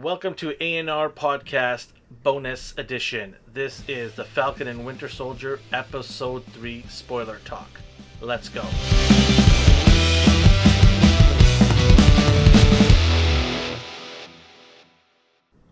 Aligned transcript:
Welcome 0.00 0.34
to 0.34 0.52
ANR 0.52 1.10
Podcast 1.10 1.88
Bonus 2.22 2.72
Edition. 2.76 3.34
This 3.52 3.82
is 3.88 4.14
the 4.14 4.22
Falcon 4.22 4.68
and 4.68 4.86
Winter 4.86 5.08
Soldier 5.08 5.58
Episode 5.72 6.44
3 6.44 6.84
spoiler 6.88 7.40
talk. 7.44 7.80
Let's 8.20 8.48
go. 8.48 8.60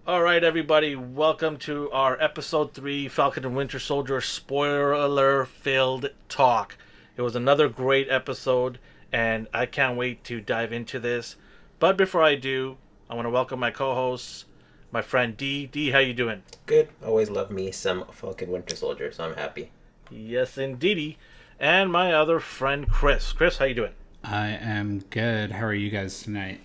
All 0.08 0.22
right, 0.22 0.42
everybody, 0.42 0.96
welcome 0.96 1.56
to 1.58 1.88
our 1.92 2.20
Episode 2.20 2.74
3 2.74 3.06
Falcon 3.06 3.44
and 3.44 3.54
Winter 3.54 3.78
Soldier 3.78 4.20
spoiler 4.20 5.44
filled 5.44 6.10
talk. 6.28 6.76
It 7.16 7.22
was 7.22 7.36
another 7.36 7.68
great 7.68 8.08
episode, 8.10 8.80
and 9.12 9.46
I 9.54 9.66
can't 9.66 9.96
wait 9.96 10.24
to 10.24 10.40
dive 10.40 10.72
into 10.72 10.98
this. 10.98 11.36
But 11.78 11.96
before 11.96 12.24
I 12.24 12.34
do, 12.34 12.78
I 13.08 13.14
want 13.14 13.26
to 13.26 13.30
welcome 13.30 13.60
my 13.60 13.70
co-hosts, 13.70 14.46
my 14.90 15.00
friend 15.00 15.36
D. 15.36 15.66
D, 15.66 15.90
how 15.90 16.00
you 16.00 16.12
doing? 16.12 16.42
Good. 16.66 16.88
Always 17.04 17.30
love 17.30 17.52
me 17.52 17.70
some 17.70 18.04
Falcon 18.10 18.50
Winter 18.50 18.74
Soldier, 18.74 19.12
so 19.12 19.24
I'm 19.24 19.36
happy. 19.36 19.70
Yes, 20.10 20.58
indeedy. 20.58 21.16
And 21.60 21.92
my 21.92 22.12
other 22.12 22.40
friend 22.40 22.88
Chris. 22.88 23.32
Chris, 23.32 23.58
how 23.58 23.66
you 23.66 23.74
doing? 23.74 23.92
I 24.24 24.48
am 24.48 25.04
good. 25.10 25.52
How 25.52 25.66
are 25.66 25.72
you 25.72 25.88
guys 25.88 26.20
tonight? 26.20 26.60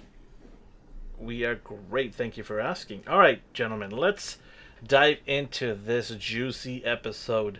We 1.19 1.45
are 1.45 1.53
great. 1.55 2.15
Thank 2.15 2.37
you 2.37 2.43
for 2.43 2.59
asking. 2.59 3.03
All 3.07 3.19
right, 3.19 3.41
gentlemen, 3.53 3.91
let's 3.91 4.39
dive 4.85 5.19
into 5.27 5.75
this 5.75 6.09
juicy 6.09 6.83
episode. 6.83 7.59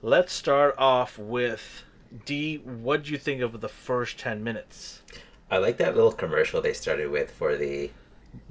Let's 0.00 0.32
start 0.32 0.74
off 0.78 1.18
with 1.18 1.84
D. 2.24 2.56
What 2.56 3.02
do 3.04 3.12
you 3.12 3.18
think 3.18 3.42
of 3.42 3.60
the 3.60 3.68
first 3.68 4.18
ten 4.18 4.42
minutes? 4.42 5.02
I 5.50 5.58
like 5.58 5.76
that 5.76 5.94
little 5.94 6.12
commercial 6.12 6.62
they 6.62 6.72
started 6.72 7.10
with 7.10 7.30
for 7.30 7.56
the 7.56 7.90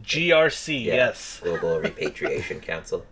GRC. 0.04 0.86
yeah, 0.86 0.94
yes. 0.96 1.40
Global 1.44 1.80
Repatriation 1.80 2.60
Council. 2.62 3.06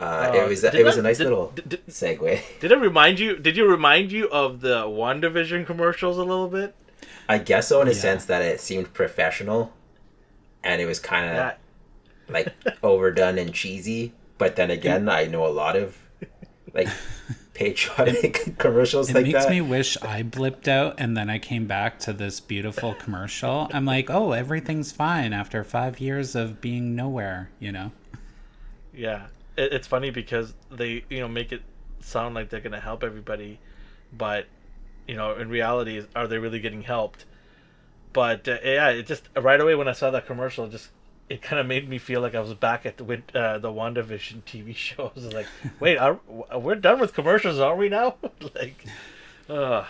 Uh, 0.00 0.04
Uh, 0.04 0.32
it 0.36 0.48
was 0.48 0.60
did 0.62 0.74
it 0.74 0.84
was 0.84 0.94
that- 0.96 1.00
a 1.00 1.02
nice 1.04 1.18
did- 1.18 1.24
little 1.24 1.50
did- 1.54 1.68
did- 1.68 1.86
segue. 1.86 2.40
Did 2.60 2.72
it 2.72 2.76
remind 2.78 3.20
you? 3.20 3.36
Did 3.36 3.56
you 3.56 3.66
remind 3.68 4.10
you 4.10 4.28
of 4.30 4.60
the 4.60 4.84
WandaVision 4.86 5.64
commercials 5.66 6.18
a 6.18 6.24
little 6.24 6.48
bit? 6.48 6.74
I 7.28 7.38
guess 7.38 7.68
so 7.68 7.80
in 7.82 7.88
a 7.88 7.92
Yeah. 7.92 7.96
sense 7.98 8.24
that 8.24 8.42
it 8.42 8.60
seemed 8.60 8.92
professional, 8.94 9.72
and 10.64 10.80
it 10.82 10.86
was 10.86 10.98
kind 10.98 11.26
of 11.30 11.36
Yeah. 11.36 11.54
like 12.28 12.48
overdone 12.82 13.38
and 13.38 13.54
cheesy. 13.54 14.12
But 14.38 14.56
then 14.56 14.70
again, 14.72 15.08
I 15.20 15.26
know 15.26 15.46
a 15.46 15.54
lot 15.54 15.76
of 15.76 15.96
like 16.74 16.88
patriotic 17.54 18.54
commercials 18.58 19.10
It 19.10 19.14
like 19.14 19.24
makes 19.24 19.44
that. 19.44 19.50
me 19.50 19.60
wish 19.60 19.96
I 20.02 20.22
blipped 20.22 20.68
out 20.68 20.94
and 20.98 21.16
then 21.16 21.28
I 21.30 21.38
came 21.38 21.66
back 21.66 21.98
to 22.00 22.12
this 22.12 22.40
beautiful 22.40 22.94
commercial. 22.94 23.68
I'm 23.72 23.84
like, 23.84 24.10
oh, 24.10 24.32
everything's 24.32 24.92
fine 24.92 25.32
after 25.32 25.62
five 25.64 26.00
years 26.00 26.34
of 26.34 26.60
being 26.60 26.94
nowhere, 26.96 27.50
you 27.58 27.72
know? 27.72 27.92
Yeah, 28.92 29.26
it, 29.56 29.72
it's 29.72 29.86
funny 29.86 30.10
because 30.10 30.54
they 30.70 31.04
you 31.08 31.20
know 31.20 31.28
make 31.28 31.52
it 31.52 31.62
sound 32.00 32.34
like 32.34 32.48
they're 32.50 32.60
gonna 32.60 32.80
help 32.80 33.02
everybody, 33.02 33.58
but 34.12 34.46
you 35.06 35.16
know 35.16 35.34
in 35.34 35.48
reality, 35.48 36.06
are 36.14 36.26
they 36.26 36.38
really 36.38 36.60
getting 36.60 36.82
helped? 36.82 37.24
But 38.12 38.48
uh, 38.48 38.58
yeah, 38.64 38.90
it 38.90 39.06
just 39.06 39.28
right 39.36 39.60
away 39.60 39.74
when 39.74 39.88
I 39.88 39.92
saw 39.92 40.10
that 40.10 40.26
commercial, 40.26 40.66
it 40.66 40.70
just 40.72 40.90
it 41.32 41.40
kind 41.40 41.58
of 41.58 41.66
made 41.66 41.88
me 41.88 41.96
feel 41.96 42.20
like 42.20 42.34
I 42.34 42.40
was 42.40 42.52
back 42.52 42.84
at 42.84 42.98
the 42.98 43.04
uh, 43.34 43.56
the 43.56 43.68
WandaVision 43.68 44.42
TV 44.42 44.76
show. 44.86 45.06
I 45.06 45.10
was 45.14 45.32
like, 45.32 45.46
wait, 45.80 45.96
are, 45.96 46.20
we're 46.54 46.74
done 46.74 47.00
with 47.00 47.14
commercials, 47.14 47.58
aren't 47.58 47.78
we 47.78 47.88
now? 47.88 48.16
like, 48.54 48.84
uh. 49.48 49.84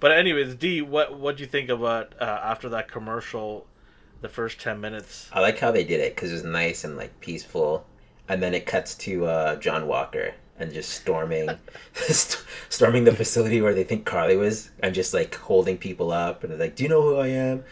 But 0.00 0.12
anyways, 0.12 0.54
D, 0.54 0.80
what 0.80 1.18
what 1.18 1.36
do 1.36 1.42
you 1.42 1.48
think 1.48 1.68
about 1.68 2.14
uh, 2.18 2.24
after 2.24 2.70
that 2.70 2.90
commercial, 2.90 3.66
the 4.22 4.28
first 4.30 4.58
ten 4.58 4.80
minutes? 4.80 5.28
I 5.34 5.40
like 5.40 5.58
how 5.58 5.70
they 5.70 5.84
did 5.84 6.00
it 6.00 6.14
because 6.14 6.30
it 6.30 6.34
was 6.34 6.44
nice 6.44 6.82
and 6.82 6.96
like 6.96 7.20
peaceful, 7.20 7.86
and 8.26 8.42
then 8.42 8.54
it 8.54 8.64
cuts 8.64 8.94
to 8.96 9.26
uh, 9.26 9.56
John 9.56 9.86
Walker 9.86 10.34
and 10.58 10.72
just 10.72 10.90
storming, 10.90 11.50
st- 11.92 12.42
storming 12.70 13.04
the 13.04 13.14
facility 13.14 13.60
where 13.60 13.74
they 13.74 13.84
think 13.84 14.06
Carly 14.06 14.36
was, 14.36 14.70
and 14.82 14.94
just 14.94 15.12
like 15.12 15.34
holding 15.34 15.76
people 15.76 16.10
up 16.10 16.42
and 16.42 16.58
like, 16.58 16.74
"Do 16.74 16.84
you 16.84 16.88
know 16.88 17.02
who 17.02 17.16
I 17.16 17.28
am?" 17.28 17.64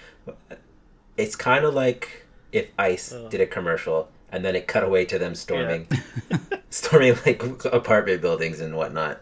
It's 1.16 1.36
kind 1.36 1.64
of 1.64 1.74
like 1.74 2.21
if 2.52 2.68
Ice 2.78 3.12
Oh. 3.12 3.28
did 3.28 3.40
a 3.40 3.46
commercial 3.46 4.08
and 4.30 4.44
then 4.44 4.54
it 4.56 4.66
cut 4.66 4.84
away 4.84 5.04
to 5.04 5.18
them 5.18 5.34
storming, 5.34 5.88
storming 6.70 7.16
like 7.26 7.42
apartment 7.66 8.22
buildings 8.22 8.60
and 8.60 8.76
whatnot. 8.76 9.20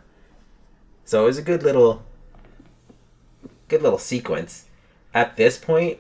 So 1.04 1.22
it 1.22 1.26
was 1.26 1.38
a 1.38 1.42
good 1.42 1.62
little, 1.64 2.04
good 3.68 3.82
little 3.82 3.98
sequence. 3.98 4.66
At 5.12 5.36
this 5.36 5.58
point, 5.58 5.98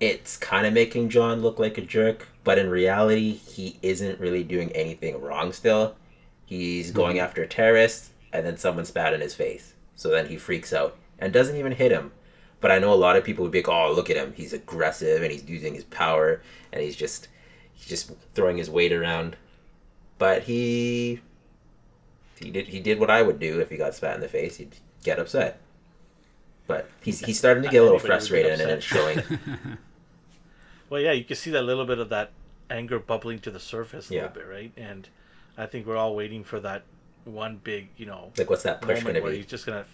it's 0.00 0.36
kind 0.38 0.66
of 0.66 0.72
making 0.72 1.10
John 1.10 1.42
look 1.42 1.58
like 1.58 1.76
a 1.76 1.82
jerk, 1.82 2.28
but 2.42 2.58
in 2.58 2.70
reality, 2.70 3.32
he 3.32 3.78
isn't 3.82 4.18
really 4.18 4.42
doing 4.42 4.72
anything 4.72 5.20
wrong 5.20 5.52
still. 5.52 5.96
He's 6.46 6.90
hmm. 6.90 6.96
going 6.96 7.18
after 7.18 7.46
terrorists, 7.46 8.10
and 8.32 8.46
then 8.46 8.56
someone 8.56 8.86
spat 8.86 9.12
in 9.12 9.20
his 9.20 9.34
face. 9.34 9.74
So 9.94 10.08
then 10.08 10.28
he 10.28 10.36
freaks 10.36 10.72
out 10.72 10.96
and 11.18 11.32
doesn't 11.32 11.56
even 11.56 11.72
hit 11.72 11.92
him. 11.92 12.12
But 12.62 12.70
I 12.70 12.78
know 12.78 12.94
a 12.94 12.94
lot 12.96 13.16
of 13.16 13.24
people 13.24 13.42
would 13.42 13.52
be 13.52 13.58
like, 13.58 13.68
"Oh, 13.68 13.92
look 13.92 14.08
at 14.08 14.16
him! 14.16 14.32
He's 14.34 14.54
aggressive 14.54 15.20
and 15.22 15.30
he's 15.30 15.44
using 15.46 15.74
his 15.74 15.84
power, 15.84 16.40
and 16.72 16.80
he's 16.82 16.96
just 16.96 17.28
he's 17.74 17.86
just 17.88 18.12
throwing 18.34 18.56
his 18.56 18.70
weight 18.70 18.92
around." 18.92 19.36
But 20.18 20.44
he 20.44 21.20
he 22.40 22.50
did 22.50 22.68
he 22.68 22.80
did 22.80 22.98
what 22.98 23.10
I 23.10 23.20
would 23.22 23.38
do 23.38 23.60
if 23.60 23.68
he 23.68 23.76
got 23.76 23.94
spat 23.94 24.14
in 24.14 24.20
the 24.22 24.28
face. 24.28 24.56
He'd 24.56 24.76
get 25.02 25.18
upset. 25.18 25.60
But 26.68 26.88
he's 27.02 27.20
he's 27.20 27.38
starting 27.38 27.64
to 27.64 27.68
get 27.68 27.78
a 27.78 27.82
little 27.82 27.98
Anybody 27.98 28.12
would 28.14 28.18
get 28.20 28.58
frustrated, 28.58 28.60
and 28.60 28.70
it's 28.70 28.86
showing. 28.86 29.22
Well, 30.88 31.00
yeah, 31.00 31.12
you 31.12 31.24
can 31.24 31.36
see 31.36 31.50
that 31.52 31.62
little 31.62 31.86
bit 31.86 31.98
of 31.98 32.10
that 32.10 32.32
anger 32.68 32.98
bubbling 32.98 33.38
to 33.40 33.50
the 33.50 33.58
surface 33.60 34.10
a 34.10 34.14
Yeah. 34.14 34.20
little 34.24 34.34
bit, 34.36 34.46
right? 34.46 34.72
And 34.76 35.08
I 35.56 35.64
think 35.64 35.86
we're 35.86 35.96
all 35.96 36.14
waiting 36.14 36.44
for 36.44 36.60
that 36.60 36.82
one 37.24 37.56
big, 37.56 37.88
you 37.96 38.04
know, 38.04 38.30
Like, 38.36 38.50
what's 38.50 38.62
that 38.64 38.82
push 38.82 39.02
going 39.02 39.14
to 39.14 39.20
where 39.22 39.30
be? 39.30 39.38
he's 39.38 39.46
just 39.46 39.64
gonna, 39.64 39.80
f- 39.80 39.86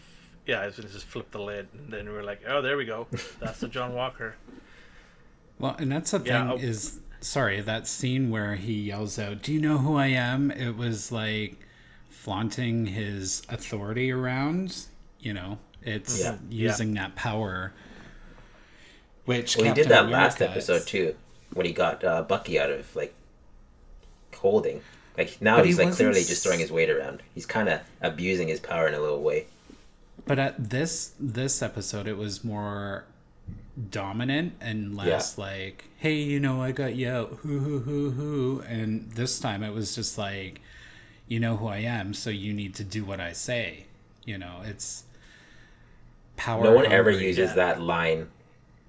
yeah, 0.49 0.65
he's 0.67 0.75
gonna 0.77 0.89
just 0.89 1.07
flip 1.07 1.31
the 1.31 1.41
lid, 1.41 1.69
and 1.75 1.93
then 1.93 2.09
we're 2.09 2.25
like, 2.25 2.41
oh, 2.49 2.61
there 2.61 2.77
we 2.77 2.85
go, 2.87 3.07
that's 3.39 3.61
the 3.61 3.69
John 3.77 3.95
Walker. 3.95 4.35
Well, 5.61 5.77
and 5.79 5.93
that's 5.93 6.11
the 6.11 6.19
thing 6.19 6.29
Yeah, 6.29 6.51
I'll- 6.51 6.57
is, 6.57 6.99
sorry, 7.21 7.61
that 7.61 7.87
scene 7.87 8.31
where 8.31 8.57
he 8.57 8.73
yells 8.75 9.19
out, 9.19 9.43
Do 9.43 9.53
you 9.53 9.61
know 9.61 9.79
who 9.79 9.97
I 9.97 10.07
am? 10.09 10.51
It 10.51 10.77
was 10.77 11.13
like 11.13 11.57
flaunting 12.11 12.87
his 12.87 13.43
authority 13.49 14.11
around, 14.11 14.87
you 15.21 15.33
know? 15.35 15.59
It's 15.83 16.21
Yeah. 16.21 16.37
using 16.51 16.95
that 16.95 17.15
power. 17.15 17.73
Which 19.25 19.57
Well, 19.57 19.67
he 19.67 19.73
did 19.75 19.87
Captain 19.89 20.11
that 20.11 20.13
last 20.13 20.41
episode 20.43 20.75
is- 20.77 20.85
too, 20.87 21.15
when 21.53 21.67
he 21.67 21.73
got 21.73 22.03
uh, 22.05 22.23
Bucky 22.23 22.59
out 22.59 22.71
of 22.71 22.95
like 22.97 23.15
holding. 24.37 24.81
Like 25.17 25.41
now 25.43 25.57
But 25.57 25.65
he 25.65 25.71
he's 25.73 25.79
like 25.79 25.93
clearly 25.95 26.23
just 26.25 26.43
throwing 26.45 26.61
his 26.61 26.71
weight 26.71 26.89
around. 26.91 27.23
He's 27.35 27.47
kind 27.47 27.69
of 27.69 27.81
abusing 28.01 28.49
his 28.49 28.61
power 28.61 28.87
in 28.89 28.95
a 28.95 29.01
little 29.01 29.23
way. 29.23 29.47
But 30.29 30.39
at 30.39 30.71
this 30.71 31.15
this 31.19 31.63
episode, 31.63 32.07
it 32.07 32.17
was 32.17 32.45
more 32.45 33.05
dominant 33.91 34.53
and 34.61 34.95
less 34.97 35.39
like, 35.39 35.85
"Hey, 35.97 36.17
you 36.17 36.39
know, 36.39 36.61
I 36.63 36.71
got 36.73 36.95
you 36.95 37.09
out, 37.09 37.31
hoo 37.43 37.59
hoo 37.59 37.81
hoo 37.81 38.11
hoo." 38.11 38.63
And 38.69 39.11
this 39.13 39.41
time, 39.41 39.63
it 39.63 39.73
was 39.73 39.95
just 39.95 40.19
like, 40.19 40.61
"You 41.29 41.41
know 41.41 41.57
who 41.57 41.67
I 41.67 41.79
am, 41.79 42.13
so 42.13 42.29
you 42.31 42.53
need 42.53 42.75
to 42.77 42.85
do 42.85 43.05
what 43.05 43.21
I 43.21 43.33
say." 43.33 43.87
You 44.27 44.37
know, 44.37 44.61
it's 44.65 45.05
power. 46.37 46.63
no 46.63 46.73
one 46.73 46.87
ever 46.93 47.11
uses 47.11 47.51
yeah. 47.51 47.55
that 47.55 47.81
line 47.81 48.29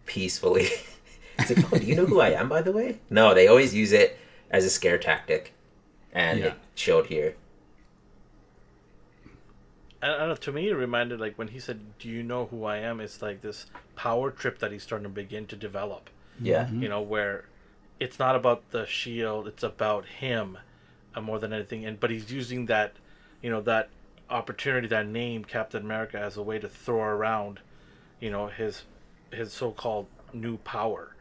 peacefully. 0.05 0.67
it's 1.39 1.55
like, 1.55 1.73
oh, 1.73 1.77
do 1.77 1.85
you 1.85 1.95
know 1.95 2.05
who 2.05 2.19
I 2.19 2.31
am, 2.31 2.49
by 2.49 2.61
the 2.61 2.73
way? 2.73 2.99
No, 3.09 3.33
they 3.33 3.47
always 3.47 3.73
use 3.73 3.93
it 3.93 4.17
as 4.51 4.65
a 4.65 4.69
scare 4.69 4.97
tactic, 4.97 5.53
and 6.11 6.39
Yeah. 6.39 6.45
it 6.47 6.53
showed 6.75 7.05
here. 7.07 7.35
I, 10.01 10.07
I 10.13 10.17
don't 10.17 10.29
know. 10.29 10.35
To 10.35 10.51
me, 10.51 10.69
it 10.69 10.73
reminded 10.75 11.19
like 11.19 11.37
when 11.37 11.49
he 11.49 11.59
said, 11.59 11.79
"Do 11.99 12.07
you 12.09 12.23
know 12.23 12.45
who 12.45 12.63
I 12.65 12.77
am?" 12.77 12.99
It's 12.99 13.21
like 13.21 13.41
this 13.41 13.65
power 13.95 14.31
trip 14.31 14.59
that 14.59 14.71
he's 14.71 14.83
starting 14.83 15.03
to 15.03 15.09
begin 15.09 15.45
to 15.47 15.55
develop. 15.55 16.09
Yeah, 16.41 16.69
you 16.71 16.87
know 16.87 17.01
where 17.01 17.45
it's 17.99 18.17
not 18.17 18.33
about 18.33 18.71
the 18.71 18.85
shield 18.85 19.45
it's 19.45 19.61
about 19.61 20.05
him 20.05 20.57
uh, 21.13 21.19
more 21.19 21.37
than 21.37 21.51
anything 21.51 21.85
and 21.85 21.99
but 21.99 22.09
he's 22.09 22.31
using 22.31 22.67
that 22.67 22.93
you 23.43 23.49
know 23.49 23.59
that 23.59 23.89
opportunity 24.29 24.87
that 24.87 25.05
name 25.05 25.43
captain 25.43 25.83
america 25.83 26.17
as 26.17 26.37
a 26.37 26.41
way 26.41 26.57
to 26.59 26.69
throw 26.69 27.01
around 27.01 27.59
you 28.21 28.31
know 28.31 28.47
his 28.47 28.83
his 29.33 29.51
so-called 29.51 30.07
new 30.31 30.55
power 30.59 31.13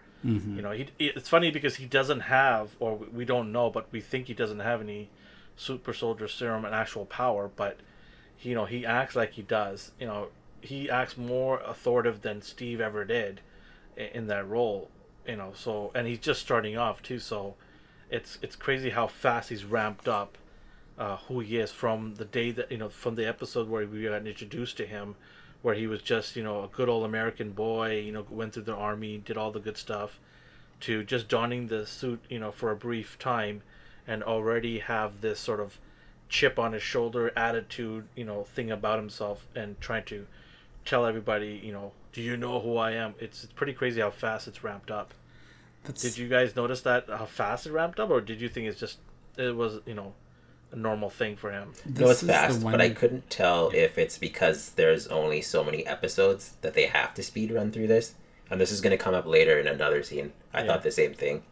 you 0.56 0.62
know 0.62 0.70
he 0.70 0.86
it's 1.00 1.28
funny 1.28 1.50
because 1.50 1.76
he 1.76 1.86
doesn't 1.86 2.20
have 2.20 2.76
or 2.78 2.94
we- 2.96 3.08
we 3.08 3.25
don't 3.25 3.50
know 3.50 3.70
but 3.70 3.86
we 3.90 4.00
think 4.00 4.26
he 4.28 4.34
doesn't 4.34 4.60
have 4.60 4.80
any 4.80 5.08
super 5.56 5.92
soldier 5.92 6.28
serum 6.28 6.64
and 6.64 6.75
actual 6.76 7.06
power 7.06 7.50
but 7.56 7.78
you 8.43 8.55
know 8.55 8.64
he 8.64 8.85
acts 8.85 9.17
like 9.17 9.32
he 9.32 9.43
does 9.43 9.93
you 9.99 10.06
know 10.06 10.29
he 10.61 10.90
acts 10.90 11.17
more 11.17 11.61
authoritative 11.61 12.23
than 12.23 12.43
steve 12.43 12.81
ever 12.81 13.05
did 13.05 13.40
in 13.96 14.26
that 14.26 14.49
role 14.49 14.90
you 15.26 15.37
know 15.37 15.52
so 15.55 15.90
and 15.94 16.06
he's 16.06 16.19
just 16.19 16.40
starting 16.40 16.76
off 16.76 17.02
too 17.02 17.19
so 17.19 17.55
it's 18.11 18.38
it's 18.43 18.56
crazy 18.56 18.90
how 18.90 19.06
fast 19.06 19.49
he's 19.49 19.64
ramped 19.64 20.08
up 20.08 20.38
uh, 20.99 21.17
who 21.29 21.38
he 21.40 21.58
is 21.58 21.70
from 21.70 22.17
the 22.17 22.25
day 22.25 22.50
that 22.50 22.70
you 22.73 22.79
know 22.79 22.88
from 22.88 23.14
the 23.14 23.26
episode 23.26 23.69
where 23.69 23.87
we 23.87 24.02
got 24.02 24.26
introduced 24.26 24.76
to 24.76 24.87
him 24.87 25.14
where 25.62 25.75
he 25.75 25.87
was 25.87 26.02
just 26.02 26.35
you 26.35 26.43
know 26.43 26.64
a 26.64 26.69
good 26.69 26.88
old 26.88 27.05
american 27.05 27.50
boy 27.52 27.96
you 27.99 28.11
know 28.11 28.25
went 28.31 28.52
through 28.52 28.62
the 28.62 28.75
army 28.75 29.19
did 29.19 29.37
all 29.37 29.52
the 29.52 29.61
good 29.61 29.76
stuff 29.76 30.19
to 30.81 31.02
just 31.02 31.29
donning 31.29 31.67
the 31.67 31.87
suit, 31.87 32.20
you 32.29 32.38
know, 32.38 32.52
for 32.52 32.70
a 32.70 32.76
brief 32.76 33.19
time, 33.19 33.62
and 34.06 34.23
already 34.23 34.79
have 34.79 35.20
this 35.20 35.40
sort 35.40 35.61
of 35.61 35.79
chip 36.28 36.58
on 36.58 36.72
his 36.72 36.82
shoulder 36.82 37.32
attitude, 37.36 38.06
you 38.14 38.25
know, 38.25 38.44
thing 38.44 38.70
about 38.70 38.98
himself, 38.98 39.46
and 39.54 39.80
trying 39.80 40.04
to 40.04 40.26
tell 40.84 41.06
everybody, 41.06 41.60
you 41.64 41.72
know, 41.72 41.92
do 42.12 42.20
you 42.22 42.36
know 42.36 42.60
who 42.60 42.76
I 42.76 42.92
am? 42.92 43.14
It's, 43.19 43.44
it's 43.44 43.52
pretty 43.52 43.72
crazy 43.72 44.00
how 44.00 44.10
fast 44.10 44.48
it's 44.48 44.62
ramped 44.64 44.90
up. 44.90 45.14
That's, 45.84 46.02
Did 46.02 46.19
you 46.19 46.28
guys 46.28 46.56
notice 46.56 46.80
that 46.82 47.06
how 47.08 47.26
fast 47.26 47.66
it 47.66 47.72
ramped 47.72 48.00
up, 48.00 48.10
or 48.10 48.20
did 48.20 48.40
you 48.40 48.48
think 48.48 48.66
it's 48.69 48.80
just 48.80 48.98
it 49.36 49.54
was 49.54 49.80
you 49.86 49.94
know 49.94 50.12
a 50.72 50.76
normal 50.76 51.08
thing 51.08 51.36
for 51.36 51.50
him? 51.52 51.72
no, 51.86 51.92
this 52.08 52.10
it's 52.10 52.22
is 52.25 52.28
fast, 52.28 52.62
one- 52.62 52.72
but 52.72 52.80
I 52.80 52.90
couldn't 52.90 53.30
tell 53.30 53.70
if 53.75 53.96
it's 53.96 54.19
because 54.19 54.70
there's 54.70 55.06
only 55.06 55.40
so 55.40 55.62
many 55.64 55.86
episodes 55.86 56.54
that 56.62 56.75
they 56.75 56.86
have 56.86 57.14
to 57.14 57.22
speed 57.22 57.50
run 57.52 57.70
through 57.72 57.86
this. 57.86 58.14
And 58.50 58.58
this 58.60 58.72
is 58.72 58.80
going 58.80 58.96
to 58.96 59.02
come 59.02 59.14
up 59.14 59.26
later 59.26 59.58
in 59.60 59.66
another 59.66 60.02
scene. 60.02 60.32
I 60.54 60.60
Yeah. 60.62 60.66
thought 60.69 60.82
the 60.82 60.90
same 60.90 61.12
thing. 61.14 61.42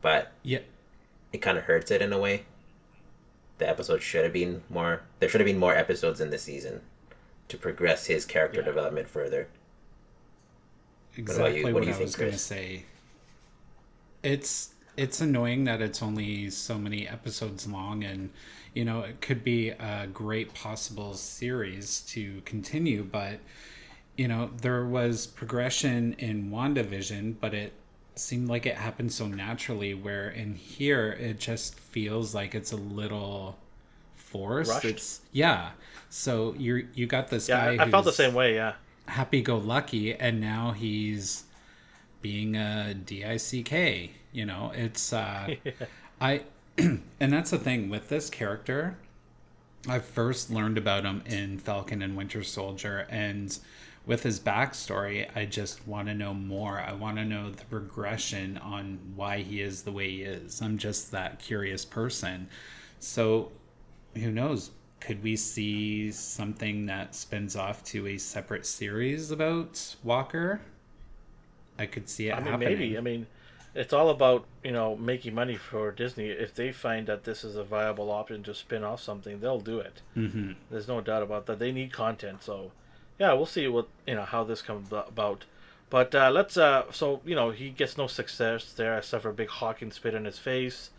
But 0.00 0.30
Yeah, 0.44 0.60
it 1.32 1.38
kind 1.38 1.58
of 1.58 1.64
hurts 1.64 1.90
it 1.90 2.00
in 2.00 2.12
a 2.12 2.18
way. 2.18 2.44
The 3.58 3.68
episode 3.68 4.02
should 4.02 4.24
have 4.24 4.32
been 4.32 4.62
more. 4.68 5.02
There 5.20 5.28
should 5.28 5.40
have 5.40 5.46
been 5.46 5.58
more 5.58 5.74
episodes 5.76 6.20
in 6.20 6.30
the 6.30 6.38
season 6.38 6.80
to 7.48 7.56
progress 7.56 8.06
his 8.06 8.24
character 8.24 8.60
Yeah. 8.60 8.66
development 8.66 9.08
further. 9.08 9.48
exactly 11.16 11.62
What 11.64 11.74
what, 11.74 11.84
you 11.84 11.90
I 11.90 11.92
think, 11.92 12.04
was 12.06 12.16
going 12.16 12.32
to 12.32 12.38
say. 12.38 12.84
It's 14.22 14.70
it's 14.96 15.20
annoying 15.20 15.64
that 15.64 15.80
it's 15.82 16.02
only 16.02 16.50
so 16.50 16.78
many 16.78 17.06
episodes 17.08 17.66
long, 17.66 18.02
and 18.04 18.30
you 18.74 18.84
know 18.84 19.00
it 19.02 19.20
could 19.20 19.44
be 19.44 19.70
a 19.70 20.08
great 20.12 20.54
possible 20.54 21.14
series 21.14 22.00
to 22.08 22.40
continue, 22.44 23.04
but 23.04 23.38
you 24.16 24.26
know 24.28 24.50
there 24.62 24.84
was 24.86 25.26
progression 25.26 26.14
in 26.18 26.50
WandaVision, 26.50 27.36
but 27.40 27.54
it 27.54 27.72
seemed 28.18 28.48
like 28.48 28.66
it 28.66 28.76
happened 28.76 29.12
so 29.12 29.26
naturally. 29.26 29.94
Where 29.94 30.28
in 30.30 30.54
here 30.54 31.12
it 31.12 31.38
just 31.38 31.78
feels 31.78 32.34
like 32.34 32.54
it's 32.54 32.72
a 32.72 32.76
little 32.76 33.58
forced. 34.14 34.70
Rushed? 34.70 34.84
It's 34.84 35.20
yeah. 35.32 35.70
So 36.10 36.54
you 36.58 36.88
you 36.94 37.06
got 37.06 37.28
this 37.28 37.48
Yeah, 37.48 37.56
guy. 37.56 37.76
I, 37.78 37.84
I 37.84 37.90
felt 37.90 38.04
the 38.04 38.12
same 38.12 38.34
way. 38.34 38.54
Yeah, 38.54 38.74
happy-go-lucky 39.06 40.14
and 40.14 40.40
now 40.40 40.72
he's 40.72 41.44
being 42.22 42.56
a 42.56 42.94
dick 42.94 44.10
you 44.32 44.46
know 44.46 44.72
it's 44.74 45.12
uh 45.12 45.50
i 46.20 46.42
and 46.78 47.02
that's 47.20 47.50
the 47.50 47.58
thing 47.58 47.88
with 47.90 48.08
this 48.08 48.30
character 48.30 48.96
i 49.88 49.98
first 49.98 50.50
learned 50.50 50.78
about 50.78 51.04
him 51.04 51.22
in 51.26 51.58
falcon 51.58 52.02
and 52.02 52.16
winter 52.16 52.42
soldier 52.42 53.06
and 53.10 53.58
with 54.06 54.22
his 54.22 54.38
backstory 54.40 55.28
i 55.36 55.44
just 55.44 55.86
want 55.86 56.08
to 56.08 56.14
know 56.14 56.34
more 56.34 56.80
i 56.80 56.92
want 56.92 57.16
to 57.16 57.24
know 57.24 57.50
the 57.50 57.64
progression 57.66 58.58
on 58.58 58.98
why 59.16 59.38
he 59.38 59.60
is 59.60 59.82
the 59.82 59.92
way 59.92 60.10
he 60.10 60.22
is 60.22 60.60
i'm 60.60 60.76
just 60.78 61.10
that 61.10 61.38
curious 61.38 61.84
person 61.84 62.48
so 63.00 63.50
who 64.16 64.30
knows 64.30 64.70
could 65.00 65.22
we 65.22 65.36
see 65.36 66.10
something 66.10 66.86
that 66.86 67.14
spins 67.14 67.56
off 67.56 67.84
to 67.84 68.06
a 68.06 68.18
separate 68.18 68.66
series 68.66 69.30
about 69.30 69.96
walker 70.02 70.60
i 71.78 71.86
could 71.86 72.08
see 72.08 72.28
it 72.28 72.32
I 72.34 72.40
mean 72.40 72.46
happening 72.50 72.58
maybe. 72.58 72.98
I 72.98 73.00
mean, 73.00 73.26
it's 73.74 73.92
all 73.92 74.10
about 74.10 74.46
you 74.62 74.72
know 74.72 74.96
making 74.96 75.34
money 75.34 75.56
for 75.56 75.90
Disney. 75.90 76.28
If 76.28 76.54
they 76.54 76.70
find 76.72 77.06
that 77.06 77.24
this 77.24 77.44
is 77.44 77.56
a 77.56 77.64
viable 77.64 78.10
option 78.10 78.42
to 78.44 78.54
spin 78.54 78.84
off 78.84 79.00
something, 79.00 79.40
they'll 79.40 79.60
do 79.60 79.78
it. 79.78 80.02
hmm 80.14 80.52
There's 80.70 80.88
no 80.88 81.00
doubt 81.00 81.22
about 81.22 81.46
that. 81.46 81.58
They 81.58 81.72
need 81.72 81.92
content, 81.92 82.42
so 82.42 82.72
yeah, 83.18 83.32
we'll 83.32 83.46
see 83.46 83.68
what 83.68 83.88
you 84.06 84.14
know 84.14 84.24
how 84.24 84.44
this 84.44 84.62
comes 84.62 84.88
about. 84.92 85.44
But 85.90 86.14
uh, 86.14 86.30
let's 86.30 86.56
uh, 86.56 86.84
so 86.90 87.20
you 87.24 87.34
know 87.34 87.50
he 87.50 87.70
gets 87.70 87.96
no 87.96 88.06
success 88.06 88.72
there 88.72 88.96
except 88.98 89.22
for 89.22 89.30
a 89.30 89.34
big 89.34 89.48
hawking 89.48 89.92
spit 89.92 90.14
in 90.14 90.24
his 90.24 90.38
face, 90.38 90.90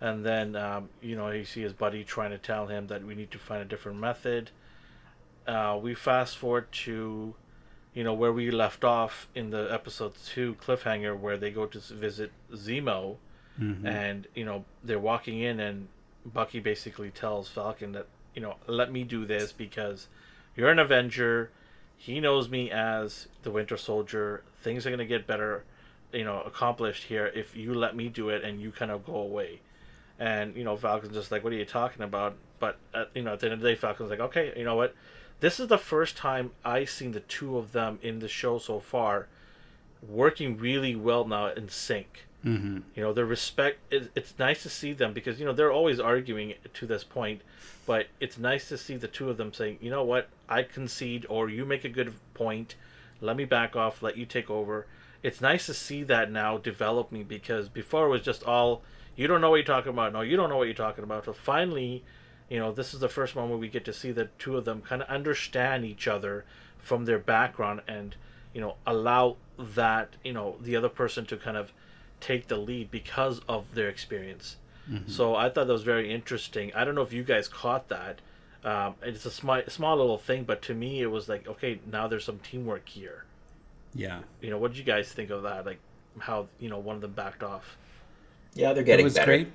and 0.00 0.24
then 0.24 0.54
um, 0.56 0.88
you 1.00 1.16
know 1.16 1.30
you 1.30 1.44
see 1.44 1.62
his 1.62 1.72
buddy 1.72 2.04
trying 2.04 2.30
to 2.30 2.38
tell 2.38 2.66
him 2.68 2.86
that 2.88 3.04
we 3.04 3.14
need 3.14 3.30
to 3.32 3.38
find 3.38 3.62
a 3.62 3.64
different 3.64 3.98
method. 3.98 4.50
Uh, 5.46 5.78
we 5.80 5.94
fast 5.94 6.36
forward 6.36 6.70
to, 6.72 7.32
you 7.94 8.02
know, 8.02 8.12
where 8.12 8.32
we 8.32 8.50
left 8.50 8.82
off 8.82 9.28
in 9.34 9.50
the 9.50 9.68
episode 9.72 10.12
two 10.26 10.56
cliffhanger 10.60 11.16
where 11.18 11.36
they 11.36 11.50
go 11.50 11.66
to 11.66 11.78
visit 11.78 12.30
Zemo, 12.52 13.16
Mm-hmm. 13.60 13.86
and 13.86 14.26
you 14.34 14.44
know 14.44 14.66
they're 14.84 14.98
walking 14.98 15.40
in 15.40 15.60
and 15.60 15.88
Bucky 16.26 16.60
basically 16.60 17.08
tells 17.10 17.48
Falcon 17.48 17.92
that 17.92 18.06
you 18.34 18.42
know 18.42 18.56
let 18.66 18.92
me 18.92 19.02
do 19.02 19.24
this 19.24 19.50
because 19.50 20.08
you're 20.56 20.70
an 20.70 20.78
Avenger. 20.78 21.50
He 21.96 22.20
knows 22.20 22.48
me 22.48 22.70
as 22.70 23.28
the 23.42 23.50
Winter 23.50 23.76
Soldier. 23.76 24.42
Things 24.62 24.86
are 24.86 24.90
gonna 24.90 25.04
get 25.06 25.26
better, 25.26 25.64
you 26.12 26.24
know, 26.24 26.42
accomplished 26.42 27.04
here 27.04 27.26
if 27.34 27.56
you 27.56 27.74
let 27.74 27.94
me 27.96 28.08
do 28.08 28.28
it 28.28 28.42
and 28.44 28.60
you 28.60 28.70
kind 28.72 28.90
of 28.90 29.04
go 29.04 29.16
away. 29.16 29.60
And 30.18 30.56
you 30.56 30.64
know 30.64 30.76
Falcon's 30.76 31.14
just 31.14 31.30
like, 31.30 31.44
what 31.44 31.52
are 31.52 31.56
you 31.56 31.64
talking 31.66 32.02
about? 32.02 32.36
But 32.58 32.78
uh, 32.94 33.04
you 33.14 33.22
know 33.22 33.34
at 33.34 33.40
the 33.40 33.46
end 33.46 33.54
of 33.54 33.60
the 33.60 33.68
day, 33.68 33.74
Falcon's 33.74 34.10
like, 34.10 34.20
okay, 34.20 34.52
you 34.56 34.64
know 34.64 34.76
what? 34.76 34.94
This 35.40 35.60
is 35.60 35.68
the 35.68 35.78
first 35.78 36.16
time 36.16 36.52
I've 36.64 36.88
seen 36.88 37.12
the 37.12 37.20
two 37.20 37.58
of 37.58 37.72
them 37.72 37.98
in 38.02 38.20
the 38.20 38.28
show 38.28 38.58
so 38.58 38.80
far 38.80 39.28
working 40.06 40.56
really 40.56 40.94
well 40.94 41.24
now 41.26 41.48
in 41.48 41.68
sync. 41.68 42.26
hmm 42.42 42.78
You 42.94 43.02
know, 43.02 43.12
their 43.12 43.24
respect. 43.26 43.78
It, 43.90 44.10
it's 44.14 44.34
nice 44.38 44.62
to 44.62 44.70
see 44.70 44.92
them 44.92 45.12
because 45.12 45.38
you 45.38 45.44
know 45.44 45.52
they're 45.52 45.72
always 45.72 45.98
arguing 46.00 46.54
to 46.74 46.86
this 46.86 47.04
point, 47.04 47.42
but 47.86 48.06
it's 48.20 48.38
nice 48.38 48.68
to 48.68 48.78
see 48.78 48.96
the 48.96 49.08
two 49.08 49.28
of 49.30 49.36
them 49.36 49.52
saying, 49.52 49.78
you 49.80 49.90
know 49.90 50.04
what, 50.04 50.28
I 50.48 50.62
concede, 50.62 51.26
or 51.28 51.48
you 51.48 51.64
make 51.64 51.84
a 51.84 51.88
good 51.88 52.14
point. 52.34 52.74
Let 53.20 53.36
me 53.36 53.44
back 53.44 53.74
off. 53.76 54.02
Let 54.02 54.16
you 54.16 54.26
take 54.26 54.50
over. 54.50 54.86
It's 55.22 55.40
nice 55.40 55.66
to 55.66 55.74
see 55.74 56.02
that 56.04 56.30
now 56.30 56.58
develop 56.58 57.10
me 57.10 57.22
because 57.22 57.68
before 57.68 58.06
it 58.06 58.10
was 58.10 58.22
just 58.22 58.44
all 58.44 58.82
you 59.16 59.26
don't 59.26 59.40
know 59.40 59.50
what 59.50 59.56
you're 59.56 59.64
talking 59.64 59.90
about. 59.90 60.12
No, 60.12 60.20
you 60.20 60.36
don't 60.36 60.50
know 60.50 60.58
what 60.58 60.64
you're 60.64 60.74
talking 60.74 61.02
about. 61.02 61.24
So 61.24 61.32
finally, 61.32 62.04
you 62.50 62.58
know, 62.58 62.70
this 62.70 62.92
is 62.94 63.00
the 63.00 63.08
first 63.08 63.34
moment 63.34 63.60
we 63.60 63.68
get 63.68 63.84
to 63.86 63.92
see 63.92 64.12
the 64.12 64.28
two 64.38 64.56
of 64.56 64.66
them 64.66 64.82
kind 64.82 65.02
of 65.02 65.08
understand 65.08 65.84
each 65.84 66.06
other 66.06 66.44
from 66.78 67.06
their 67.06 67.18
background 67.18 67.80
and 67.88 68.14
you 68.54 68.60
know 68.60 68.76
allow 68.86 69.36
that 69.58 70.10
you 70.22 70.32
know 70.32 70.56
the 70.60 70.76
other 70.76 70.88
person 70.88 71.26
to 71.26 71.36
kind 71.36 71.56
of 71.56 71.72
take 72.20 72.46
the 72.48 72.56
lead 72.56 72.90
because 72.90 73.40
of 73.48 73.74
their 73.74 73.88
experience. 73.88 74.56
Mm-hmm. 74.90 75.10
So 75.10 75.34
I 75.34 75.48
thought 75.48 75.66
that 75.66 75.72
was 75.72 75.82
very 75.82 76.12
interesting. 76.12 76.72
I 76.74 76.84
don't 76.84 76.94
know 76.94 77.02
if 77.02 77.12
you 77.12 77.24
guys 77.24 77.48
caught 77.48 77.88
that. 77.88 78.20
Um, 78.66 78.96
it's 79.02 79.24
a 79.26 79.32
small, 79.32 79.62
small 79.68 79.96
little 79.96 80.18
thing, 80.18 80.44
but 80.44 80.62
to 80.64 80.74
me 80.74 81.00
it 81.02 81.06
was 81.06 81.28
like, 81.28 81.48
okay, 81.48 81.80
now 81.90 82.08
there's 82.08 82.24
some 82.26 82.40
teamwork 82.40 82.88
here. 82.88 83.24
yeah 83.94 84.22
You 84.40 84.50
know, 84.50 84.58
what 84.58 84.72
did 84.72 84.78
you 84.78 84.84
guys 84.84 85.12
think 85.12 85.30
of 85.30 85.42
that? 85.44 85.66
Like 85.66 85.80
how 86.18 86.48
you 86.60 86.68
know 86.70 86.78
one 86.78 86.96
of 86.96 87.02
them 87.02 87.12
backed 87.12 87.42
off. 87.42 87.78
Yeah, 88.54 88.72
they're 88.74 88.84
getting. 88.84 89.04
it 89.04 89.04
getting 89.04 89.04
was 89.04 89.14
better. 89.14 89.26
great 89.26 89.52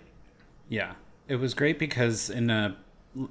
yeah 0.69 0.93
it 1.27 1.35
was 1.37 1.53
great 1.53 1.79
because 1.79 2.29
in 2.29 2.47
the 2.47 2.75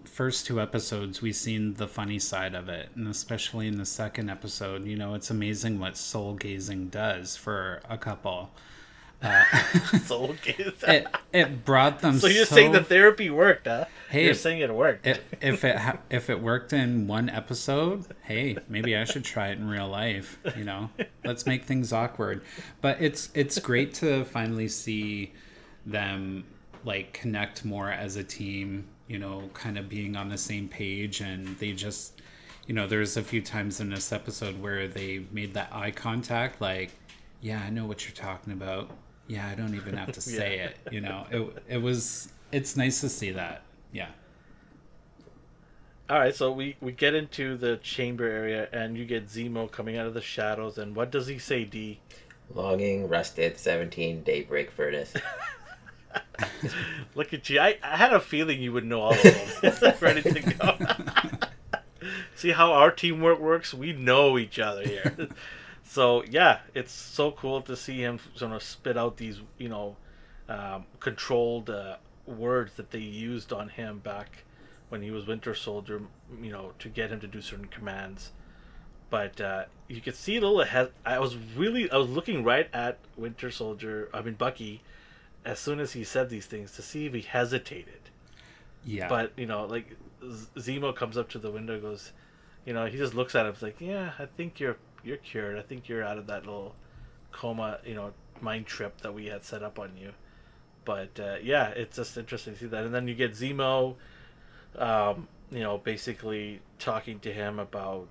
first 0.04 0.46
two 0.46 0.60
episodes 0.60 1.22
we've 1.22 1.36
seen 1.36 1.74
the 1.74 1.88
funny 1.88 2.18
side 2.18 2.54
of 2.54 2.68
it 2.68 2.90
and 2.94 3.08
especially 3.08 3.66
in 3.66 3.78
the 3.78 3.86
second 3.86 4.28
episode 4.30 4.86
you 4.86 4.96
know 4.96 5.14
it's 5.14 5.30
amazing 5.30 5.78
what 5.78 5.96
soul 5.96 6.34
gazing 6.34 6.88
does 6.88 7.36
for 7.36 7.80
a 7.88 7.96
couple 7.96 8.50
Uh, 9.22 9.44
so 10.04 10.24
okay. 10.30 10.54
it 10.88 11.06
it 11.32 11.64
brought 11.64 12.00
them 12.00 12.18
so 12.18 12.26
you're 12.26 12.46
so- 12.46 12.54
saying 12.54 12.72
the 12.72 12.82
therapy 12.82 13.28
worked, 13.30 13.66
huh? 13.66 13.84
Hey, 14.08 14.24
you're 14.24 14.34
saying 14.34 14.60
it 14.60 14.74
worked. 14.74 15.06
if, 15.06 15.20
if 15.40 15.64
it 15.64 15.76
ha- 15.76 15.98
if 16.10 16.30
it 16.30 16.40
worked 16.40 16.72
in 16.72 17.06
one 17.06 17.28
episode, 17.28 18.06
hey, 18.22 18.56
maybe 18.68 18.96
I 18.96 19.04
should 19.04 19.24
try 19.24 19.48
it 19.48 19.58
in 19.58 19.68
real 19.68 19.88
life. 19.88 20.38
You 20.56 20.64
know, 20.64 20.90
let's 21.24 21.46
make 21.46 21.64
things 21.64 21.92
awkward. 21.92 22.42
But 22.80 23.00
it's 23.00 23.30
it's 23.34 23.58
great 23.60 23.94
to 23.94 24.24
finally 24.24 24.68
see 24.68 25.32
them 25.86 26.44
like 26.84 27.12
connect 27.12 27.64
more 27.64 27.90
as 27.90 28.16
a 28.16 28.24
team. 28.24 28.88
You 29.06 29.18
know, 29.18 29.50
kind 29.54 29.76
of 29.78 29.88
being 29.88 30.16
on 30.16 30.28
the 30.28 30.38
same 30.38 30.66
page, 30.68 31.20
and 31.20 31.58
they 31.58 31.72
just, 31.72 32.20
you 32.66 32.74
know, 32.74 32.86
there's 32.86 33.16
a 33.16 33.22
few 33.22 33.42
times 33.42 33.80
in 33.80 33.90
this 33.90 34.12
episode 34.12 34.60
where 34.62 34.86
they 34.88 35.24
made 35.32 35.54
that 35.54 35.68
eye 35.72 35.90
contact, 35.90 36.60
like, 36.60 36.90
yeah, 37.40 37.60
I 37.64 37.70
know 37.70 37.86
what 37.86 38.04
you're 38.06 38.14
talking 38.14 38.52
about. 38.52 38.88
Yeah, 39.30 39.46
I 39.48 39.54
don't 39.54 39.76
even 39.76 39.96
have 39.96 40.10
to 40.12 40.20
say 40.38 40.56
Yeah. 40.56 40.64
it. 40.64 40.76
You 40.90 41.00
know, 41.00 41.26
it 41.30 41.62
it 41.68 41.78
was 41.78 42.32
it's 42.50 42.76
nice 42.76 43.00
to 43.02 43.08
see 43.08 43.30
that. 43.30 43.62
Yeah. 43.92 44.08
All 46.08 46.18
right, 46.18 46.34
so 46.34 46.50
we 46.50 46.76
we 46.80 46.90
get 46.90 47.14
into 47.14 47.56
the 47.56 47.76
chamber 47.76 48.24
area, 48.26 48.68
and 48.72 48.98
you 48.98 49.04
get 49.04 49.28
Zemo 49.28 49.70
coming 49.70 49.96
out 49.96 50.06
of 50.06 50.14
the 50.14 50.20
shadows, 50.20 50.76
and 50.78 50.96
what 50.96 51.12
does 51.12 51.28
he 51.28 51.38
say, 51.38 51.64
D? 51.64 52.00
Longing, 52.52 53.08
rusted, 53.08 53.56
17, 53.56 54.24
daybreak 54.24 54.72
furnace. 54.72 55.14
Look 57.14 57.32
at 57.32 57.48
you! 57.48 57.60
I, 57.60 57.78
I 57.84 57.96
had 57.96 58.12
a 58.12 58.18
feeling 58.18 58.60
you 58.60 58.72
would 58.72 58.84
know 58.84 59.00
all 59.02 59.12
of 59.14 59.22
them. 59.22 59.94
Ready 60.00 60.22
to 60.22 60.40
go. 60.40 60.76
See 62.34 62.50
how 62.50 62.72
our 62.72 62.90
teamwork 62.90 63.38
works? 63.38 63.72
We 63.72 63.92
know 63.92 64.36
each 64.36 64.58
other 64.58 64.82
here. 64.82 65.28
So 65.94 66.22
yeah, 66.38 66.60
it's 66.74 66.92
so 66.92 67.32
cool 67.32 67.62
to 67.62 67.76
see 67.76 67.98
him 68.00 68.18
sort 68.34 68.52
of 68.52 68.62
spit 68.62 68.96
out 68.96 69.16
these, 69.16 69.38
you 69.58 69.68
know, 69.68 69.96
um, 70.48 70.86
controlled 71.00 71.68
uh, 71.70 71.96
words 72.26 72.74
that 72.74 72.90
they 72.92 73.00
used 73.00 73.52
on 73.52 73.68
him 73.70 73.98
back 73.98 74.44
when 74.88 75.02
he 75.02 75.10
was 75.10 75.26
Winter 75.26 75.54
Soldier. 75.54 76.02
You 76.40 76.52
know, 76.52 76.72
to 76.78 76.88
get 76.88 77.10
him 77.12 77.20
to 77.20 77.26
do 77.26 77.40
certain 77.40 77.66
commands. 77.66 78.32
but 79.10 79.40
uh, 79.40 79.64
you 79.88 80.00
could 80.00 80.14
see 80.14 80.36
a 80.36 80.40
little 80.40 80.60
ahead. 80.60 80.90
I 81.04 81.18
was 81.18 81.36
really 81.36 81.90
I 81.90 81.96
was 81.96 82.08
looking 82.08 82.44
right 82.44 82.68
at 82.72 82.98
Winter 83.16 83.50
Soldier. 83.50 84.08
I 84.14 84.22
mean 84.22 84.34
Bucky, 84.34 84.82
as 85.44 85.58
soon 85.60 85.80
as 85.80 85.92
he 85.94 86.04
said 86.04 86.30
these 86.30 86.46
things 86.46 86.72
to 86.72 86.82
see 86.82 87.06
if 87.06 87.14
he 87.14 87.22
hesitated. 87.22 88.10
Yeah. 88.84 89.08
But 89.08 89.32
you 89.36 89.46
know, 89.46 89.64
like 89.66 89.96
Z- 90.24 90.48
Zemo 90.58 90.94
comes 90.94 91.16
up 91.18 91.28
to 91.30 91.38
the 91.38 91.50
window, 91.50 91.80
goes, 91.80 92.12
you 92.64 92.72
know, 92.74 92.86
he 92.86 92.98
just 92.98 93.14
looks 93.14 93.34
at 93.34 93.46
him, 93.46 93.52
it's 93.52 93.62
like, 93.62 93.80
yeah, 93.80 94.12
I 94.18 94.26
think 94.26 94.60
you're 94.60 94.78
you're 95.04 95.16
cured. 95.16 95.58
I 95.58 95.62
think 95.62 95.88
you're 95.88 96.04
out 96.04 96.18
of 96.18 96.26
that 96.26 96.44
little 96.44 96.74
coma, 97.32 97.78
you 97.84 97.94
know, 97.94 98.12
mind 98.40 98.66
trip 98.66 99.00
that 99.02 99.14
we 99.14 99.26
had 99.26 99.44
set 99.44 99.62
up 99.62 99.78
on 99.78 99.92
you. 99.96 100.12
But 100.84 101.20
uh, 101.20 101.36
yeah, 101.42 101.68
it's 101.68 101.96
just 101.96 102.16
interesting 102.16 102.54
to 102.54 102.60
see 102.60 102.66
that, 102.66 102.84
and 102.84 102.94
then 102.94 103.06
you 103.06 103.14
get 103.14 103.32
Zemo, 103.32 103.96
um, 104.76 105.28
you 105.50 105.60
know, 105.60 105.78
basically 105.78 106.60
talking 106.78 107.20
to 107.20 107.32
him 107.32 107.58
about, 107.58 108.08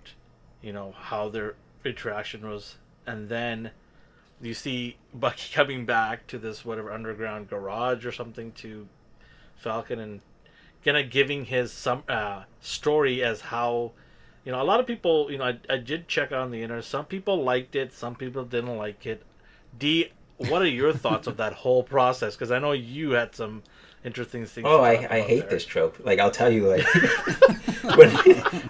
you 0.61 0.71
know, 0.71 0.93
how 0.97 1.29
their 1.29 1.55
interaction 1.83 2.47
was, 2.47 2.75
and 3.07 3.29
then 3.29 3.71
you 4.41 4.53
see 4.53 4.97
Bucky 5.13 5.49
coming 5.53 5.85
back 5.85 6.27
to 6.27 6.37
this 6.37 6.63
whatever 6.63 6.91
underground 6.91 7.49
garage 7.49 8.05
or 8.05 8.11
something 8.11 8.51
to 8.53 8.87
Falcon 9.57 9.99
and 9.99 10.21
kind 10.85 10.97
of 10.97 11.09
giving 11.09 11.45
his 11.45 11.71
some 11.71 12.03
uh, 12.07 12.43
story 12.61 13.23
as 13.23 13.41
how 13.41 13.91
you 14.49 14.55
know 14.55 14.63
a 14.63 14.65
lot 14.65 14.79
of 14.79 14.87
people 14.87 15.31
you 15.31 15.37
know 15.37 15.43
I, 15.43 15.59
I 15.69 15.77
did 15.77 16.07
check 16.07 16.31
on 16.31 16.49
the 16.49 16.63
internet 16.63 16.83
some 16.83 17.05
people 17.05 17.43
liked 17.43 17.75
it 17.75 17.93
some 17.93 18.15
people 18.15 18.43
didn't 18.43 18.77
like 18.77 19.05
it 19.05 19.21
d 19.77 20.11
what 20.37 20.63
are 20.63 20.67
your 20.67 20.91
thoughts 20.91 21.27
of 21.27 21.37
that 21.37 21.53
whole 21.53 21.83
process 21.83 22.33
because 22.33 22.49
i 22.49 22.57
know 22.57 22.71
you 22.71 23.11
had 23.11 23.35
some 23.35 23.61
interesting 24.03 24.47
things 24.47 24.65
oh 24.67 24.81
i, 24.81 24.93
I 25.07 25.21
hate 25.21 25.41
there. 25.41 25.49
this 25.51 25.65
trope 25.65 26.03
like 26.03 26.17
i'll 26.17 26.31
tell 26.31 26.51
you 26.51 26.67
like 26.67 26.83
when, 27.95 28.09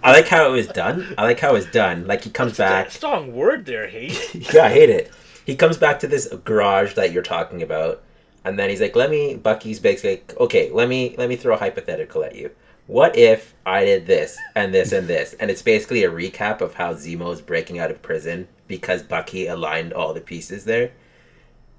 i 0.04 0.12
like 0.12 0.28
how 0.28 0.50
it 0.50 0.52
was 0.52 0.68
done 0.68 1.16
i 1.18 1.24
like 1.24 1.40
how 1.40 1.52
it 1.52 1.54
was 1.54 1.68
done 1.68 2.06
like 2.08 2.26
he 2.26 2.30
comes 2.30 2.58
back 2.58 2.92
strong 2.92 3.34
word 3.34 3.66
there 3.66 3.88
hate 3.88 4.20
yeah, 4.54 4.66
I 4.66 4.70
hate 4.70 4.90
it. 4.90 5.12
He 5.46 5.56
comes 5.56 5.78
back 5.78 6.00
to 6.00 6.08
this 6.08 6.32
garage 6.44 6.94
that 6.94 7.12
you're 7.12 7.24
talking 7.24 7.64
about, 7.64 8.04
and 8.44 8.60
then 8.60 8.70
he's 8.70 8.80
like, 8.82 8.96
"Let 8.96 9.10
me." 9.10 9.36
Bucky's 9.36 9.80
basically 9.80 10.12
like, 10.12 10.36
"Okay, 10.40 10.70
let 10.72 10.88
me 10.88 11.16
let 11.18 11.28
me 11.28 11.36
throw 11.36 11.56
a 11.56 11.58
hypothetical 11.58 12.24
at 12.24 12.36
you. 12.36 12.52
What 12.90 13.16
if 13.16 13.54
I 13.68 13.86
did 13.86 14.08
this 14.08 14.36
and 14.56 14.74
this 14.74 14.92
and 14.92 15.08
this?" 15.08 15.36
And 15.40 15.52
it's 15.52 15.62
basically 15.62 16.04
a 16.04 16.10
recap 16.10 16.60
of 16.60 16.74
how 16.74 16.96
Zemo's 16.96 17.40
breaking 17.40 17.78
out 17.78 17.92
of 17.92 18.02
prison 18.02 18.48
because 18.68 19.04
Bucky 19.04 19.46
aligned 19.46 19.94
all 19.94 20.12
the 20.12 20.22
pieces 20.22 20.66
there, 20.66 20.90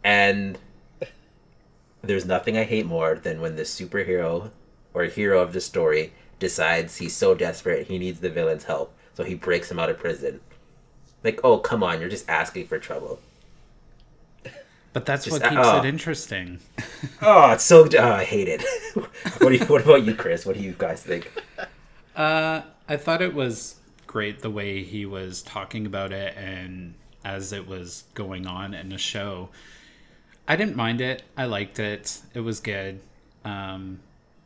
and 0.04 0.56
there's 2.00 2.24
nothing 2.24 2.56
I 2.56 2.62
hate 2.62 2.86
more 2.86 3.16
than 3.16 3.40
when 3.40 3.56
the 3.56 3.64
superhero 3.64 4.52
or 4.94 5.04
hero 5.06 5.40
of 5.42 5.52
the 5.52 5.60
story 5.60 6.12
decides 6.38 6.98
he's 6.98 7.16
so 7.16 7.34
desperate 7.34 7.88
he 7.88 7.98
needs 7.98 8.20
the 8.20 8.30
villain's 8.30 8.64
help, 8.64 8.94
so 9.12 9.24
he 9.24 9.34
breaks 9.34 9.68
him 9.68 9.80
out 9.80 9.90
of 9.90 9.98
prison. 9.98 10.40
Like, 11.24 11.40
oh 11.42 11.58
come 11.58 11.82
on, 11.82 12.00
you're 12.00 12.08
just 12.08 12.30
asking 12.30 12.68
for 12.68 12.78
trouble. 12.78 13.18
But 14.92 15.06
that's 15.06 15.24
just- 15.24 15.40
what 15.40 15.50
keeps 15.50 15.66
oh. 15.66 15.78
it 15.78 15.84
interesting. 15.86 16.58
Oh, 17.22 17.52
it's 17.52 17.64
so. 17.64 17.86
Oh, 17.98 18.12
I 18.12 18.24
hate 18.24 18.48
it. 18.48 18.62
what 18.94 19.50
do 19.50 19.54
you? 19.54 19.64
What 19.66 19.84
about 19.84 20.04
you, 20.04 20.14
Chris? 20.14 20.46
What 20.46 20.56
do 20.56 20.62
you 20.62 20.74
guys 20.76 21.02
think? 21.02 21.30
Uh, 22.16 22.62
I 22.88 22.96
thought 22.96 23.20
it 23.20 23.34
was 23.34 23.76
great 24.06 24.40
the 24.40 24.50
way 24.50 24.82
he 24.82 25.04
was 25.04 25.42
talking 25.42 25.84
about 25.84 26.12
it 26.12 26.34
and 26.36 26.94
as 27.24 27.52
it 27.52 27.66
was 27.66 28.04
going 28.14 28.46
on 28.46 28.74
in 28.74 28.88
the 28.88 28.98
show. 28.98 29.50
I 30.48 30.56
didn't 30.56 30.76
mind 30.76 31.00
it. 31.00 31.22
I 31.36 31.44
liked 31.44 31.78
it. 31.78 32.18
It 32.34 32.40
was 32.40 32.58
good. 32.58 33.00
Um, 33.44 34.00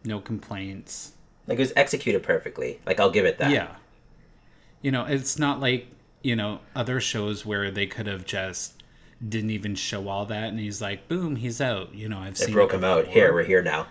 no 0.05 0.21
complaints. 0.21 1.13
Like 1.47 1.59
it 1.59 1.63
was 1.63 1.73
executed 1.77 2.23
perfectly. 2.23 2.81
Like 2.85 3.01
I'll 3.01 3.11
give 3.11 3.25
it 3.25 3.39
that. 3.39 3.51
Yeah. 3.51 3.69
You 4.83 4.91
know, 4.91 5.05
it's 5.05 5.39
not 5.39 5.61
like, 5.61 5.87
you 6.23 6.37
know, 6.37 6.61
other 6.77 7.01
shows 7.01 7.47
where 7.47 7.71
they 7.71 7.87
could 7.87 8.07
have 8.07 8.27
just 8.27 8.74
didn't 9.27 9.51
even 9.51 9.75
show 9.75 10.09
all 10.09 10.27
that 10.27 10.45
and 10.51 10.59
he's 10.59 10.81
like, 10.83 11.09
boom, 11.09 11.37
he's 11.37 11.61
out. 11.61 11.95
You 11.95 12.09
know, 12.09 12.19
I've 12.19 12.37
seen. 12.37 12.47
They 12.47 12.47
seen 12.47 12.55
broke 12.55 12.73
it 12.73 12.77
him 12.77 12.85
out. 12.85 13.07
Here, 13.09 13.33
we're 13.33 13.45
here 13.45 13.63
now. 13.63 13.87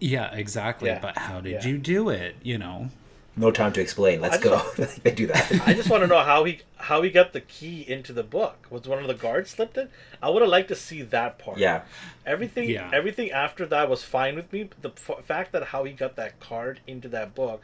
Yeah, 0.00 0.32
exactly. 0.34 0.88
Yeah. 0.90 0.98
But 1.00 1.16
how 1.16 1.40
did 1.40 1.52
Yeah. 1.52 1.66
you 1.66 1.78
do 1.78 2.08
it? 2.10 2.36
You 2.42 2.58
know? 2.58 2.90
No 3.36 3.50
time 3.50 3.72
to 3.72 3.80
explain. 3.80 4.20
Let's 4.20 4.36
I 4.38 4.40
go. 4.40 4.62
they 5.02 5.10
do 5.10 5.26
that. 5.28 5.50
I 5.66 5.74
just 5.74 5.90
want 5.90 6.02
to 6.02 6.06
know 6.06 6.20
how 6.20 6.44
he 6.44 6.60
how 6.76 7.02
he 7.02 7.10
got 7.10 7.32
the 7.32 7.40
key 7.40 7.84
into 7.88 8.12
the 8.12 8.22
book. 8.22 8.66
Was 8.70 8.86
one 8.86 8.98
of 9.00 9.06
the 9.08 9.14
guards 9.14 9.50
slipped 9.50 9.76
it? 9.76 9.90
I 10.22 10.28
would 10.30 10.42
have 10.42 10.50
liked 10.50 10.68
to 10.68 10.74
see 10.76 11.02
that 11.02 11.38
part. 11.38 11.58
yeah. 11.58 11.82
Everything 12.26 12.68
Yeah. 12.70 12.90
everything 12.92 13.30
after 13.32 13.66
that 13.66 13.88
was 13.88 14.04
fine 14.04 14.36
with 14.36 14.52
me. 14.52 14.64
But 14.64 14.82
the 14.82 14.90
f- 15.14 15.24
fact 15.24 15.52
that 15.52 15.64
how 15.66 15.84
he 15.84 15.92
got 15.92 16.14
that 16.16 16.38
card 16.40 16.80
into 16.86 17.08
that 17.08 17.34
book, 17.34 17.62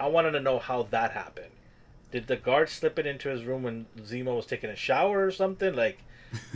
I 0.00 0.08
wanted 0.08 0.32
to 0.32 0.40
know 0.40 0.58
how 0.58 0.82
that 0.90 1.12
happened. 1.12 1.52
Did 2.10 2.26
the 2.26 2.36
guard 2.36 2.68
slip 2.68 2.98
it 2.98 3.06
into 3.06 3.28
his 3.28 3.44
room 3.44 3.62
when 3.62 3.86
Zemo 4.00 4.34
was 4.36 4.46
taking 4.46 4.70
a 4.70 4.76
shower 4.76 5.24
or 5.24 5.30
something? 5.30 5.74
Like, 5.74 5.98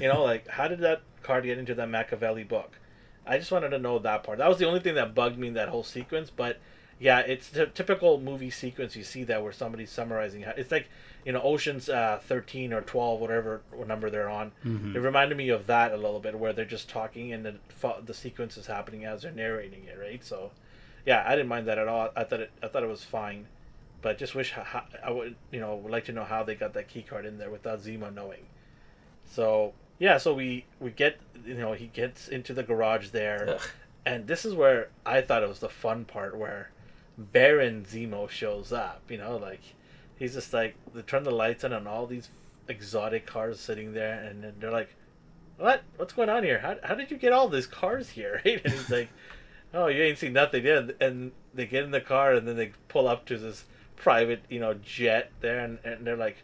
you 0.00 0.08
know, 0.08 0.22
like 0.22 0.48
how 0.48 0.68
did 0.68 0.80
that 0.80 1.02
card 1.22 1.44
get 1.44 1.58
into 1.58 1.74
that 1.74 1.88
Machiavelli 1.88 2.44
book? 2.44 2.78
I 3.26 3.38
just 3.38 3.50
wanted 3.50 3.70
to 3.70 3.78
know 3.78 3.98
that 3.98 4.22
part. 4.22 4.38
That 4.38 4.48
was 4.48 4.58
the 4.58 4.66
only 4.66 4.80
thing 4.80 4.94
that 4.94 5.14
bugged 5.14 5.38
me 5.38 5.48
in 5.48 5.54
that 5.54 5.68
whole 5.68 5.82
sequence. 5.82 6.30
But 6.30 6.58
yeah, 6.98 7.18
it's 7.20 7.48
the 7.50 7.66
typical 7.66 8.20
movie 8.20 8.50
sequence. 8.50 8.94
You 8.96 9.02
see 9.04 9.24
that 9.24 9.42
where 9.42 9.52
somebody's 9.52 9.90
summarizing. 9.90 10.42
How, 10.42 10.52
it's 10.56 10.70
like 10.70 10.88
you 11.24 11.32
know 11.32 11.42
Ocean's 11.42 11.88
uh, 11.88 12.20
thirteen 12.24 12.72
or 12.72 12.82
twelve, 12.82 13.20
whatever 13.20 13.62
number 13.86 14.10
they're 14.10 14.28
on. 14.30 14.52
It 14.96 15.00
reminded 15.00 15.36
me 15.36 15.48
of 15.48 15.66
that 15.66 15.92
a 15.92 15.96
little 15.96 16.20
bit, 16.20 16.38
where 16.38 16.52
they're 16.52 16.64
just 16.64 16.88
talking 16.88 17.32
and 17.32 17.44
the 17.44 17.56
the 18.04 18.14
sequence 18.14 18.56
is 18.56 18.66
happening 18.66 19.04
as 19.04 19.22
they're 19.22 19.32
narrating 19.32 19.84
it, 19.84 19.98
right? 20.00 20.24
So, 20.24 20.52
yeah, 21.04 21.24
I 21.26 21.32
didn't 21.32 21.48
mind 21.48 21.66
that 21.66 21.78
at 21.78 21.88
all. 21.88 22.10
I 22.16 22.24
thought 22.24 22.40
it 22.40 22.50
I 22.62 22.68
thought 22.68 22.84
it 22.84 22.88
was 22.88 23.02
fine, 23.04 23.46
but 24.02 24.18
just 24.18 24.34
wish 24.36 24.52
how, 24.52 24.84
I 25.04 25.10
would 25.10 25.34
you 25.50 25.60
know 25.60 25.74
would 25.76 25.92
like 25.92 26.04
to 26.06 26.12
know 26.12 26.24
how 26.24 26.44
they 26.44 26.54
got 26.54 26.74
that 26.74 26.88
key 26.88 27.02
card 27.02 27.26
in 27.26 27.38
there 27.38 27.50
without 27.50 27.80
Zemo 27.80 28.14
knowing. 28.14 28.46
So 29.30 29.74
yeah, 29.98 30.18
so 30.18 30.34
we 30.34 30.66
we 30.80 30.90
get 30.90 31.18
you 31.44 31.54
know 31.54 31.72
he 31.72 31.86
gets 31.86 32.28
into 32.28 32.52
the 32.54 32.62
garage 32.62 33.10
there, 33.10 33.56
Ugh. 33.56 33.60
and 34.04 34.26
this 34.26 34.44
is 34.44 34.54
where 34.54 34.88
I 35.04 35.20
thought 35.20 35.42
it 35.42 35.48
was 35.48 35.60
the 35.60 35.68
fun 35.68 36.04
part 36.04 36.36
where 36.36 36.70
Baron 37.16 37.84
Zemo 37.84 38.28
shows 38.28 38.72
up. 38.72 39.02
You 39.08 39.18
know, 39.18 39.36
like 39.36 39.60
he's 40.16 40.34
just 40.34 40.52
like 40.52 40.76
they 40.94 41.02
turn 41.02 41.24
the 41.24 41.30
lights 41.30 41.64
on 41.64 41.72
and 41.72 41.88
all 41.88 42.06
these 42.06 42.28
exotic 42.68 43.26
cars 43.26 43.60
sitting 43.60 43.92
there, 43.92 44.22
and 44.22 44.44
then 44.44 44.54
they're 44.58 44.70
like, 44.70 44.94
"What? 45.56 45.82
What's 45.96 46.12
going 46.12 46.28
on 46.28 46.42
here? 46.42 46.58
How 46.58 46.76
how 46.82 46.94
did 46.94 47.10
you 47.10 47.16
get 47.16 47.32
all 47.32 47.48
these 47.48 47.66
cars 47.66 48.10
here?" 48.10 48.40
Right? 48.44 48.60
And 48.64 48.74
he's 48.74 48.90
like, 48.90 49.08
"Oh, 49.72 49.86
you 49.86 50.02
ain't 50.02 50.18
seen 50.18 50.34
nothing." 50.34 50.64
yet." 50.64 50.96
and 51.00 51.32
they 51.54 51.66
get 51.66 51.84
in 51.84 51.90
the 51.90 52.00
car 52.02 52.34
and 52.34 52.46
then 52.46 52.56
they 52.56 52.72
pull 52.88 53.08
up 53.08 53.24
to 53.26 53.38
this 53.38 53.64
private, 53.96 54.42
you 54.50 54.60
know, 54.60 54.74
jet 54.74 55.30
there, 55.40 55.60
and, 55.60 55.78
and 55.84 56.06
they're 56.06 56.16
like. 56.16 56.36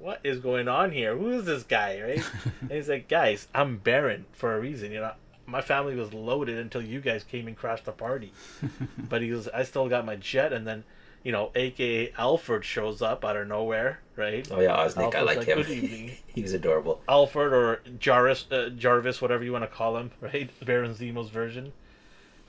What 0.00 0.20
is 0.24 0.38
going 0.40 0.68
on 0.68 0.92
here? 0.92 1.16
Who 1.16 1.30
is 1.30 1.44
this 1.44 1.62
guy, 1.64 2.00
right? 2.00 2.22
and 2.60 2.70
he's 2.70 2.88
like, 2.88 3.08
guys, 3.08 3.48
I'm 3.54 3.78
Baron 3.78 4.26
for 4.32 4.54
a 4.54 4.60
reason. 4.60 4.92
You 4.92 5.00
know, 5.00 5.12
my 5.46 5.60
family 5.60 5.94
was 5.96 6.12
loaded 6.14 6.58
until 6.58 6.82
you 6.82 7.00
guys 7.00 7.24
came 7.24 7.46
and 7.48 7.56
crashed 7.56 7.84
the 7.84 7.92
party. 7.92 8.32
but 8.98 9.22
he 9.22 9.32
was, 9.32 9.48
I 9.48 9.64
still 9.64 9.88
got 9.88 10.04
my 10.06 10.16
jet, 10.16 10.52
and 10.52 10.66
then, 10.66 10.84
you 11.24 11.32
know, 11.32 11.50
AKA 11.54 12.12
Alfred 12.16 12.64
shows 12.64 13.02
up 13.02 13.24
out 13.24 13.36
of 13.36 13.48
nowhere, 13.48 14.00
right? 14.16 14.46
Oh 14.50 14.60
yeah, 14.60 14.76
Oeznik. 14.76 15.14
I 15.14 15.20
Alfred's 15.20 15.26
like 15.26 15.36
like, 15.38 15.46
him. 15.48 15.56
"Good 15.62 15.70
evening." 15.70 16.16
he 16.26 16.42
was 16.42 16.52
adorable. 16.52 17.00
Alfred 17.08 17.52
or 17.52 17.80
Jarvis, 17.98 18.46
uh, 18.52 18.70
Jarvis, 18.76 19.20
whatever 19.20 19.42
you 19.42 19.52
want 19.52 19.64
to 19.64 19.68
call 19.68 19.96
him, 19.96 20.10
right? 20.20 20.48
Baron 20.64 20.94
Zemo's 20.94 21.30
version. 21.30 21.72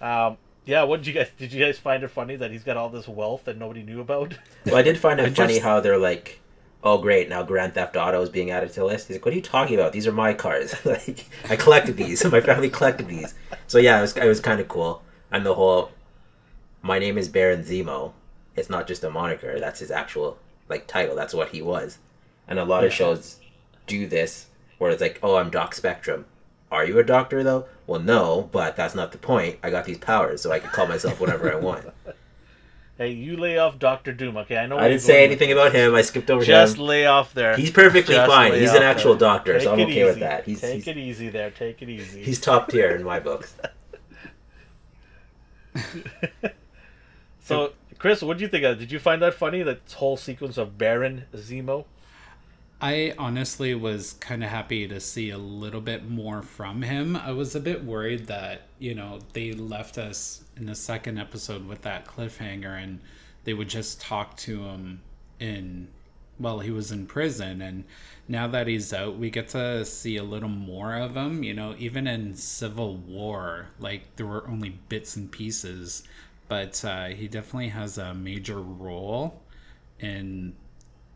Um, 0.01 0.38
yeah, 0.65 0.84
what 0.84 0.98
did 0.98 1.08
you 1.08 1.13
guys? 1.13 1.29
Did 1.38 1.51
you 1.51 1.63
guys 1.65 1.79
find 1.79 2.03
it 2.03 2.10
funny 2.10 2.36
that 2.36 2.51
he's 2.51 2.63
got 2.63 2.77
all 2.77 2.89
this 2.89 3.08
wealth 3.08 3.46
that 3.46 3.58
nobody 3.58 3.82
knew 3.82 4.01
about? 4.01 4.36
Well, 4.65 4.75
I 4.75 4.82
did 4.84 4.98
find 5.00 5.20
it 5.20 5.24
I 5.25 5.29
funny 5.32 5.53
just- 5.56 5.63
how 5.65 5.79
they're 5.79 5.98
like, 5.98 6.39
"Oh, 6.84 6.98
great! 6.98 7.30
Now 7.30 7.44
Grand 7.44 7.74
Theft 7.74 7.96
Auto 7.96 8.22
is 8.22 8.30
being 8.30 8.52
added 8.52 8.70
to 8.74 8.82
the 8.82 8.86
list." 8.86 9.08
He's 9.08 9.18
like, 9.18 9.26
"What 9.26 9.34
are 9.34 9.38
you 9.38 9.42
talking 9.42 9.76
about? 9.76 9.94
These 9.94 10.08
are 10.08 10.12
my 10.12 10.34
cars. 10.34 10.74
like, 10.86 11.26
I 11.50 11.56
collected 11.56 11.98
these. 11.98 12.24
My 12.32 12.42
family 12.42 12.70
collected 12.70 13.08
these." 13.08 13.34
So 13.68 13.78
yeah, 13.78 13.98
it 14.00 14.02
was 14.02 14.18
it 14.18 14.28
was 14.28 14.40
kind 14.40 14.60
of 14.60 14.68
cool. 14.68 15.02
And 15.32 15.46
the 15.46 15.56
whole, 15.56 15.92
"My 16.82 17.00
name 17.00 17.18
is 17.18 17.28
Baron 17.28 17.64
Zemo." 17.64 18.14
It's 18.56 18.70
not 18.70 18.88
just 18.88 19.04
a 19.04 19.10
moniker. 19.10 19.60
That's 19.60 19.80
his 19.80 19.92
actual 19.92 20.38
like 20.68 20.88
title. 20.88 21.16
That's 21.16 21.34
what 21.34 21.50
he 21.50 21.62
was. 21.62 21.98
And 22.48 22.60
a 22.60 22.66
lot 22.66 22.84
of 22.84 22.92
shows 22.92 23.40
do 23.88 24.08
this, 24.08 24.48
where 24.78 24.92
it's 24.92 25.02
like, 25.02 25.20
"Oh, 25.22 25.36
I'm 25.36 25.50
Doc 25.50 25.76
Spectrum." 25.76 26.26
Are 26.72 26.86
you 26.86 27.00
a 27.00 27.04
doctor 27.04 27.44
though? 27.44 27.66
Well, 27.88 28.00
no, 28.00 28.50
but 28.52 28.76
that's 28.76 28.94
not 28.94 29.12
the 29.12 29.18
point. 29.18 29.58
I 29.64 29.72
got 29.72 29.86
these 29.86 29.98
powers, 29.98 30.42
so 30.42 30.52
I 30.52 30.60
can 30.60 30.70
call 30.70 30.88
myself 30.88 31.20
whatever 31.20 31.52
I 31.52 31.56
want. 31.58 31.86
hey, 33.00 33.12
you 33.12 33.38
lay 33.38 33.58
off 33.58 33.79
Doctor 33.79 34.13
Doom, 34.13 34.38
okay? 34.38 34.58
I 34.58 34.68
know. 34.68 34.77
I 34.77 34.89
didn't 34.89 35.01
say 35.01 35.24
anything 35.24 35.51
about 35.51 35.74
him. 35.74 35.96
I 35.96 36.03
skipped 36.03 36.29
over 36.29 36.44
Just 36.44 36.74
him. 36.74 36.77
Just 36.77 36.77
lay 36.77 37.08
off 37.08 37.34
there. 37.34 37.56
He's 37.58 37.72
perfectly 37.72 38.13
Just 38.15 38.29
fine. 38.29 38.53
He's 38.53 38.74
an 38.74 38.84
actual 38.84 39.13
there. 39.15 39.29
doctor, 39.29 39.53
Take 39.53 39.63
so 39.63 39.74
I'm 39.74 39.79
it 39.79 39.84
okay 39.89 40.03
with 40.03 40.20
that. 40.20 40.46
He's 40.46 40.62
Take 40.62 40.75
he's, 40.75 40.88
it 40.88 40.98
easy 40.98 41.29
there. 41.29 41.50
Take 41.50 41.82
it 41.82 41.89
easy. 41.89 42.24
he's 42.24 42.39
top 42.39 42.70
tier 42.70 42.96
in 42.96 43.03
my 43.03 43.20
books. 43.20 43.56
so, 47.41 47.74
Chris, 47.98 48.22
what 48.22 48.38
do 48.38 48.44
you 48.44 48.50
think 48.50 48.65
of? 48.65 48.77
it? 48.77 48.79
Did 48.79 48.91
you 48.91 49.00
find 49.00 49.22
that 49.22 49.34
funny? 49.34 49.63
That 49.63 49.79
whole 49.96 50.18
sequence 50.18 50.58
of 50.58 50.77
Baron 50.77 51.24
Zemo. 51.34 51.86
I 52.82 53.14
honestly 53.18 53.76
was 53.76 54.14
kind 54.14 54.44
of 54.44 54.50
happy 54.50 54.88
to 54.88 55.00
see 55.02 55.32
a 55.32 55.38
little 55.38 55.82
bit 55.82 56.10
more 56.10 56.42
from 56.42 56.82
him. 56.82 57.16
I 57.18 57.32
was 57.32 57.54
a 57.54 57.60
bit 57.60 57.84
worried 57.84 58.28
that, 58.28 58.62
you 58.80 58.96
know, 58.96 59.20
they 59.34 59.52
left 59.52 59.98
us 59.98 60.44
in 60.56 60.66
the 60.66 60.76
second 60.76 61.18
episode 61.18 61.68
with 61.68 61.82
that 61.82 62.06
cliffhanger 62.06 62.82
and 62.82 63.02
they 63.44 63.54
would 63.54 63.70
just 63.70 64.00
talk 64.00 64.38
to 64.38 64.64
him 64.64 65.02
in 65.40 65.90
well, 66.40 66.60
he 66.60 66.72
was 66.72 66.92
in 66.92 67.06
prison, 67.06 67.62
and 67.62 67.84
now 68.28 68.48
that 68.48 68.68
he's 68.68 68.94
out, 68.94 69.18
we 69.18 69.30
get 69.30 69.50
to 69.50 69.84
see 69.84 70.16
a 70.16 70.24
little 70.24 70.50
more 70.50 70.96
of 70.96 71.16
him. 71.16 71.44
You 71.44 71.54
know, 71.54 71.76
even 71.78 72.08
in 72.08 72.36
Civil 72.36 72.96
War, 72.96 73.68
like 73.80 74.16
there 74.16 74.26
were 74.26 74.48
only 74.48 74.70
bits 74.88 75.16
and 75.18 75.30
pieces, 75.30 76.04
but 76.48 76.84
uh, 76.86 77.08
he 77.08 77.28
definitely 77.28 77.70
has 77.70 77.98
a 77.98 78.14
major 78.14 78.62
role 78.62 79.42
in 80.00 80.56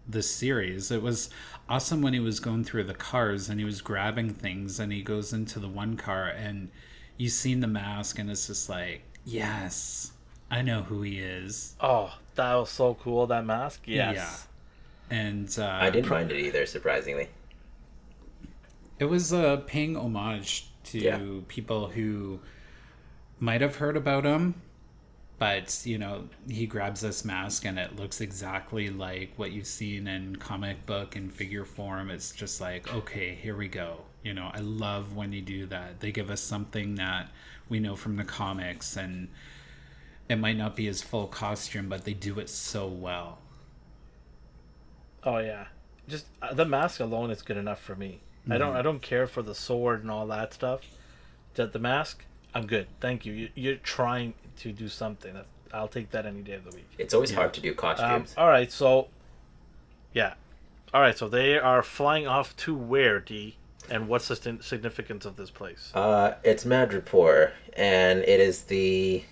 the 0.07 0.21
series. 0.21 0.91
It 0.91 1.01
was 1.01 1.29
awesome 1.69 2.01
when 2.01 2.13
he 2.13 2.19
was 2.19 2.39
going 2.39 2.63
through 2.63 2.83
the 2.85 2.93
cars 2.93 3.49
and 3.49 3.59
he 3.59 3.65
was 3.65 3.81
grabbing 3.81 4.33
things, 4.33 4.79
and 4.79 4.91
he 4.91 5.01
goes 5.01 5.33
into 5.33 5.59
the 5.59 5.69
one 5.69 5.97
car, 5.97 6.27
and 6.27 6.69
you 7.17 7.29
seen 7.29 7.59
the 7.59 7.67
mask, 7.67 8.19
and 8.19 8.29
it's 8.29 8.47
just 8.47 8.69
like, 8.69 9.03
yes, 9.25 10.11
I 10.51 10.61
know 10.61 10.83
who 10.83 11.01
he 11.01 11.19
is. 11.19 11.75
Oh, 11.79 12.13
that 12.35 12.53
was 12.55 12.69
so 12.69 12.95
cool. 12.95 13.27
That 13.27 13.45
mask. 13.45 13.81
Yes. 13.85 14.15
Yeah 14.15 14.35
and 15.09 15.53
uh, 15.59 15.65
I 15.79 15.89
didn't 15.91 16.09
mind 16.09 16.31
it 16.31 16.39
either, 16.39 16.65
surprisingly. 16.65 17.29
It 18.99 19.05
was 19.05 19.31
uh, 19.33 19.57
paying 19.67 19.95
homage 19.95 20.71
to 20.85 20.99
Yeah. 20.99 21.19
people 21.47 21.89
who 21.89 22.39
might 23.39 23.61
have 23.61 23.75
heard 23.75 23.97
about 23.97 24.23
him, 24.23 24.61
but 25.39 25.81
you 25.85 25.97
know, 25.97 26.29
he 26.47 26.65
grabs 26.65 27.01
this 27.01 27.25
mask 27.25 27.65
and 27.65 27.77
it 27.77 27.95
looks 27.95 28.21
exactly 28.21 28.89
like 28.89 29.33
what 29.35 29.51
you've 29.51 29.67
seen 29.67 30.07
in 30.07 30.35
comic 30.37 30.85
book 30.85 31.15
and 31.15 31.33
figure 31.33 31.65
form. 31.65 32.09
It's 32.09 32.31
just 32.31 32.61
like, 32.61 32.93
okay, 32.93 33.35
here 33.35 33.55
we 33.55 33.67
go. 33.67 34.01
You 34.23 34.33
know, 34.33 34.51
I 34.53 34.59
love 34.59 35.15
when 35.15 35.31
you 35.33 35.41
do 35.41 35.65
that. 35.67 35.99
They 35.99 36.11
give 36.11 36.29
us 36.29 36.39
something 36.39 36.95
that 36.95 37.29
we 37.67 37.79
know 37.79 37.95
from 37.95 38.15
the 38.15 38.23
comics, 38.23 38.95
and 38.95 39.27
it 40.29 40.37
might 40.37 40.57
not 40.57 40.75
be 40.75 40.85
his 40.85 41.01
full 41.01 41.27
costume, 41.27 41.89
but 41.89 42.05
they 42.05 42.13
do 42.13 42.39
it 42.39 42.49
so 42.49 42.87
well. 42.87 43.39
Oh 45.25 45.39
yeah, 45.39 45.67
just 46.07 46.27
uh, 46.41 46.53
the 46.53 46.65
mask 46.65 46.99
alone 46.99 47.31
is 47.31 47.41
good 47.41 47.57
enough 47.57 47.81
for 47.81 47.95
me. 47.95 48.21
I 48.49 48.57
don't 48.57 48.75
I 48.75 48.81
don't 48.81 49.01
care 49.01 49.25
for 49.25 49.41
the 49.41 49.55
sword 49.55 50.01
and 50.01 50.11
all 50.11 50.27
that 50.27 50.53
stuff. 50.53 50.81
Just 51.53 51.71
the 51.71 51.79
mask, 51.79 52.25
I'm 52.53 52.65
good. 52.65 52.87
Thank 52.99 53.25
you. 53.25 53.33
you 53.33 53.49
you're 53.55 53.75
trying 53.75 54.33
to 54.57 54.71
do 54.71 54.87
something. 54.87 55.33
That's, 55.33 55.49
I'll 55.73 55.87
take 55.87 56.11
that 56.11 56.25
any 56.25 56.41
day 56.41 56.53
of 56.53 56.63
the 56.65 56.75
week. 56.75 56.87
It's 56.97 57.13
always 57.13 57.31
hard 57.33 57.53
to 57.55 57.61
do 57.61 57.69
Um, 57.71 57.75
costumes. 57.75 58.33
all 58.37 58.47
right, 58.47 58.71
so 58.71 59.07
yeah, 60.13 60.33
all 60.93 61.01
right. 61.01 61.17
So 61.17 61.27
they 61.27 61.57
are 61.57 61.81
flying 61.81 62.27
off 62.27 62.55
to 62.57 62.75
where 62.75 63.19
D, 63.19 63.57
and 63.89 64.07
what's 64.07 64.27
the 64.27 64.35
sin- 64.35 64.61
significance 64.61 65.25
of 65.25 65.35
this 65.35 65.49
place? 65.49 65.91
Uh, 65.95 66.35
it's 66.43 66.63
Madripoor, 66.65 67.51
and 67.75 68.19
it 68.19 68.39
is 68.39 68.63
the. 68.63 69.23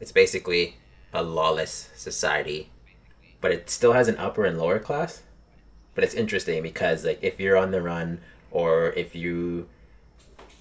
It's 0.00 0.12
basically 0.12 0.76
a 1.12 1.22
lawless 1.22 1.90
society, 1.96 2.70
but 3.40 3.50
it 3.50 3.68
still 3.68 3.92
has 3.92 4.08
an 4.08 4.16
upper 4.16 4.44
and 4.44 4.56
lower 4.58 4.78
class. 4.78 5.22
But 5.94 6.04
it's 6.04 6.14
interesting 6.14 6.62
because, 6.62 7.04
like, 7.04 7.18
if 7.20 7.40
you're 7.40 7.56
on 7.56 7.72
the 7.72 7.82
run 7.82 8.20
or 8.52 8.90
if 8.92 9.14
you 9.14 9.68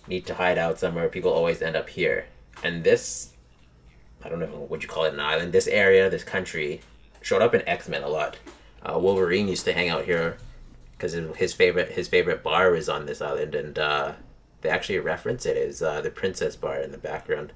need 0.08 0.25
to 0.25 0.34
hide 0.34 0.58
out 0.58 0.80
somewhere, 0.80 1.08
people 1.08 1.32
always 1.32 1.62
end 1.62 1.75
up 1.75 1.88
here. 1.88 2.25
And 2.63 2.84
this, 2.84 3.34
I 4.24 4.30
don't 4.30 4.40
know 4.40 4.48
what 4.48 4.82
you 4.84 4.90
call 4.90 5.06
it, 5.06 5.14
an 5.14 5.20
island. 5.20 5.54
This 5.54 5.68
area, 5.68 6.10
this 6.10 6.24
country, 6.24 6.82
showed 7.22 7.42
up 7.42 7.54
in 7.56 7.68
X 7.68 7.88
Men 7.88 8.04
a 8.04 8.10
lot. 8.10 8.38
Uh, 8.82 8.98
Wolverine 9.00 9.48
used 9.48 9.66
to 9.66 9.74
hang 9.74 9.90
out 9.90 10.06
here 10.06 10.38
because 10.98 11.14
his 11.38 11.54
favorite 11.54 11.92
his 11.94 12.08
favorite 12.08 12.44
bar 12.44 12.76
is 12.76 12.90
on 12.90 13.06
this 13.06 13.22
island, 13.22 13.56
and 13.56 13.80
uh, 13.80 14.14
they 14.62 14.70
actually 14.70 15.00
reference 15.00 15.46
it 15.46 15.56
as 15.58 15.82
uh, 15.82 16.02
the 16.02 16.10
Princess 16.10 16.56
Bar 16.56 16.80
in 16.80 16.92
the 16.92 16.98
background. 16.98 17.54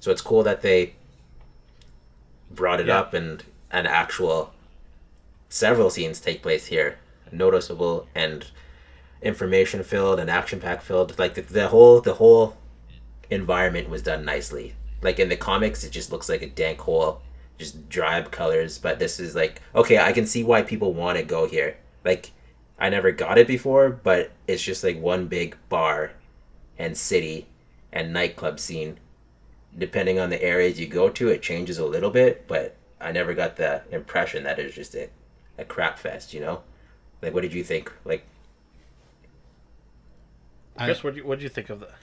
So 0.00 0.10
it's 0.10 0.22
cool 0.22 0.42
that 0.42 0.62
they 0.62 0.94
brought 2.50 2.80
it 2.80 2.86
Yeah. 2.86 2.98
up, 2.98 3.14
and 3.14 3.44
an 3.70 3.86
actual 3.86 4.52
several 5.48 5.90
scenes 5.90 6.20
take 6.20 6.42
place 6.42 6.66
here, 6.66 6.98
noticeable 7.30 8.08
and 8.14 8.46
information 9.22 9.82
filled 9.82 10.18
and 10.20 10.28
action 10.30 10.60
pack 10.60 10.82
filled. 10.82 11.18
Like 11.18 11.34
the, 11.34 11.42
the 11.42 11.68
whole 11.68 12.00
the 12.00 12.14
whole 12.14 12.56
environment 13.30 13.88
was 13.88 14.02
done 14.02 14.24
nicely. 14.24 14.74
Like 15.06 15.20
in 15.20 15.28
the 15.28 15.36
comics, 15.36 15.84
it 15.84 15.90
just 15.92 16.10
looks 16.10 16.28
like 16.28 16.42
a 16.42 16.48
dank 16.48 16.80
hole, 16.80 17.22
just 17.58 17.88
drab 17.88 18.32
colors. 18.32 18.76
But 18.76 18.98
this 18.98 19.20
is 19.20 19.34
like 19.36 19.62
okay, 19.74 19.98
I 19.98 20.12
can 20.12 20.26
see 20.26 20.42
why 20.42 20.62
people 20.62 20.92
want 20.92 21.16
to 21.16 21.24
go 21.24 21.46
here. 21.46 21.76
Like 22.04 22.32
I 22.78 22.88
never 22.90 23.12
got 23.12 23.38
it 23.38 23.46
before, 23.46 23.88
but 23.90 24.32
it's 24.48 24.62
just 24.62 24.82
like 24.82 25.00
one 25.00 25.28
big 25.28 25.56
bar 25.68 26.10
and 26.76 26.98
city 26.98 27.46
and 27.92 28.12
nightclub 28.12 28.58
scene. 28.58 28.98
Depending 29.78 30.18
on 30.18 30.30
the 30.30 30.42
areas 30.42 30.80
you 30.80 30.86
go 30.88 31.08
to, 31.10 31.28
it 31.28 31.40
changes 31.40 31.78
a 31.78 31.86
little 31.86 32.10
bit, 32.10 32.48
but 32.48 32.76
I 33.00 33.12
never 33.12 33.32
got 33.32 33.56
the 33.56 33.82
impression 33.92 34.42
that 34.44 34.58
it's 34.58 34.74
just 34.74 34.94
a, 34.94 35.08
a 35.58 35.64
crap 35.64 35.98
fest, 35.98 36.34
you 36.34 36.40
know? 36.40 36.62
Like, 37.22 37.32
what 37.34 37.42
did 37.42 37.52
you 37.52 37.62
think? 37.62 37.92
Like, 38.04 38.24
I- 40.76 40.86
Chris, 40.86 41.04
what 41.04 41.14
do 41.14 41.20
you 41.20 41.26
what 41.26 41.38
do 41.38 41.44
you 41.44 41.48
think 41.50 41.70
of 41.70 41.80
that? 41.80 41.94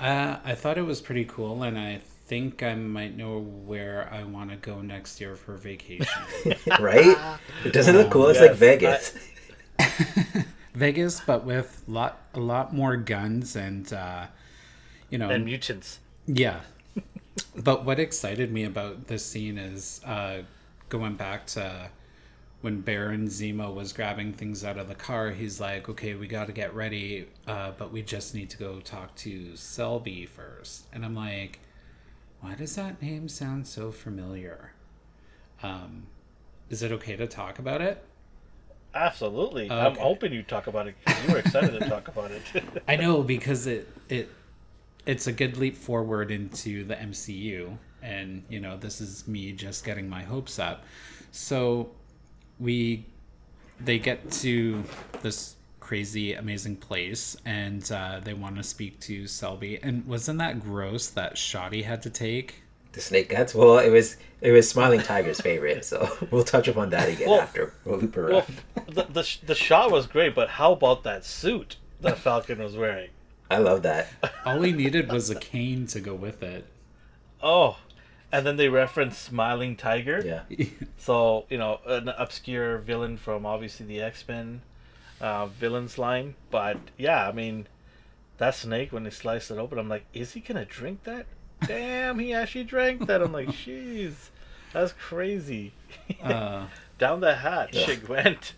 Uh, 0.00 0.38
I 0.44 0.54
thought 0.54 0.76
it 0.78 0.82
was 0.82 1.00
pretty 1.00 1.24
cool, 1.24 1.62
and 1.62 1.78
I 1.78 2.00
think 2.26 2.62
I 2.62 2.74
might 2.74 3.16
know 3.16 3.38
where 3.40 4.08
I 4.12 4.24
want 4.24 4.50
to 4.50 4.56
go 4.56 4.80
next 4.80 5.20
year 5.20 5.36
for 5.36 5.56
vacation. 5.56 6.06
right? 6.80 7.16
It 7.64 7.72
doesn't 7.72 7.96
look 7.96 8.10
cool. 8.10 8.28
It's 8.28 8.40
like 8.40 8.58
Yes, 8.58 9.12
Vegas. 9.78 10.44
Vegas, 10.74 11.20
but 11.20 11.44
with 11.44 11.82
lot 11.86 12.20
a 12.34 12.40
lot 12.40 12.74
more 12.74 12.96
guns 12.96 13.54
and 13.56 13.92
uh, 13.92 14.26
you 15.10 15.18
know, 15.18 15.30
And 15.30 15.44
mutants. 15.44 16.00
yeah. 16.26 16.60
but 17.56 17.84
what 17.84 17.98
excited 18.00 18.52
me 18.52 18.64
about 18.64 19.06
this 19.06 19.24
scene 19.24 19.58
is 19.58 20.00
uh, 20.04 20.38
going 20.88 21.14
back 21.14 21.46
to 21.48 21.90
when 22.60 22.80
Baron 22.80 23.28
Zemo 23.28 23.72
was 23.74 23.92
grabbing 23.92 24.32
things 24.32 24.64
out 24.64 24.78
of 24.78 24.88
the 24.88 24.94
car. 24.94 25.30
He's 25.30 25.60
like, 25.60 25.88
"Okay, 25.88 26.14
we 26.14 26.26
got 26.26 26.46
to 26.46 26.52
get 26.52 26.74
ready, 26.74 27.26
uh, 27.46 27.72
but 27.78 27.92
we 27.92 28.02
just 28.02 28.34
need 28.34 28.50
to 28.50 28.56
go 28.56 28.80
talk 28.80 29.14
to 29.16 29.54
Selby 29.56 30.26
first. 30.26 30.86
And 30.92 31.04
I'm 31.04 31.14
like, 31.14 31.60
"Why 32.44 32.54
does 32.54 32.76
that 32.76 33.00
name 33.00 33.28
sound 33.28 33.66
so 33.66 33.90
familiar?" 33.90 34.72
Um, 35.62 36.08
is 36.68 36.82
it 36.82 36.92
okay 36.92 37.16
to 37.16 37.26
talk 37.26 37.58
about 37.58 37.80
it? 37.80 38.04
Absolutely. 38.94 39.70
Oh, 39.70 39.78
I'm 39.78 39.96
hoping 39.96 40.30
you 40.32 40.42
talk 40.42 40.66
about 40.66 40.86
it 40.86 40.94
because 41.02 41.24
you 41.24 41.32
were 41.32 41.38
excited 41.38 41.80
to 41.80 41.88
talk 41.88 42.08
about 42.08 42.30
it. 42.30 42.42
I 42.88 42.96
know 42.96 43.22
because 43.22 43.66
it 43.66 43.88
it 44.10 44.28
it's 45.06 45.26
a 45.26 45.32
good 45.32 45.56
leap 45.56 45.74
forward 45.74 46.30
into 46.30 46.84
the 46.84 46.96
MCU, 46.96 47.78
and 48.02 48.44
you 48.50 48.60
know 48.60 48.76
this 48.76 49.00
is 49.00 49.26
me 49.26 49.52
just 49.52 49.82
getting 49.82 50.06
my 50.06 50.22
hopes 50.22 50.58
up. 50.58 50.84
So 51.32 51.92
we 52.60 53.06
they 53.80 53.98
get 53.98 54.30
to 54.30 54.84
this 55.22 55.56
crazy 55.84 56.32
amazing 56.32 56.76
place 56.76 57.36
and 57.44 57.92
uh, 57.92 58.18
they 58.24 58.32
want 58.32 58.56
to 58.56 58.62
speak 58.62 58.98
to 59.00 59.26
Selby 59.26 59.78
and 59.82 60.06
wasn't 60.06 60.38
that 60.38 60.58
gross 60.60 61.08
that 61.10 61.36
Shoddy 61.36 61.82
had 61.82 62.00
to 62.02 62.10
take 62.10 62.62
The 62.92 63.00
snake 63.02 63.28
guts. 63.28 63.54
Well, 63.54 63.78
it 63.78 63.90
was 63.90 64.16
it 64.40 64.52
was 64.52 64.66
Smiling 64.68 65.00
Tiger's 65.02 65.40
favorite, 65.40 65.84
so 65.84 66.08
we'll 66.30 66.42
touch 66.44 66.68
upon 66.68 66.88
that 66.90 67.08
again 67.10 67.28
Well- 67.28 67.40
after 67.40 67.74
we'll 67.84 67.98
loop 67.98 68.16
well, 68.16 68.28
around. 68.28 68.44
the, 68.86 69.02
the 69.04 69.36
the 69.44 69.54
shot 69.54 69.90
was 69.90 70.06
great, 70.06 70.34
but 70.34 70.48
how 70.58 70.72
about 70.72 71.02
that 71.04 71.24
suit 71.24 71.76
that 72.00 72.16
Falcon 72.18 72.58
was 72.62 72.76
wearing? 72.76 73.10
I 73.50 73.58
love 73.58 73.82
that. 73.82 74.08
all 74.46 74.62
he 74.62 74.72
needed 74.72 75.12
was 75.12 75.28
a 75.28 75.34
cane 75.34 75.86
to 75.88 76.00
go 76.00 76.14
with 76.14 76.42
it 76.42 76.64
Oh, 77.42 77.76
and 78.32 78.46
then 78.46 78.56
they 78.56 78.70
reference 78.70 79.18
Smiling 79.18 79.76
Tiger. 79.76 80.22
Yeah, 80.24 80.66
So 80.96 81.44
you 81.50 81.58
know, 81.58 81.80
an 81.86 82.08
obscure 82.08 82.78
villain 82.78 83.18
from 83.18 83.44
obviously 83.44 83.84
the 83.84 84.00
X 84.00 84.24
Men 84.26 84.62
uh, 85.24 85.46
villains 85.46 85.96
line. 85.98 86.34
But 86.50 86.76
yeah, 86.98 87.26
I 87.28 87.32
mean, 87.32 87.66
that 88.38 88.54
snake 88.54 88.92
when 88.92 89.04
they 89.04 89.10
sliced 89.10 89.50
it 89.50 89.58
open, 89.58 89.78
I'm 89.78 89.88
like, 89.88 90.04
is 90.12 90.32
he 90.32 90.40
gonna 90.40 90.64
drink 90.66 91.04
that? 91.04 91.26
Damn, 91.66 92.18
he 92.18 92.32
actually 92.34 92.64
drank 92.64 93.06
that. 93.06 93.22
I'm 93.22 93.32
like, 93.32 93.48
jeez, 93.64 94.14
that's 94.72 94.92
crazy. 94.92 95.72
uh, 96.22 96.66
Down 96.98 97.20
the 97.20 97.34
hatch 97.36 97.74
Yeah. 97.74 97.90
it 97.90 98.08
went. 98.08 98.52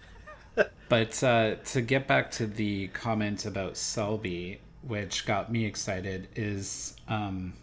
But 0.89 1.23
uh, 1.23 1.57
to 1.73 1.81
get 1.83 2.07
back 2.07 2.31
to 2.33 2.47
the 2.47 2.89
comment 2.89 3.45
about 3.45 3.77
Selby, 3.77 4.61
which 4.83 5.27
got 5.27 5.51
me 5.51 5.65
excited, 5.67 6.29
is 6.37 6.95
um, 7.09 7.55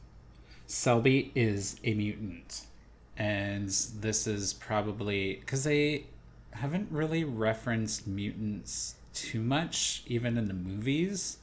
Selby 0.68 1.32
is 1.34 1.80
a 1.86 1.94
mutant. 1.94 2.66
And 3.18 3.70
this 3.70 4.28
is 4.28 4.54
probably 4.54 5.36
because 5.36 5.64
they 5.64 6.06
haven't 6.54 6.90
really 6.92 7.24
referenced 7.24 8.08
mutants 8.08 8.96
too 9.14 9.42
much, 9.42 10.04
even 10.08 10.38
in 10.38 10.48
the 10.48 10.54
movies. 10.54 11.38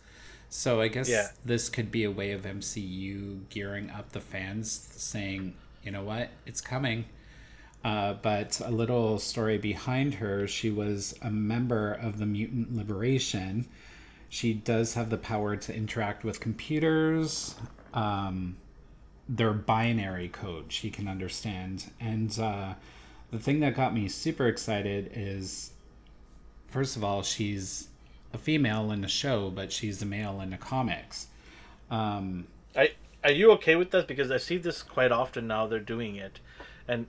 So 0.49 0.81
I 0.81 0.89
guess 0.89 1.09
Yeah. 1.09 1.29
this 1.45 1.69
could 1.69 1.91
be 1.93 2.05
a 2.05 2.11
way 2.11 2.33
of 2.33 2.45
MCU 2.45 3.43
gearing 3.51 3.91
up 3.91 4.13
the 4.13 4.21
fans, 4.21 4.71
saying, 4.97 5.55
you 5.85 5.93
know 5.93 6.03
what, 6.03 6.31
it's 6.47 6.61
coming. 6.61 7.05
Uh, 7.83 8.15
but 8.15 8.61
a 8.61 8.71
little 8.71 9.19
story 9.19 9.57
behind 9.57 10.15
her 10.15 10.47
she 10.47 10.71
was 10.71 11.15
a 11.23 11.31
member 11.31 11.93
of 11.93 12.19
the 12.19 12.27
Mutant 12.27 12.77
Liberation. 12.77 13.67
She 14.29 14.53
does 14.53 14.95
have 14.95 15.09
the 15.11 15.17
power 15.17 15.57
to 15.57 15.75
interact 15.75 16.23
with 16.25 16.41
computers. 16.41 17.55
Um, 17.95 18.57
their 19.29 19.53
binary 19.53 20.29
code 20.29 20.73
she 20.73 20.91
can 20.91 21.09
understand. 21.09 21.91
And 22.01 22.37
uh, 22.39 22.75
the 23.31 23.39
thing 23.39 23.61
that 23.61 23.75
got 23.75 23.95
me 23.95 24.09
super 24.09 24.47
excited 24.47 25.13
is 25.15 25.73
first 26.69 26.97
of 26.97 27.05
all, 27.05 27.23
she's 27.23 27.89
a 28.33 28.39
female 28.39 28.91
in 28.93 29.01
the 29.01 29.09
show, 29.09 29.51
but 29.51 29.73
she's 29.73 30.01
a 30.03 30.07
male 30.07 30.41
in 30.41 30.51
the 30.51 30.57
comics. 30.57 31.29
Um, 31.91 32.47
I 32.77 32.93
are 33.23 33.33
you 33.33 33.51
okay 33.53 33.77
with 33.77 33.91
this? 33.91 34.05
Because 34.05 34.31
I 34.31 34.39
see 34.39 34.57
this 34.57 34.83
quite 34.83 35.13
often 35.13 35.47
now. 35.47 35.67
They're 35.67 35.79
doing 35.79 36.17
it, 36.17 36.41
and 36.89 37.07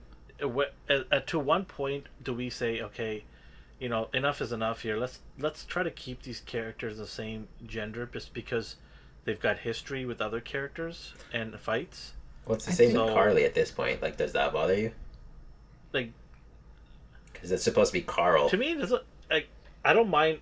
at, 1.10 1.26
to 1.28 1.38
one 1.38 1.64
point 1.64 2.06
do 2.22 2.34
we 2.34 2.50
say, 2.50 2.82
okay, 2.82 3.24
you 3.78 3.88
know, 3.88 4.08
enough 4.12 4.40
is 4.40 4.52
enough 4.52 4.82
here. 4.82 4.96
Let's 4.96 5.20
let's 5.38 5.64
try 5.64 5.82
to 5.82 5.90
keep 5.90 6.22
these 6.22 6.40
characters 6.40 6.98
the 6.98 7.06
same 7.06 7.48
gender, 7.66 8.08
just 8.12 8.34
because 8.34 8.76
they've 9.24 9.40
got 9.40 9.60
history 9.60 10.04
with 10.04 10.20
other 10.20 10.40
characters 10.40 11.14
and 11.32 11.58
fights. 11.58 12.12
Well, 12.44 12.56
it's 12.56 12.66
the 12.66 12.72
same 12.72 12.92
so, 12.92 13.06
with 13.06 13.14
Carly 13.14 13.44
at 13.44 13.54
this 13.54 13.70
point. 13.70 14.02
Like, 14.02 14.16
does 14.16 14.32
that 14.32 14.52
bother 14.52 14.76
you? 14.76 14.92
Like, 15.92 16.12
because 17.32 17.50
it's 17.50 17.64
supposed 17.64 17.92
to 17.92 17.98
be 17.98 18.02
Carl. 18.02 18.48
To 18.48 18.56
me, 18.56 18.74
doesn't 18.74 19.02
like 19.30 19.48
I 19.84 19.92
don't 19.92 20.08
mind. 20.08 20.40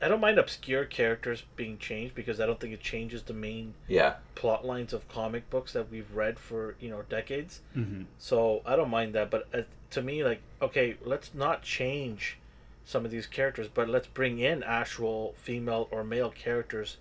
I 0.00 0.06
don't 0.06 0.20
mind 0.20 0.38
obscure 0.38 0.84
characters 0.84 1.42
being 1.56 1.76
changed 1.78 2.14
because 2.14 2.40
I 2.40 2.46
don't 2.46 2.60
think 2.60 2.72
it 2.72 2.80
changes 2.80 3.24
the 3.24 3.34
main 3.34 3.74
yeah 3.88 4.14
plot 4.36 4.64
lines 4.64 4.92
of 4.92 5.08
comic 5.08 5.50
books 5.50 5.72
that 5.72 5.90
we've 5.90 6.12
read 6.14 6.38
for 6.38 6.76
you 6.78 6.90
know 6.90 7.02
decades. 7.08 7.60
Mm-hmm. 7.76 8.02
So 8.18 8.62
I 8.64 8.76
don't 8.76 8.90
mind 8.90 9.14
that, 9.14 9.30
but 9.30 9.48
uh, 9.52 9.62
to 9.90 10.02
me, 10.02 10.22
like, 10.22 10.40
okay, 10.62 10.96
let's 11.04 11.34
not 11.34 11.62
change 11.62 12.38
some 12.84 13.04
of 13.04 13.10
these 13.10 13.26
characters, 13.26 13.68
but 13.72 13.88
let's 13.88 14.06
bring 14.06 14.38
in 14.38 14.62
actual 14.62 15.34
female 15.36 15.88
or 15.90 16.04
male 16.04 16.30
characters 16.30 16.96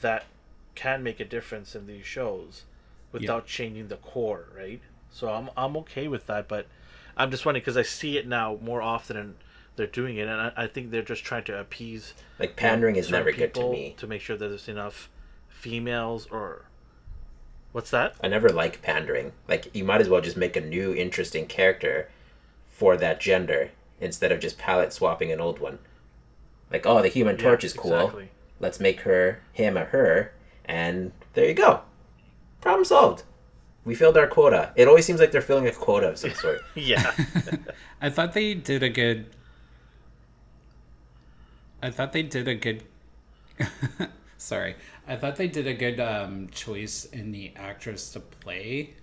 that 0.00 0.26
can 0.74 1.02
make 1.02 1.18
a 1.18 1.24
difference 1.24 1.74
in 1.74 1.86
these 1.86 2.04
shows 2.04 2.64
without 3.10 3.44
yeah. 3.44 3.52
changing 3.52 3.88
the 3.88 3.96
core, 3.96 4.46
right? 4.56 4.80
So 5.10 5.28
I'm 5.28 5.50
I'm 5.56 5.76
okay 5.78 6.08
with 6.08 6.26
that, 6.26 6.48
but 6.48 6.66
I'm 7.16 7.30
just 7.30 7.44
wondering 7.44 7.62
because 7.62 7.76
I 7.76 7.82
see 7.82 8.16
it 8.16 8.26
now 8.26 8.58
more 8.62 8.82
often 8.82 9.16
and 9.16 9.34
they're 9.78 9.86
doing 9.86 10.16
it, 10.16 10.28
and 10.28 10.40
I, 10.40 10.52
I 10.56 10.66
think 10.66 10.90
they're 10.90 11.02
just 11.02 11.24
trying 11.24 11.44
to 11.44 11.58
appease. 11.58 12.12
Like 12.38 12.56
pandering 12.56 12.96
is 12.96 13.10
never 13.10 13.32
good 13.32 13.54
to 13.54 13.70
me. 13.70 13.94
To 13.98 14.06
make 14.06 14.20
sure 14.20 14.36
that 14.36 14.48
there's 14.48 14.68
enough 14.68 15.08
females 15.48 16.26
or 16.30 16.66
what's 17.72 17.90
that? 17.90 18.16
I 18.22 18.28
never 18.28 18.50
like 18.50 18.82
pandering. 18.82 19.32
Like 19.48 19.74
you 19.74 19.84
might 19.84 20.00
as 20.00 20.08
well 20.08 20.20
just 20.20 20.36
make 20.36 20.56
a 20.56 20.60
new 20.60 20.94
interesting 20.94 21.46
character 21.46 22.10
for 22.68 22.96
that 22.96 23.20
gender 23.20 23.70
instead 24.00 24.30
of 24.30 24.40
just 24.40 24.58
palette 24.58 24.92
swapping 24.92 25.32
an 25.32 25.40
old 25.40 25.58
one. 25.58 25.78
Like 26.70 26.84
oh, 26.84 27.00
the 27.00 27.08
Human 27.08 27.36
Torch 27.36 27.62
yeah, 27.62 27.68
is 27.68 27.72
cool. 27.72 27.94
Exactly. 27.94 28.30
Let's 28.60 28.80
make 28.80 29.00
her 29.00 29.40
him 29.52 29.76
a 29.76 29.84
her, 29.84 30.32
and 30.64 31.12
there 31.34 31.46
you 31.46 31.54
go. 31.54 31.82
Problem 32.60 32.84
solved. 32.84 33.22
We 33.84 33.94
filled 33.94 34.16
our 34.16 34.26
quota. 34.26 34.72
It 34.76 34.88
always 34.88 35.06
seems 35.06 35.20
like 35.20 35.32
they're 35.32 35.40
filling 35.40 35.66
a 35.66 35.72
quota 35.72 36.10
of 36.10 36.18
some 36.18 36.32
sort. 36.34 36.60
yeah. 36.74 37.12
I 38.00 38.10
thought 38.10 38.32
they 38.32 38.54
did 38.54 38.82
a 38.82 38.88
good. 38.88 39.26
I 41.82 41.90
thought 41.90 42.12
they 42.12 42.22
did 42.22 42.48
a 42.48 42.54
good. 42.54 42.82
Sorry, 44.36 44.76
I 45.06 45.16
thought 45.16 45.36
they 45.36 45.48
did 45.48 45.66
a 45.66 45.74
good 45.74 45.98
um, 46.00 46.48
choice 46.50 47.06
in 47.06 47.32
the 47.32 47.52
actress 47.56 48.12
to 48.12 48.20
play 48.20 48.94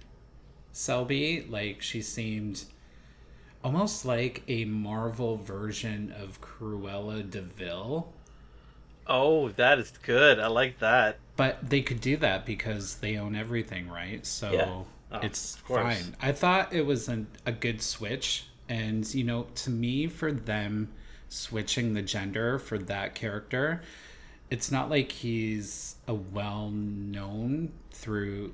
Selby. 0.71 1.45
Like 1.49 1.81
she 1.81 2.01
seemed 2.01 2.65
almost 3.63 4.05
like 4.05 4.43
a 4.47 4.65
Marvel 4.65 5.37
version 5.37 6.13
of 6.17 6.39
Cruella 6.41 7.29
de 7.29 7.41
Vil. 7.41 8.13
Oh, 9.07 9.49
that 9.49 9.79
is 9.79 9.91
good. 10.03 10.39
I 10.39 10.47
like 10.47 10.79
that. 10.79 11.19
But 11.35 11.69
they 11.69 11.81
could 11.81 11.99
do 11.99 12.17
that 12.17 12.45
because 12.45 12.95
they 12.95 13.17
own 13.17 13.35
everything, 13.35 13.89
right? 13.89 14.25
So 14.25 14.51
yeah. 14.51 14.69
oh, 15.11 15.19
it's 15.21 15.57
fine. 15.57 16.15
I 16.21 16.31
thought 16.31 16.73
it 16.73 16.85
was 16.85 17.07
an, 17.09 17.27
a 17.45 17.51
good 17.51 17.81
switch. 17.81 18.45
And, 18.69 19.13
you 19.13 19.23
know, 19.23 19.47
to 19.55 19.69
me, 19.69 20.07
for 20.07 20.31
them 20.31 20.91
switching 21.29 21.93
the 21.93 22.01
gender 22.01 22.57
for 22.57 22.77
that 22.77 23.15
character, 23.15 23.81
it's 24.49 24.71
not 24.71 24.89
like 24.89 25.11
he's 25.11 25.95
a 26.07 26.13
well 26.13 26.69
known 26.69 27.73
through 27.91 28.53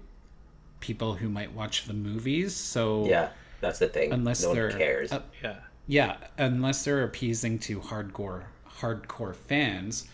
people 0.80 1.16
who 1.16 1.30
might 1.30 1.54
watch 1.54 1.86
the 1.86 1.94
movies. 1.94 2.56
So, 2.56 3.06
yeah, 3.06 3.30
that's 3.60 3.80
the 3.80 3.88
thing. 3.88 4.12
Unless 4.12 4.44
no 4.44 4.54
they're, 4.54 4.72
cares. 4.72 5.12
Uh, 5.12 5.22
yeah. 5.44 5.56
Yeah, 5.88 6.18
unless 6.38 6.84
they're 6.86 7.04
appeasing 7.04 7.60
to 7.60 7.80
hardcore 7.80 8.46
hardcore 8.80 9.36
fans 9.36 10.08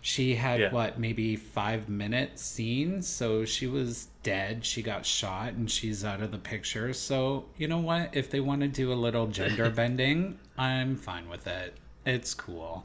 she 0.00 0.34
had 0.34 0.60
yeah. 0.60 0.72
what 0.72 0.98
maybe 0.98 1.36
five 1.36 1.88
minute 1.88 2.38
scene 2.38 3.02
so 3.02 3.44
she 3.44 3.66
was 3.66 4.08
dead. 4.22 4.64
She 4.64 4.82
got 4.82 5.04
shot 5.04 5.52
and 5.52 5.70
she's 5.70 6.04
out 6.04 6.20
of 6.22 6.30
the 6.30 6.38
picture. 6.38 6.92
So 6.92 7.46
you 7.56 7.68
know 7.68 7.78
what? 7.78 8.10
If 8.12 8.30
they 8.30 8.40
want 8.40 8.62
to 8.62 8.68
do 8.68 8.92
a 8.92 8.94
little 8.94 9.26
gender 9.26 9.70
bending 9.80 10.38
i'm 10.58 10.96
fine 10.96 11.28
with 11.28 11.46
it. 11.46 11.74
It's 12.04 12.34
cool. 12.34 12.84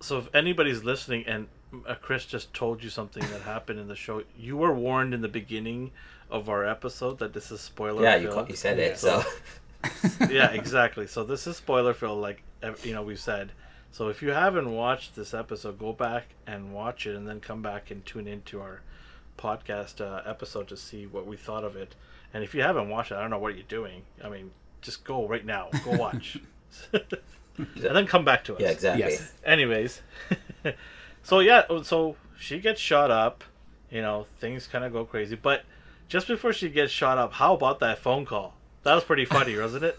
So 0.00 0.18
if 0.18 0.34
anybody's 0.34 0.84
listening 0.84 1.24
and 1.26 1.48
uh, 1.86 1.94
chris 1.96 2.24
just 2.24 2.52
told 2.54 2.82
you 2.82 2.88
something 2.88 3.22
that 3.30 3.42
happened 3.54 3.78
in 3.78 3.88
the 3.88 3.96
show 3.96 4.22
you 4.38 4.56
were 4.56 4.72
warned 4.72 5.12
in 5.12 5.20
the 5.20 5.28
beginning 5.28 5.90
of 6.30 6.48
our 6.48 6.64
episode 6.64 7.18
that 7.18 7.34
this 7.34 7.50
is 7.50 7.60
spoiler 7.60 8.02
yeah 8.02 8.16
you, 8.16 8.30
call, 8.30 8.46
you 8.48 8.56
said 8.56 8.78
it 8.78 8.98
so, 8.98 9.22
so. 9.82 10.26
yeah 10.30 10.50
exactly. 10.52 11.06
So 11.06 11.24
this 11.24 11.46
is 11.46 11.56
spoiler 11.56 11.92
filled 11.94 12.20
like 12.20 12.42
you 12.82 12.94
know 12.94 13.02
we 13.02 13.16
said 13.16 13.52
so 13.90 14.08
if 14.08 14.22
you 14.22 14.30
haven't 14.30 14.70
watched 14.72 15.16
this 15.16 15.34
episode, 15.34 15.78
go 15.78 15.92
back 15.92 16.34
and 16.46 16.72
watch 16.72 17.06
it, 17.06 17.16
and 17.16 17.26
then 17.26 17.40
come 17.40 17.62
back 17.62 17.90
and 17.90 18.04
tune 18.04 18.26
into 18.26 18.60
our 18.60 18.82
podcast 19.38 20.00
uh, 20.00 20.22
episode 20.28 20.68
to 20.68 20.76
see 20.76 21.06
what 21.06 21.26
we 21.26 21.36
thought 21.36 21.64
of 21.64 21.76
it. 21.76 21.94
And 22.34 22.44
if 22.44 22.54
you 22.54 22.62
haven't 22.62 22.88
watched 22.88 23.12
it, 23.12 23.16
I 23.16 23.20
don't 23.22 23.30
know 23.30 23.38
what 23.38 23.54
you're 23.54 23.64
doing. 23.64 24.02
I 24.22 24.28
mean, 24.28 24.50
just 24.82 25.04
go 25.04 25.26
right 25.26 25.44
now, 25.44 25.68
go 25.84 25.92
watch, 25.92 26.38
and 26.92 27.06
then 27.76 28.06
come 28.06 28.24
back 28.24 28.44
to 28.44 28.54
us. 28.54 28.60
Yeah, 28.60 28.70
exactly. 28.70 29.04
Yes. 29.04 29.32
Anyways, 29.44 30.02
so 31.22 31.40
yeah, 31.40 31.62
so 31.82 32.16
she 32.38 32.58
gets 32.58 32.80
shot 32.80 33.10
up. 33.10 33.44
You 33.90 34.02
know, 34.02 34.26
things 34.38 34.66
kind 34.66 34.84
of 34.84 34.92
go 34.92 35.06
crazy, 35.06 35.34
but 35.34 35.64
just 36.08 36.28
before 36.28 36.52
she 36.52 36.68
gets 36.68 36.92
shot 36.92 37.16
up, 37.16 37.32
how 37.34 37.54
about 37.54 37.80
that 37.80 37.98
phone 37.98 38.26
call? 38.26 38.54
That 38.82 38.94
was 38.94 39.04
pretty 39.04 39.24
funny, 39.24 39.56
wasn't 39.56 39.84
it? 39.84 39.98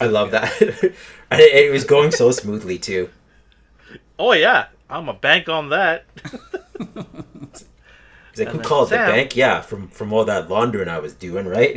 I 0.00 0.06
love 0.06 0.30
that. 0.30 0.52
it 1.32 1.72
was 1.72 1.84
going 1.84 2.12
so 2.12 2.30
smoothly 2.30 2.78
too. 2.78 3.10
Oh 4.18 4.32
yeah, 4.32 4.66
I'm 4.88 5.08
a 5.08 5.14
bank 5.14 5.48
on 5.48 5.70
that. 5.70 6.04
He's 8.30 8.44
like, 8.46 8.48
who 8.48 8.60
called 8.60 8.88
Sam, 8.88 9.06
the 9.06 9.12
bank? 9.12 9.36
Yeah, 9.36 9.60
from 9.60 9.88
from 9.88 10.12
all 10.12 10.24
that 10.24 10.48
laundering 10.50 10.88
I 10.88 10.98
was 10.98 11.14
doing, 11.14 11.46
right? 11.46 11.76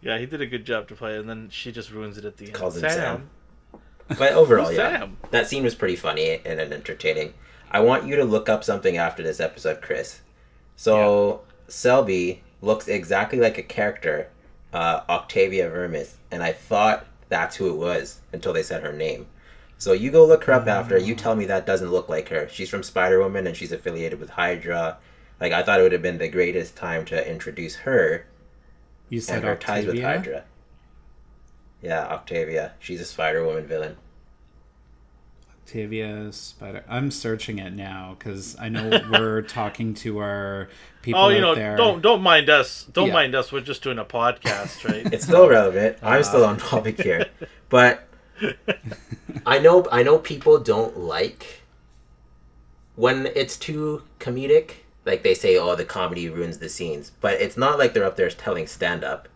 yeah, 0.00 0.18
he 0.18 0.26
did 0.26 0.40
a 0.40 0.46
good 0.46 0.64
job 0.64 0.86
to 0.88 0.94
play, 0.94 1.16
and 1.16 1.28
then 1.28 1.48
she 1.50 1.72
just 1.72 1.90
ruins 1.90 2.16
it 2.16 2.24
at 2.24 2.36
the 2.36 2.46
end. 2.46 2.54
Calls 2.54 2.76
him 2.76 2.82
Sam. 2.82 2.92
Sam. 2.92 3.30
But 4.18 4.32
overall, 4.32 4.72
yeah, 4.72 5.00
Sam? 5.00 5.16
that 5.30 5.48
scene 5.48 5.64
was 5.64 5.74
pretty 5.74 5.96
funny 5.96 6.40
and 6.44 6.60
entertaining. 6.60 7.34
I 7.70 7.80
want 7.80 8.06
you 8.06 8.16
to 8.16 8.24
look 8.24 8.48
up 8.48 8.64
something 8.64 8.96
after 8.96 9.22
this 9.22 9.38
episode, 9.40 9.80
Chris. 9.80 10.20
So 10.76 11.28
yeah. 11.28 11.36
Selby 11.68 12.42
looks 12.62 12.88
exactly 12.88 13.38
like 13.38 13.58
a 13.58 13.62
character, 13.62 14.28
uh, 14.72 15.02
Octavia 15.08 15.68
Vermis, 15.68 16.16
and 16.30 16.42
I 16.42 16.52
thought 16.52 17.06
that's 17.30 17.56
who 17.56 17.70
it 17.70 17.76
was 17.76 18.20
until 18.34 18.52
they 18.52 18.62
said 18.62 18.82
her 18.82 18.92
name. 18.92 19.26
So 19.78 19.92
you 19.92 20.10
go 20.10 20.26
look 20.26 20.44
her 20.44 20.52
up 20.52 20.66
after. 20.66 20.98
You 20.98 21.14
tell 21.14 21.34
me 21.34 21.46
that 21.46 21.64
doesn't 21.64 21.90
look 21.90 22.10
like 22.10 22.28
her. 22.28 22.46
She's 22.50 22.68
from 22.68 22.82
Spider 22.82 23.18
Woman 23.18 23.46
and 23.46 23.56
she's 23.56 23.72
affiliated 23.72 24.20
with 24.20 24.28
Hydra. 24.28 24.98
Like 25.40 25.52
I 25.52 25.62
thought 25.62 25.80
it 25.80 25.84
would 25.84 25.92
have 25.92 26.02
been 26.02 26.18
the 26.18 26.28
greatest 26.28 26.76
time 26.76 27.06
to 27.06 27.30
introduce 27.30 27.76
her. 27.76 28.26
You 29.08 29.20
said 29.20 29.36
and 29.36 29.44
her 29.46 29.52
Octavia? 29.52 29.82
ties 29.82 29.86
with 29.86 30.02
Hydra. 30.02 30.44
Yeah, 31.80 32.06
Octavia. 32.06 32.72
She's 32.78 33.00
a 33.00 33.06
Spider 33.06 33.42
Woman 33.46 33.66
villain. 33.66 33.96
Octavia 35.70 36.32
Spider. 36.32 36.82
I'm 36.88 37.12
searching 37.12 37.60
it 37.60 37.72
now 37.72 38.16
because 38.18 38.56
I 38.58 38.68
know 38.68 39.00
we're 39.12 39.42
talking 39.42 39.94
to 39.94 40.18
our 40.18 40.68
people. 41.00 41.20
Oh, 41.20 41.28
you 41.28 41.40
know, 41.40 41.54
there. 41.54 41.76
don't 41.76 42.02
don't 42.02 42.22
mind 42.22 42.50
us. 42.50 42.86
Don't 42.92 43.06
yeah. 43.06 43.12
mind 43.12 43.36
us. 43.36 43.52
We're 43.52 43.60
just 43.60 43.80
doing 43.80 44.00
a 44.00 44.04
podcast, 44.04 44.84
right? 44.88 45.06
it's 45.12 45.26
still 45.26 45.48
relevant. 45.48 45.98
I'm 46.02 46.20
uh, 46.20 46.24
still 46.24 46.44
on 46.44 46.56
topic 46.56 47.00
here, 47.00 47.26
but 47.68 48.08
I 49.46 49.60
know 49.60 49.86
I 49.92 50.02
know 50.02 50.18
people 50.18 50.58
don't 50.58 50.98
like 50.98 51.62
when 52.96 53.28
it's 53.36 53.56
too 53.56 54.02
comedic. 54.18 54.72
Like 55.04 55.22
they 55.22 55.34
say, 55.34 55.56
oh, 55.56 55.76
the 55.76 55.84
comedy 55.84 56.28
ruins 56.28 56.58
the 56.58 56.68
scenes, 56.68 57.12
but 57.20 57.34
it's 57.34 57.56
not 57.56 57.78
like 57.78 57.94
they're 57.94 58.04
up 58.04 58.16
there 58.16 58.28
telling 58.28 58.66
stand 58.66 59.04
up. 59.04 59.28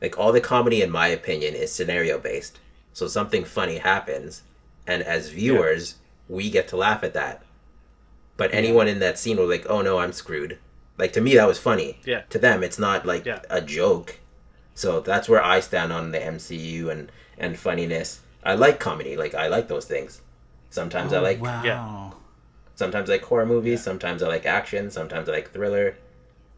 Like 0.00 0.16
all 0.16 0.30
the 0.30 0.40
comedy, 0.40 0.80
in 0.80 0.92
my 0.92 1.08
opinion, 1.08 1.56
is 1.56 1.72
scenario 1.72 2.18
based. 2.18 2.60
So 2.92 3.08
something 3.08 3.44
funny 3.44 3.78
happens 3.78 4.44
and 4.86 5.02
as 5.02 5.30
viewers 5.30 5.96
yeah. 6.28 6.36
we 6.36 6.50
get 6.50 6.68
to 6.68 6.76
laugh 6.76 7.02
at 7.04 7.14
that. 7.14 7.42
But 8.36 8.54
anyone 8.54 8.88
in 8.88 8.98
that 9.00 9.18
scene 9.18 9.36
was 9.38 9.48
like 9.48 9.66
oh 9.68 9.82
no 9.82 9.98
i'm 9.98 10.12
screwed. 10.12 10.58
Like 10.98 11.12
to 11.14 11.20
me 11.20 11.34
that 11.34 11.48
was 11.48 11.58
funny. 11.58 11.98
Yeah. 12.04 12.22
To 12.30 12.38
them 12.38 12.62
it's 12.62 12.78
not 12.78 13.06
like 13.06 13.24
yeah. 13.24 13.40
a 13.50 13.60
joke. 13.60 14.18
So 14.74 15.00
that's 15.00 15.28
where 15.28 15.42
i 15.42 15.60
stand 15.60 15.92
on 15.92 16.12
the 16.12 16.18
mcu 16.18 16.90
and 16.90 17.10
and 17.38 17.58
funniness. 17.58 18.20
I 18.44 18.54
like 18.54 18.80
comedy. 18.80 19.16
Like 19.16 19.34
i 19.34 19.48
like 19.48 19.68
those 19.68 19.86
things. 19.86 20.20
Sometimes 20.70 21.12
oh, 21.12 21.18
i 21.18 21.20
like 21.20 21.40
wow. 21.40 21.62
yeah. 21.64 22.10
Sometimes 22.74 23.08
i 23.10 23.14
like 23.14 23.24
horror 23.24 23.46
movies. 23.46 23.80
Yeah. 23.80 23.84
sometimes 23.84 24.22
i 24.22 24.28
like 24.28 24.46
action. 24.46 24.90
Sometimes 24.90 25.28
i 25.28 25.32
like 25.32 25.52
thriller. 25.52 25.96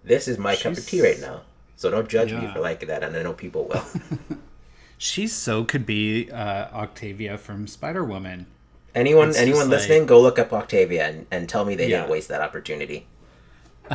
This 0.02 0.28
is 0.28 0.38
my 0.38 0.54
She's... 0.54 0.62
cup 0.62 0.72
of 0.78 0.86
tea 0.86 1.02
right 1.02 1.20
now. 1.20 1.42
So 1.76 1.90
don't 1.90 2.08
judge 2.08 2.30
yeah. 2.30 2.40
me 2.40 2.52
for 2.52 2.60
liking 2.60 2.88
that. 2.88 3.02
And 3.02 3.16
i 3.16 3.22
know 3.22 3.32
people 3.32 3.64
will 3.64 3.84
She 4.98 5.26
so 5.26 5.64
could 5.64 5.84
be 5.86 6.30
uh, 6.30 6.68
Octavia 6.72 7.36
from 7.38 7.66
Spider 7.66 8.04
Woman. 8.04 8.46
Anyone 8.94 9.30
It's 9.30 9.38
anyone 9.38 9.68
listening, 9.70 10.00
like- 10.00 10.08
go 10.08 10.20
look 10.20 10.38
up 10.38 10.52
Octavia 10.52 11.06
and, 11.08 11.26
and 11.30 11.48
tell 11.48 11.64
me 11.64 11.74
they 11.74 11.88
Yeah. 11.88 12.00
didn't 12.00 12.10
waste 12.10 12.28
that 12.28 12.40
opportunity. 12.40 13.06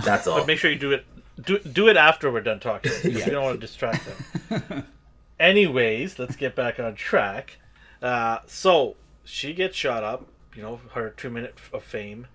That's 0.03 0.27
all. 0.27 0.39
But 0.39 0.47
make 0.47 0.59
sure 0.59 0.69
you 0.71 0.77
do 0.77 0.91
it. 0.91 1.05
Do, 1.41 1.57
do 1.59 1.87
it 1.87 1.95
after 1.95 2.29
we're 2.29 2.41
done 2.41 2.59
talking. 2.59 2.91
Yeah. 3.03 3.25
You 3.25 3.31
don't 3.31 3.43
want 3.43 3.55
to 3.61 3.65
distract 3.65 4.05
them. 4.49 4.83
Anyways, 5.39 6.19
let's 6.19 6.35
get 6.35 6.53
back 6.55 6.79
on 6.79 6.95
track. 6.95 7.57
Uh, 8.01 8.39
so 8.45 8.97
she 9.23 9.53
gets 9.53 9.75
shot 9.77 10.03
up. 10.03 10.27
You 10.55 10.63
know, 10.63 10.81
her 10.93 11.11
two 11.11 11.29
minute 11.29 11.57
of 11.71 11.83
fame, 11.83 12.27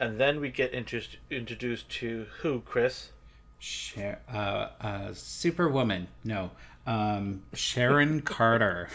and 0.00 0.18
then 0.18 0.40
we 0.40 0.48
get 0.48 0.72
intro- 0.72 1.00
introduced 1.30 1.90
to 1.90 2.26
who, 2.40 2.60
Chris? 2.60 3.10
Sha- 3.58 4.14
uh, 4.32 4.68
uh, 4.80 5.12
Superwoman. 5.12 6.08
No. 6.24 6.52
Um, 6.88 7.42
Sharon 7.52 8.22
Carter. 8.22 8.88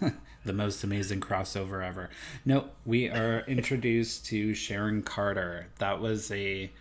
the 0.44 0.52
most 0.52 0.82
amazing 0.82 1.20
crossover 1.20 1.86
ever. 1.86 2.10
No, 2.44 2.70
we 2.84 3.08
are 3.08 3.44
introduced 3.46 4.26
to 4.26 4.52
Sharon 4.52 5.02
Carter. 5.02 5.68
That 5.78 6.00
was 6.00 6.30
a 6.32 6.72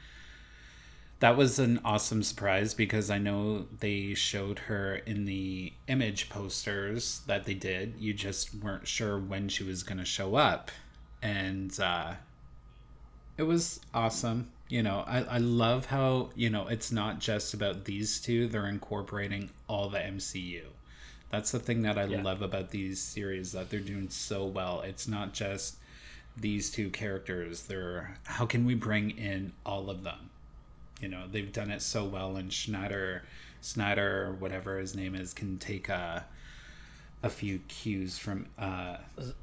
that 1.20 1.38
was 1.38 1.60
an 1.60 1.80
awesome 1.86 2.24
surprise 2.24 2.74
because 2.74 3.12
I 3.12 3.20
know 3.20 3.68
they 3.80 4.16
showed 4.16 4.58
her 4.60 4.96
in 4.96 5.26
the 5.26 5.72
image 5.88 6.30
posters 6.30 7.22
that 7.28 7.46
they 7.46 7.54
did. 7.54 7.94
You 8.00 8.16
just 8.16 8.56
weren't 8.56 8.88
sure 8.88 9.20
when 9.20 9.48
she 9.50 9.64
was 9.64 9.84
going 9.84 10.00
to 10.00 10.06
show 10.06 10.36
up. 10.36 10.72
And 11.22 11.80
uh 11.80 12.14
it 13.38 13.44
was 13.44 13.80
awesome. 13.94 14.52
You 14.68 14.82
know, 14.82 15.04
I, 15.06 15.22
I 15.24 15.38
love 15.38 15.88
how, 15.88 16.30
you 16.36 16.50
know, 16.50 16.68
it's 16.68 16.92
not 16.92 17.20
just 17.20 17.54
about 17.54 17.86
these 17.86 18.20
two, 18.20 18.48
they're 18.48 18.68
incorporating 18.68 19.52
all 19.68 19.90
the 19.90 20.00
MCU. 20.00 20.64
That's 21.30 21.52
the 21.52 21.60
thing 21.60 21.82
that 21.84 21.98
I 21.98 22.06
Yeah. 22.06 22.22
love 22.24 22.42
about 22.42 22.72
these 22.72 23.00
series 23.02 23.52
that 23.52 23.70
they're 23.70 23.80
doing 23.80 24.10
so 24.10 24.46
well. 24.46 24.82
It's 24.82 25.08
not 25.08 25.34
just 25.34 25.76
these 26.38 26.70
two 26.72 26.90
characters. 26.90 27.64
They're 27.64 28.18
how 28.26 28.46
can 28.46 28.66
we 28.66 28.74
bring 28.76 29.12
in 29.12 29.54
all 29.66 29.90
of 29.90 30.04
them? 30.04 30.30
You 31.02 31.10
know, 31.10 31.26
they've 31.30 31.52
done 31.52 31.72
it 31.72 31.82
so 31.82 32.06
well 32.06 32.36
and 32.38 32.52
Schneider 32.52 33.24
Snyder, 33.62 34.36
whatever 34.40 34.78
his 34.80 34.96
name 34.96 35.16
is, 35.16 35.34
can 35.34 35.58
take 35.58 35.90
a 35.90 36.26
a 37.24 37.30
few 37.30 37.60
cues 37.68 38.18
from 38.18 38.48
uh 38.58 38.98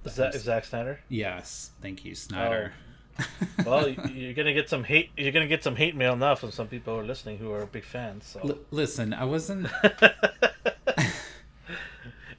Is 0.04 0.14
that 0.16 0.34
Zack 0.34 0.64
Snyder? 0.64 1.00
yes, 1.08 1.70
thank 1.80 2.04
you, 2.04 2.14
Snyder. 2.14 2.72
Well, 3.66 3.88
you're 3.88 4.32
gonna 4.34 4.52
get 4.54 4.68
some 4.68 4.84
hate. 4.84 5.10
You're 5.16 5.32
gonna 5.32 5.46
get 5.46 5.62
some 5.62 5.76
hate 5.76 5.94
mail 5.94 6.16
now 6.16 6.34
from 6.34 6.50
some 6.50 6.66
people 6.68 6.94
who 6.94 7.00
are 7.00 7.04
listening 7.04 7.38
who 7.38 7.52
are 7.52 7.64
big 7.66 7.84
fans. 7.84 8.26
So 8.26 8.40
L- 8.40 8.58
listen, 8.70 9.12
I 9.14 9.24
wasn't. 9.24 9.68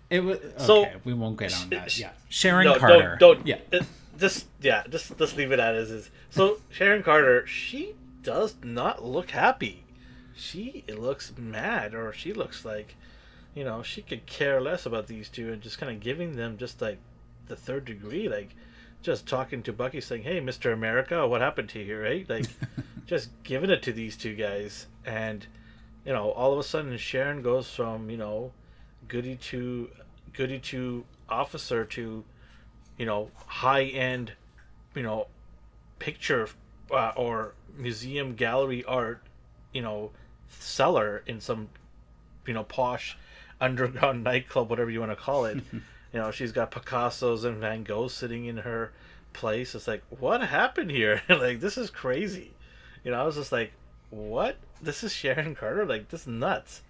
it 0.10 0.20
was 0.22 0.38
okay. 0.38 0.54
So- 0.58 0.86
we 1.04 1.14
won't 1.14 1.38
get 1.38 1.54
on 1.56 1.70
that. 1.70 1.92
sh- 1.92 2.00
Yeah, 2.02 2.12
Sharon 2.30 2.66
no, 2.66 2.78
Carter. 2.80 3.18
don't 3.20 3.38
don't 3.38 3.48
Yeah, 3.48 3.60
uh, 3.72 3.80
just 4.18 4.48
yeah, 4.62 4.84
just 4.90 5.18
just 5.18 5.38
leave 5.38 5.52
it 5.52 5.60
at 5.60 5.76
as 5.76 5.90
is. 5.92 6.10
So 6.30 6.60
Sharon 6.70 7.04
Carter, 7.04 7.46
she 7.48 7.94
does 8.22 8.56
not 8.64 9.04
look 9.04 9.32
happy. 9.32 9.84
She 10.36 10.84
looks 10.90 11.32
mad, 11.38 11.94
or 11.94 12.12
she 12.12 12.34
looks 12.34 12.66
like, 12.66 12.96
you 13.54 13.64
know, 13.64 13.84
she 13.84 14.02
could 14.02 14.26
care 14.26 14.60
less 14.60 14.86
about 14.86 15.08
these 15.08 15.30
two 15.30 15.52
and 15.54 15.62
just 15.62 15.78
kind 15.78 15.92
of 15.92 16.00
giving 16.02 16.36
them 16.36 16.58
just 16.58 16.82
like 16.82 16.98
the 17.48 17.56
third 17.56 17.86
degree, 17.86 18.28
like 18.28 18.50
just 19.04 19.28
talking 19.28 19.62
to 19.64 19.74
Bucky, 19.74 20.02
saying, 20.02 20.24
"Hey, 20.24 20.40
Mister 20.40 20.72
America, 20.72 21.28
what 21.28 21.42
happened 21.42 21.70
to 21.70 21.80
you?" 21.80 22.00
Right, 22.00 22.28
like 22.28 22.46
just 23.06 23.30
giving 23.44 23.70
it 23.70 23.84
to 23.84 23.92
these 23.94 24.18
two 24.18 24.36
guys, 24.36 24.88
and 25.06 25.46
you 26.06 26.14
know, 26.14 26.32
all 26.32 26.54
of 26.54 26.60
a 26.60 26.64
sudden 26.64 26.98
Sharon 26.98 27.42
goes 27.42 27.70
from 27.70 28.10
you 28.10 28.18
know, 28.18 28.52
goody 29.08 29.36
to 29.36 29.90
goody 30.34 30.58
to 30.60 31.06
officer 31.30 31.86
to 31.86 32.24
you 32.98 33.06
know 33.06 33.30
high 33.48 33.84
end 33.84 34.34
you 34.96 35.04
know 35.04 35.28
picture 36.00 36.48
uh, 36.92 37.12
or 37.16 37.54
museum 37.78 38.36
gallery 38.36 38.84
art 38.86 39.22
you 39.72 39.82
know 39.82 40.12
seller 40.50 41.24
in 41.26 41.40
some 41.40 41.70
you 42.46 42.54
know 42.54 42.64
posh 42.64 43.18
underground 43.60 44.24
nightclub 44.30 44.70
whatever 44.70 44.90
you 44.90 45.00
want 45.00 45.12
to 45.12 45.16
call 45.16 45.46
it 45.46 45.64
you 46.14 46.20
know 46.20 46.32
she's 46.32 46.52
got 46.52 46.72
picassos 46.72 47.44
and 47.44 47.58
van 47.58 47.84
goghs 47.84 48.12
sitting 48.14 48.46
in 48.46 48.58
her 48.58 48.92
place. 49.34 49.74
It's 49.76 49.88
like 49.88 50.04
what 50.20 50.42
happened 50.42 50.92
here? 50.92 51.22
Like 51.30 51.60
this 51.60 51.78
is 51.78 51.90
crazy. 51.90 52.52
You 53.04 53.12
know 53.12 53.22
i 53.22 53.24
was 53.24 53.36
just 53.36 53.52
like 53.52 53.72
what? 54.10 54.58
This 54.82 55.04
is 55.04 55.12
sharon 55.12 55.56
carter? 55.56 55.86
Like 55.86 56.10
this 56.10 56.22
is 56.22 56.28
nuts. 56.28 56.82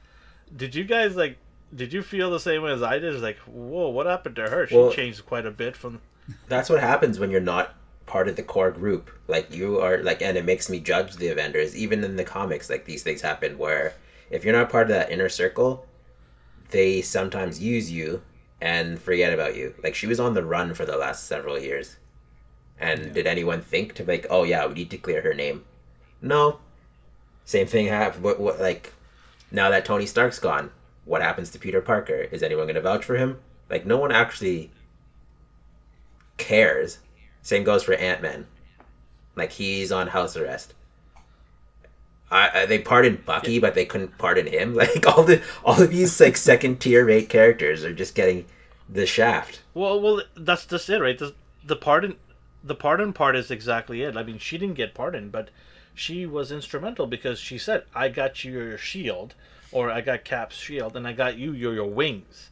Did 0.55 0.75
you 0.75 0.83
guys 0.83 1.15
like 1.15 1.37
did 1.73 1.91
you 1.93 2.03
feel 2.03 2.29
the 2.29 2.39
same 2.39 2.61
way 2.61 2.71
as 2.71 2.83
i 2.83 2.99
did? 2.99 3.13
It's 3.13 3.23
like 3.23 3.37
whoa 3.39 3.89
what 3.89 4.05
happened 4.05 4.35
to 4.35 4.49
her? 4.49 4.67
She 4.67 4.75
Well- 4.75 4.91
changed 4.91 5.25
quite 5.25 5.45
a 5.45 5.51
bit 5.51 5.75
from 5.75 6.01
That's 6.47 6.69
what 6.69 6.81
happens 6.81 7.19
when 7.19 7.31
you're 7.31 7.41
not 7.41 7.75
part 8.05 8.27
of 8.27 8.35
the 8.35 8.43
core 8.43 8.71
group. 8.71 9.09
Like 9.27 9.53
you 9.55 9.79
are 9.79 10.03
like 10.03 10.21
and 10.21 10.37
it 10.37 10.43
makes 10.45 10.69
me 10.69 10.79
judge 10.81 11.15
the 11.15 11.29
Avengers. 11.29 11.75
Even 11.75 12.03
in 12.03 12.17
the 12.17 12.25
comics, 12.25 12.69
like 12.69 12.83
these 12.85 13.03
things 13.03 13.21
happen 13.21 13.57
where 13.57 13.93
if 14.29 14.43
you're 14.43 14.53
not 14.53 14.69
part 14.69 14.83
of 14.83 14.89
that 14.97 15.11
inner 15.11 15.29
circle, 15.29 15.85
they 16.71 17.01
sometimes 17.01 17.61
use 17.61 17.89
you 17.91 18.21
and 18.63 18.97
forget 18.97 19.33
about 19.33 19.57
you. 19.57 19.75
Like 19.83 19.93
she 19.93 20.07
was 20.07 20.21
on 20.21 20.35
the 20.35 20.45
run 20.45 20.73
for 20.73 20.85
the 20.85 20.95
last 20.95 21.25
several 21.25 21.59
years. 21.59 21.97
And 22.79 23.13
did 23.13 23.27
anyone 23.27 23.59
think 23.59 23.93
to 23.95 24.05
like, 24.05 24.25
oh 24.29 24.43
yeah, 24.43 24.65
we 24.65 24.73
need 24.73 24.89
to 24.91 24.97
clear 24.97 25.21
her 25.21 25.33
name? 25.33 25.65
No. 26.21 26.59
Same 27.43 27.67
thing 27.67 27.87
happened. 27.87 28.23
What, 28.23 28.39
what 28.39 28.61
like 28.61 28.93
now 29.51 29.69
that 29.69 29.83
Tony 29.83 30.05
Stark's 30.05 30.39
gone, 30.39 30.71
what 31.03 31.21
happens 31.21 31.49
to 31.49 31.59
Peter 31.59 31.81
Parker? 31.81 32.29
Is 32.31 32.41
anyone 32.41 32.67
going 32.67 32.75
to 32.75 32.81
vouch 32.81 33.03
for 33.03 33.17
him? 33.17 33.37
Like 33.69 33.85
no 33.85 33.97
one 33.97 34.13
actually 34.13 34.71
cares. 36.37 36.99
Same 37.41 37.65
goes 37.65 37.83
for 37.83 37.95
Ant 37.95 38.21
Man. 38.21 38.47
Like 39.35 39.51
he's 39.51 39.91
on 39.91 40.07
house 40.07 40.37
arrest. 40.37 40.73
I, 42.33 42.61
I 42.61 42.65
they 42.65 42.79
pardoned 42.79 43.25
Bucky, 43.25 43.59
but 43.59 43.75
they 43.75 43.85
couldn't 43.85 44.17
pardon 44.17 44.47
him. 44.47 44.73
Like 44.83 45.05
all 45.05 45.23
the 45.23 45.41
all 45.63 45.81
of 45.81 45.91
these 45.91 46.19
like 46.19 46.35
second 46.35 46.81
tier 46.81 47.05
rate 47.05 47.29
characters 47.29 47.85
are 47.85 47.93
just 47.93 48.15
getting 48.15 48.45
the 48.89 49.05
shaft. 49.05 49.61
Well, 49.73 50.01
well, 50.01 50.21
that's 50.35 50.65
just 50.65 50.89
it, 50.89 50.99
right? 50.99 51.17
The, 51.17 51.33
the 51.63 51.75
pardon, 51.75 52.15
the 52.63 52.75
pardon 52.75 53.13
part 53.13 53.35
is 53.35 53.51
exactly 53.51 54.01
it. 54.01 54.17
I 54.17 54.23
mean, 54.23 54.39
she 54.39 54.57
didn't 54.57 54.75
get 54.75 54.93
pardoned, 54.93 55.31
but 55.31 55.49
she 55.93 56.25
was 56.25 56.51
instrumental 56.51 57.05
because 57.07 57.39
she 57.39 57.57
said, 57.57 57.83
"I 57.93 58.09
got 58.09 58.43
you 58.43 58.51
your 58.51 58.77
shield, 58.77 59.35
or 59.71 59.91
I 59.91 60.01
got 60.01 60.25
Cap's 60.25 60.57
shield, 60.57 60.97
and 60.97 61.07
I 61.07 61.13
got 61.13 61.37
you 61.37 61.53
your 61.53 61.73
your 61.75 61.89
wings," 61.89 62.49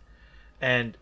and 0.62 0.96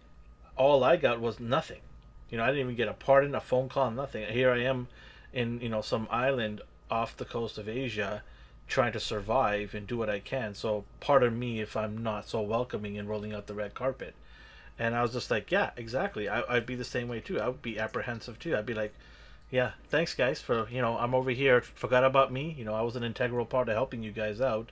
all 0.55 0.83
I 0.83 0.95
got 0.95 1.19
was 1.19 1.39
nothing. 1.39 1.81
You 2.29 2.37
know, 2.37 2.43
I 2.43 2.47
didn't 2.47 2.61
even 2.61 2.75
get 2.75 2.87
a 2.87 2.93
pardon, 2.93 3.35
a 3.35 3.41
phone 3.41 3.69
call, 3.69 3.91
nothing. 3.91 4.25
Here 4.31 4.51
I 4.51 4.59
am, 4.59 4.87
in 5.33 5.59
you 5.59 5.69
know 5.69 5.81
some 5.81 6.07
island 6.09 6.61
off 6.89 7.17
the 7.17 7.25
coast 7.25 7.57
of 7.57 7.67
Asia, 7.69 8.23
trying 8.69 8.93
to 8.93 8.99
survive 8.99 9.73
and 9.73 9.85
do 9.85 9.97
what 9.97 10.09
I 10.09 10.19
can. 10.19 10.53
So 10.53 10.85
pardon 10.99 11.37
me 11.37 11.59
if 11.59 11.75
I'm 11.75 12.01
not 12.01 12.29
so 12.29 12.41
welcoming 12.41 12.97
and 12.97 13.09
rolling 13.09 13.33
out 13.33 13.47
the 13.47 13.53
red 13.53 13.73
carpet. 13.73 14.13
And 14.77 14.95
I 14.95 15.01
was 15.01 15.11
just 15.11 15.29
like, 15.29 15.51
yeah, 15.51 15.71
exactly. 15.75 16.29
I, 16.29 16.43
I'd 16.47 16.65
be 16.65 16.75
the 16.75 16.85
same 16.85 17.09
way 17.09 17.19
too. 17.19 17.41
I 17.41 17.47
would 17.47 17.61
be 17.61 17.77
apprehensive 17.77 18.39
too. 18.39 18.55
I'd 18.55 18.65
be 18.65 18.73
like, 18.73 18.93
yeah, 19.51 19.71
thanks 19.89 20.13
guys 20.13 20.39
for 20.39 20.69
you 20.69 20.81
know 20.81 20.97
I'm 20.97 21.15
over 21.15 21.31
here. 21.31 21.61
Forgot 21.61 22.03
about 22.03 22.31
me. 22.31 22.55
You 22.57 22.63
know 22.65 22.75
I 22.75 22.81
was 22.81 22.95
an 22.95 23.03
integral 23.03 23.45
part 23.45 23.67
of 23.67 23.75
helping 23.75 24.03
you 24.03 24.11
guys 24.11 24.39
out. 24.39 24.71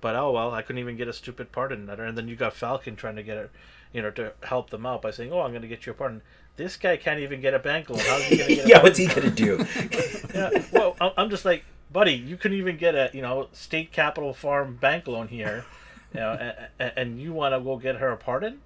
But 0.00 0.16
oh 0.16 0.32
well, 0.32 0.52
I 0.52 0.62
couldn't 0.62 0.80
even 0.80 0.96
get 0.96 1.08
a 1.08 1.12
stupid 1.12 1.52
pardon 1.52 1.86
letter. 1.86 2.04
And 2.04 2.16
then 2.16 2.28
you 2.28 2.36
got 2.36 2.54
Falcon 2.54 2.96
trying 2.96 3.16
to 3.16 3.22
get 3.22 3.36
her, 3.36 3.50
you 3.92 4.02
know, 4.02 4.10
to 4.12 4.32
help 4.42 4.70
them 4.70 4.86
out 4.86 5.02
by 5.02 5.10
saying, 5.10 5.32
oh, 5.32 5.40
I'm 5.40 5.50
going 5.50 5.62
to 5.62 5.68
get 5.68 5.86
you 5.86 5.92
a 5.92 5.94
pardon. 5.94 6.22
This 6.56 6.76
guy 6.76 6.96
can't 6.96 7.20
even 7.20 7.40
get 7.40 7.52
a 7.52 7.58
bank 7.58 7.90
loan. 7.90 8.00
How's 8.00 8.22
he 8.22 8.36
going 8.36 8.48
to 8.48 8.54
get? 8.54 8.66
a 8.66 8.68
yeah, 8.70 8.82
what's 8.82 8.98
he 8.98 9.06
gonna 9.06 9.30
do? 9.30 9.66
yeah, 10.34 10.50
well, 10.72 10.96
I'm 11.18 11.30
just 11.30 11.44
like, 11.44 11.64
buddy, 11.94 12.12
you 12.12 12.36
couldn't 12.36 12.58
even 12.58 12.76
get 12.76 12.94
a 12.94 13.08
you 13.14 13.22
know 13.22 13.48
state 13.52 13.90
capital 13.92 14.34
farm 14.34 14.76
bank 14.76 15.06
loan 15.06 15.28
here, 15.28 15.64
you 16.12 16.20
know, 16.20 16.52
and, 16.78 16.92
and 16.96 17.20
you 17.22 17.32
want 17.32 17.54
to 17.54 17.60
go 17.60 17.78
get 17.78 17.96
her 17.96 18.10
a 18.10 18.16
pardon? 18.18 18.60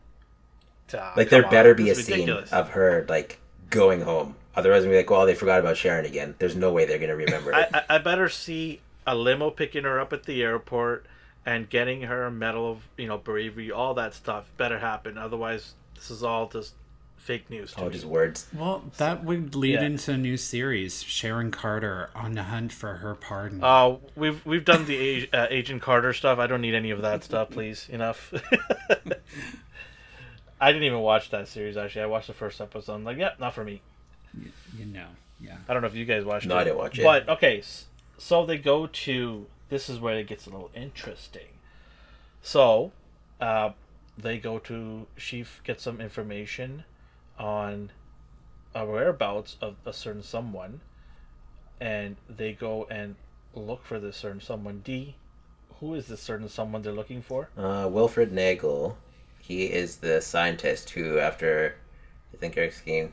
Ah, 0.92 1.12
like 1.16 1.28
there 1.28 1.44
on, 1.44 1.50
better 1.50 1.74
be 1.74 1.90
a 1.90 1.92
is 1.92 2.04
scene 2.04 2.28
of 2.28 2.70
her 2.70 3.06
like 3.08 3.38
going 3.70 4.00
home. 4.00 4.34
Otherwise, 4.56 4.82
we'll 4.82 4.90
be 4.90 4.96
like, 4.96 5.10
well, 5.10 5.26
they 5.26 5.36
forgot 5.36 5.60
about 5.60 5.76
Sharon 5.76 6.04
again. 6.04 6.34
There's 6.40 6.56
no 6.56 6.72
way 6.72 6.86
they're 6.86 6.98
gonna 6.98 7.14
remember 7.14 7.54
I, 7.54 7.60
it. 7.60 7.68
I, 7.74 7.84
I 7.90 7.98
better 7.98 8.28
see 8.28 8.80
a 9.06 9.14
limo 9.14 9.50
picking 9.50 9.84
her 9.84 10.00
up 10.00 10.12
at 10.12 10.24
the 10.24 10.42
airport 10.42 11.06
and 11.46 11.70
getting 11.70 12.02
her 12.02 12.24
a 12.24 12.30
medal 12.30 12.72
of 12.72 12.88
you 12.96 13.06
know 13.06 13.18
bravery. 13.18 13.70
All 13.70 13.94
that 13.94 14.14
stuff 14.14 14.50
better 14.56 14.80
happen. 14.80 15.16
Otherwise, 15.18 15.74
this 15.94 16.10
is 16.10 16.24
all 16.24 16.48
just 16.48 16.74
fake 17.18 17.50
news. 17.50 17.72
To 17.74 17.83
Oh, 17.83 17.85
me. 17.87 17.92
just 17.92 18.04
words. 18.07 18.46
Well, 18.54 18.85
that 18.96 19.24
would 19.24 19.54
lead 19.54 19.74
yeah. 19.74 19.83
into 19.83 20.12
a 20.12 20.16
new 20.16 20.37
series, 20.37 21.02
Sharon 21.02 21.50
Carter 21.50 22.09
on 22.14 22.33
the 22.35 22.44
hunt 22.44 22.72
for 22.72 22.94
her 22.94 23.14
pardon. 23.14 23.62
Uh, 23.62 23.96
we've 24.16 24.44
we've 24.46 24.64
done 24.64 24.87
the 24.87 25.22
Ag- 25.24 25.28
uh, 25.35 25.46
Agent 25.50 25.83
Carter 25.83 26.12
stuff. 26.12 26.38
I 26.38 26.46
don't 26.46 26.61
need 26.62 26.74
any 26.74 26.90
of 26.90 27.02
that 27.02 27.22
stuff, 27.24 27.50
please. 27.50 27.88
Enough. 27.90 28.33
I 30.61 30.72
didn't 30.72 30.85
even 30.85 31.00
watch 31.00 31.31
that 31.31 31.46
series. 31.48 31.76
Actually, 31.76 32.02
I 32.02 32.07
watched 32.07 32.26
the 32.26 32.33
first 32.33 32.61
episode. 32.61 32.94
I'm 32.94 33.04
like, 33.04 33.16
yeah, 33.18 33.31
not 33.38 33.54
for 33.54 33.62
me. 33.64 33.81
you 34.76 34.87
know, 34.87 35.07
yeah. 35.40 35.57
I 35.68 35.72
don't 35.72 35.83
know 35.83 35.88
if 35.88 35.94
you 35.94 36.04
guys 36.04 36.24
watched 36.24 36.46
No, 36.46 36.57
it. 36.57 36.61
I 36.61 36.64
didn't 36.64 36.78
watch 36.78 36.98
it. 36.98 37.04
But 37.04 37.28
okay, 37.28 37.62
so 38.16 38.44
they 38.44 38.59
go 38.59 38.87
to. 38.87 39.46
This 39.68 39.88
is 39.88 40.00
where 40.00 40.18
it 40.18 40.26
gets 40.26 40.46
a 40.46 40.50
little 40.50 40.70
interesting. 40.74 41.48
So, 42.42 42.92
uh, 43.40 43.70
they 44.16 44.38
go 44.38 44.59
to 44.61 45.07
she 45.16 45.42
f- 45.42 45.61
gets 45.62 45.83
some 45.83 46.00
information 46.00 46.85
on 47.38 47.90
a 48.74 48.85
whereabouts 48.85 49.57
of 49.61 49.77
a 49.85 49.92
certain 49.92 50.22
someone, 50.22 50.81
and 51.81 52.16
they 52.29 52.53
go 52.53 52.87
and 52.90 53.16
look 53.55 53.85
for 53.85 53.98
this 53.98 54.16
certain 54.16 54.40
someone. 54.40 54.81
D, 54.85 55.16
who 55.81 55.94
is 55.94 56.07
this 56.09 56.20
certain 56.20 56.48
someone 56.48 56.83
they're 56.83 56.92
looking 56.92 57.22
for? 57.22 57.48
Uh, 57.57 57.88
Wilfred 57.90 58.33
Nagel, 58.33 58.98
he 59.40 59.66
is 59.66 59.96
the 59.96 60.20
scientist 60.20 60.90
who, 60.90 61.18
after 61.18 61.77
I 62.33 62.37
think 62.37 62.57
Erskine 62.57 63.12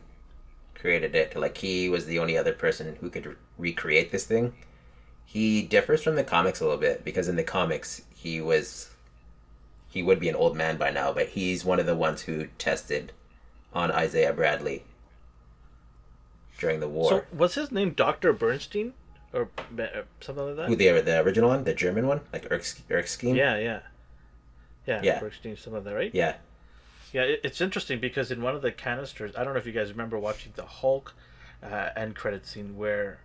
created 0.74 1.16
it, 1.16 1.36
like 1.36 1.58
he 1.58 1.90
was 1.90 2.06
the 2.06 2.20
only 2.20 2.38
other 2.38 2.54
person 2.54 2.98
who 3.00 3.10
could 3.10 3.26
re- 3.26 3.36
recreate 3.58 4.12
this 4.12 4.26
thing. 4.26 4.54
He 5.26 5.62
differs 5.62 6.04
from 6.04 6.16
the 6.16 6.24
comics 6.24 6.60
a 6.60 6.64
little 6.64 6.80
bit 6.80 7.04
because 7.04 7.28
in 7.28 7.36
the 7.36 7.44
comics 7.44 8.04
he 8.14 8.42
was 8.42 8.90
he 9.88 10.04
would 10.04 10.20
be 10.20 10.30
an 10.30 10.36
old 10.36 10.58
man 10.58 10.78
by 10.78 10.92
now, 10.92 11.14
but 11.14 11.30
he's 11.30 11.64
one 11.64 11.80
of 11.80 11.86
the 11.86 11.96
ones 11.96 12.24
who 12.24 12.48
tested 12.58 13.14
on 13.76 13.92
Isaiah 13.92 14.34
Bradley 14.34 14.84
during 16.58 16.80
the 16.80 16.88
war. 16.88 17.10
So 17.10 17.24
was 17.36 17.56
his 17.56 17.72
name 17.72 17.92
Doctor 17.92 18.34
Bernstein 18.34 18.94
or 19.34 19.50
uh, 19.78 19.86
something 20.22 20.46
like 20.46 20.56
that? 20.56 20.68
Who 20.68 20.76
the 20.76 21.02
the 21.02 21.20
original 21.22 21.50
one, 21.50 21.66
the 21.66 21.74
German 21.74 22.08
one, 22.08 22.22
like 22.32 22.50
Erskine. 22.50 23.36
Yeah, 23.36 23.58
yeah, 23.58 23.80
yeah. 24.88 25.02
Yeah. 25.04 25.20
Bernstein, 25.20 25.58
something 25.58 25.74
like 25.74 25.84
that, 25.84 25.96
right? 25.96 26.16
Yeah. 26.16 26.36
Yeah, 27.12 27.24
it, 27.24 27.42
it's 27.44 27.62
interesting 27.62 28.00
because 28.00 28.32
in 28.32 28.42
one 28.42 28.56
of 28.56 28.62
the 28.62 28.72
canisters, 28.72 29.36
I 29.36 29.44
don't 29.44 29.54
know 29.54 29.60
if 29.60 29.66
you 29.66 29.72
guys 29.74 29.92
remember 29.92 30.18
watching 30.18 30.54
the 30.56 30.66
Hulk 30.66 31.14
uh, 31.62 31.90
end 31.96 32.16
credit 32.16 32.46
scene 32.46 32.78
where 32.78 33.20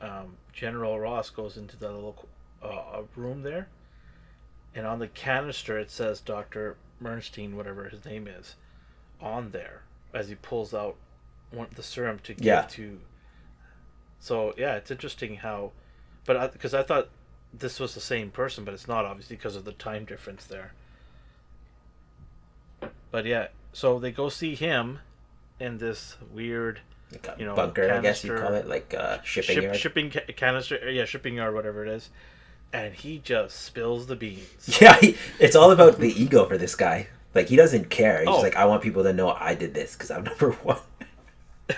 um, 0.00 0.36
General 0.52 0.98
Ross 0.98 1.30
goes 1.30 1.56
into 1.56 1.76
the 1.76 1.90
little 1.90 2.26
uh, 2.62 3.02
room 3.14 3.42
there, 3.42 3.68
and 4.74 4.86
on 4.86 5.00
the 5.00 5.08
canister 5.08 5.78
it 5.78 5.90
says 5.90 6.20
Doctor 6.20 6.76
Bernstein, 7.00 7.56
whatever 7.56 7.88
his 7.88 8.04
name 8.04 8.26
is, 8.26 8.54
on 9.20 9.50
there 9.50 9.82
as 10.16 10.28
he 10.28 10.34
pulls 10.34 10.72
out 10.74 10.96
one 11.50 11.68
the 11.74 11.82
serum 11.82 12.18
to 12.24 12.34
give 12.34 12.44
Yeah. 12.44 12.62
to. 12.62 13.00
So 14.18 14.54
yeah, 14.56 14.74
it's 14.76 14.90
interesting 14.90 15.36
how, 15.36 15.72
but 16.24 16.52
because 16.52 16.74
I, 16.74 16.82
thought 16.82 17.08
this 17.52 17.78
was 17.78 17.94
the 17.94 18.00
same 18.00 18.30
person, 18.30 18.64
but 18.64 18.74
it's 18.74 18.88
not 18.88 19.04
obviously 19.04 19.36
because 19.36 19.54
of 19.56 19.64
the 19.64 19.72
time 19.72 20.04
difference 20.04 20.44
there. 20.46 20.72
But 23.10 23.24
yeah, 23.26 23.48
so 23.72 23.98
they 23.98 24.10
go 24.10 24.28
see 24.28 24.54
him 24.54 24.98
in 25.60 25.78
this 25.78 26.16
weird 26.32 26.80
Like 27.12 27.28
You 27.38 27.46
know, 27.46 27.54
bunker, 27.54 27.90
I 27.92 28.00
guess 28.00 28.24
you 28.24 28.34
call 28.34 28.54
it, 28.54 28.66
like 28.66 28.94
uh, 28.98 29.18
shipping 29.22 29.54
ship, 29.54 29.64
yard. 29.64 29.76
shipping 29.76 30.10
ca- 30.10 30.32
canister, 30.34 30.90
yeah, 30.90 31.04
shipping 31.04 31.36
yard, 31.36 31.54
whatever 31.54 31.84
it 31.86 31.88
is, 31.90 32.10
and 32.72 32.94
he 32.94 33.18
just 33.18 33.60
spills 33.60 34.06
the 34.06 34.16
beans. 34.16 34.78
Yeah, 34.80 34.98
he, 35.00 35.16
it's 35.38 35.54
all 35.56 35.70
about 35.70 35.98
the 36.00 36.08
ego 36.10 36.46
for 36.46 36.58
this 36.58 36.74
guy. 36.74 37.08
Like 37.36 37.48
he 37.48 37.56
doesn't 37.56 37.90
care. 37.90 38.20
He's 38.20 38.28
Oh. 38.28 38.40
like, 38.40 38.56
I 38.56 38.64
want 38.64 38.82
people 38.82 39.02
to 39.04 39.12
know 39.12 39.30
I 39.30 39.54
did 39.54 39.74
this 39.74 39.94
because 39.94 40.10
I'm 40.10 40.24
number 40.30 40.50
one. 40.52 40.78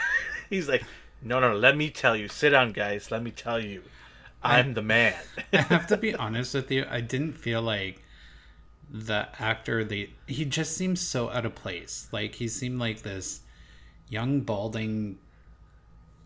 He's 0.50 0.68
like, 0.68 0.84
no, 1.22 1.40
no, 1.40 1.50
no, 1.52 1.56
let 1.58 1.76
me 1.76 1.90
tell 1.90 2.16
you. 2.16 2.28
Sit 2.28 2.50
down, 2.50 2.72
guys. 2.72 3.10
Let 3.10 3.22
me 3.22 3.30
tell 3.30 3.60
you. 3.60 3.82
I'm 4.42 4.74
the 4.74 4.82
man. 4.82 5.14
I 5.52 5.58
have 5.62 5.86
to 5.88 5.96
be 5.96 6.14
honest 6.14 6.54
with 6.54 6.70
you. 6.70 6.86
I 6.88 7.00
didn't 7.00 7.32
feel 7.32 7.60
like 7.60 8.02
the 8.90 9.28
actor. 9.38 9.82
They 9.84 10.10
he 10.26 10.44
just 10.44 10.76
seems 10.76 11.00
so 11.00 11.28
out 11.30 11.44
of 11.44 11.54
place. 11.54 12.08
Like 12.12 12.36
he 12.36 12.46
seemed 12.48 12.78
like 12.78 13.02
this 13.02 13.40
young 14.08 14.40
balding 14.40 15.18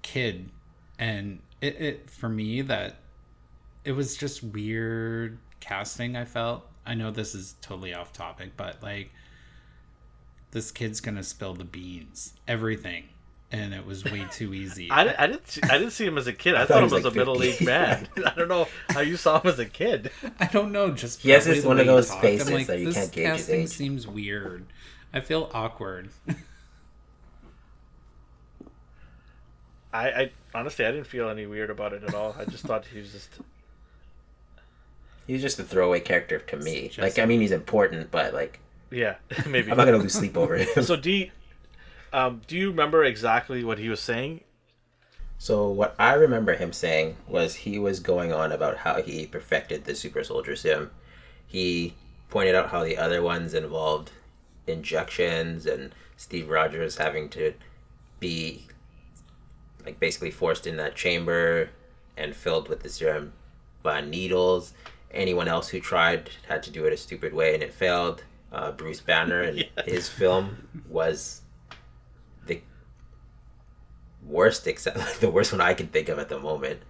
kid, 0.02 0.50
and 0.98 1.40
it, 1.60 1.80
it 1.80 2.10
for 2.10 2.28
me 2.28 2.60
that 2.62 2.96
it 3.84 3.92
was 3.92 4.16
just 4.16 4.42
weird 4.44 5.38
casting. 5.60 6.14
I 6.16 6.24
felt. 6.26 6.66
I 6.84 6.94
know 6.94 7.10
this 7.10 7.34
is 7.34 7.54
totally 7.62 7.94
off 7.94 8.12
topic, 8.12 8.50
but 8.56 8.82
like 8.82 9.10
this 10.52 10.70
kid's 10.70 11.00
gonna 11.00 11.22
spill 11.22 11.54
the 11.54 11.64
beans, 11.64 12.34
everything, 12.46 13.08
and 13.50 13.74
it 13.74 13.84
was 13.84 14.04
way 14.04 14.26
too 14.30 14.54
easy. 14.54 14.90
I, 14.90 15.14
I 15.24 15.26
didn't 15.26 15.48
see, 15.48 15.62
I 15.64 15.78
didn't 15.78 15.90
see 15.90 16.06
him 16.06 16.16
as 16.16 16.26
a 16.26 16.32
kid. 16.32 16.54
I, 16.54 16.60
thought 16.60 16.68
thought 16.68 16.78
he 16.78 16.84
was 16.84 16.92
as 16.92 17.04
like 17.04 17.14
a 17.14 17.16
middle 17.16 17.42
aged 17.42 17.62
man. 17.62 18.08
I 18.24 18.34
don't 18.36 18.48
know 18.48 18.68
how 18.90 19.00
you 19.00 19.16
saw 19.16 19.40
him 19.40 19.50
as 19.50 19.58
a 19.58 19.66
kid. 19.66 20.12
I 20.40 20.46
don't 20.46 20.70
know. 20.70 20.92
Just 20.92 21.22
He 21.22 21.30
has 21.30 21.46
this 21.46 21.64
one 21.64 21.80
of 21.80 21.86
those 21.86 22.08
talked. 22.08 22.22
Faces 22.22 22.50
like, 22.50 22.66
that 22.68 22.78
you 22.78 22.86
this 22.86 22.94
can't 22.94 23.12
gauge 23.12 23.24
his 23.24 23.38
casting 23.38 23.60
age. 23.62 23.68
seems 23.68 24.06
weird. 24.06 24.66
I 25.12 25.20
feel 25.20 25.50
awkward. 25.52 26.10
I, 29.92 30.08
I 30.08 30.30
honestly 30.54 30.86
I 30.86 30.90
didn't 30.90 31.06
feel 31.06 31.28
any 31.28 31.46
weird 31.46 31.68
about 31.68 31.92
it 31.92 32.04
at 32.04 32.14
all. 32.14 32.34
I 32.38 32.46
just 32.46 32.64
thought 32.64 32.86
he 32.86 32.98
was 32.98 33.12
just 33.12 33.28
He's 35.26 35.42
just 35.42 35.58
a 35.58 35.64
throwaway 35.64 36.00
character 36.00 36.38
to 36.38 36.56
me. 36.56 36.90
Like 36.98 37.18
I 37.18 37.26
mean, 37.26 37.40
he's 37.40 37.52
important, 37.52 38.10
but 38.10 38.34
like 38.34 38.60
yeah 38.92 39.16
maybe. 39.48 39.70
I'm 39.70 39.76
not 39.76 39.86
gonna 39.86 39.98
lose 39.98 40.12
sleep 40.12 40.36
over 40.36 40.54
it. 40.54 40.68
So 40.84 40.96
do 40.96 41.10
you, 41.10 41.30
um, 42.12 42.42
do 42.46 42.56
you 42.56 42.70
remember 42.70 43.04
exactly 43.04 43.64
what 43.64 43.78
he 43.78 43.88
was 43.88 44.00
saying? 44.00 44.42
So 45.38 45.68
what 45.68 45.96
I 45.98 46.14
remember 46.14 46.54
him 46.54 46.72
saying 46.72 47.16
was 47.26 47.56
he 47.56 47.78
was 47.78 47.98
going 47.98 48.32
on 48.32 48.52
about 48.52 48.76
how 48.76 49.02
he 49.02 49.26
perfected 49.26 49.84
the 49.84 49.96
super 49.96 50.22
soldier 50.22 50.54
sim. 50.54 50.92
He 51.44 51.94
pointed 52.30 52.54
out 52.54 52.70
how 52.70 52.84
the 52.84 52.96
other 52.96 53.22
ones 53.22 53.52
involved 53.52 54.12
injections 54.68 55.66
and 55.66 55.92
Steve 56.16 56.48
Rogers 56.48 56.96
having 56.96 57.28
to 57.30 57.54
be 58.20 58.66
like 59.84 59.98
basically 59.98 60.30
forced 60.30 60.66
in 60.66 60.76
that 60.76 60.94
chamber 60.94 61.70
and 62.16 62.36
filled 62.36 62.68
with 62.68 62.84
the 62.84 62.88
serum 62.88 63.32
by 63.82 64.00
needles. 64.00 64.72
Anyone 65.12 65.48
else 65.48 65.68
who 65.68 65.80
tried 65.80 66.30
had 66.48 66.62
to 66.62 66.70
do 66.70 66.84
it 66.84 66.92
a 66.92 66.96
stupid 66.96 67.34
way 67.34 67.54
and 67.54 67.62
it 67.62 67.74
failed. 67.74 68.22
Uh, 68.52 68.70
Bruce 68.70 69.00
Banner 69.00 69.40
and 69.40 69.56
Yeah. 69.76 69.84
his 69.86 70.08
film 70.08 70.68
was 70.88 71.40
the 72.46 72.60
worst 74.24 74.66
except 74.66 74.98
the 75.20 75.30
worst 75.30 75.52
one 75.52 75.60
I 75.62 75.74
can 75.74 75.86
think 75.88 76.08
of 76.08 76.18
at 76.18 76.28
the 76.28 76.38
moment. 76.38 76.80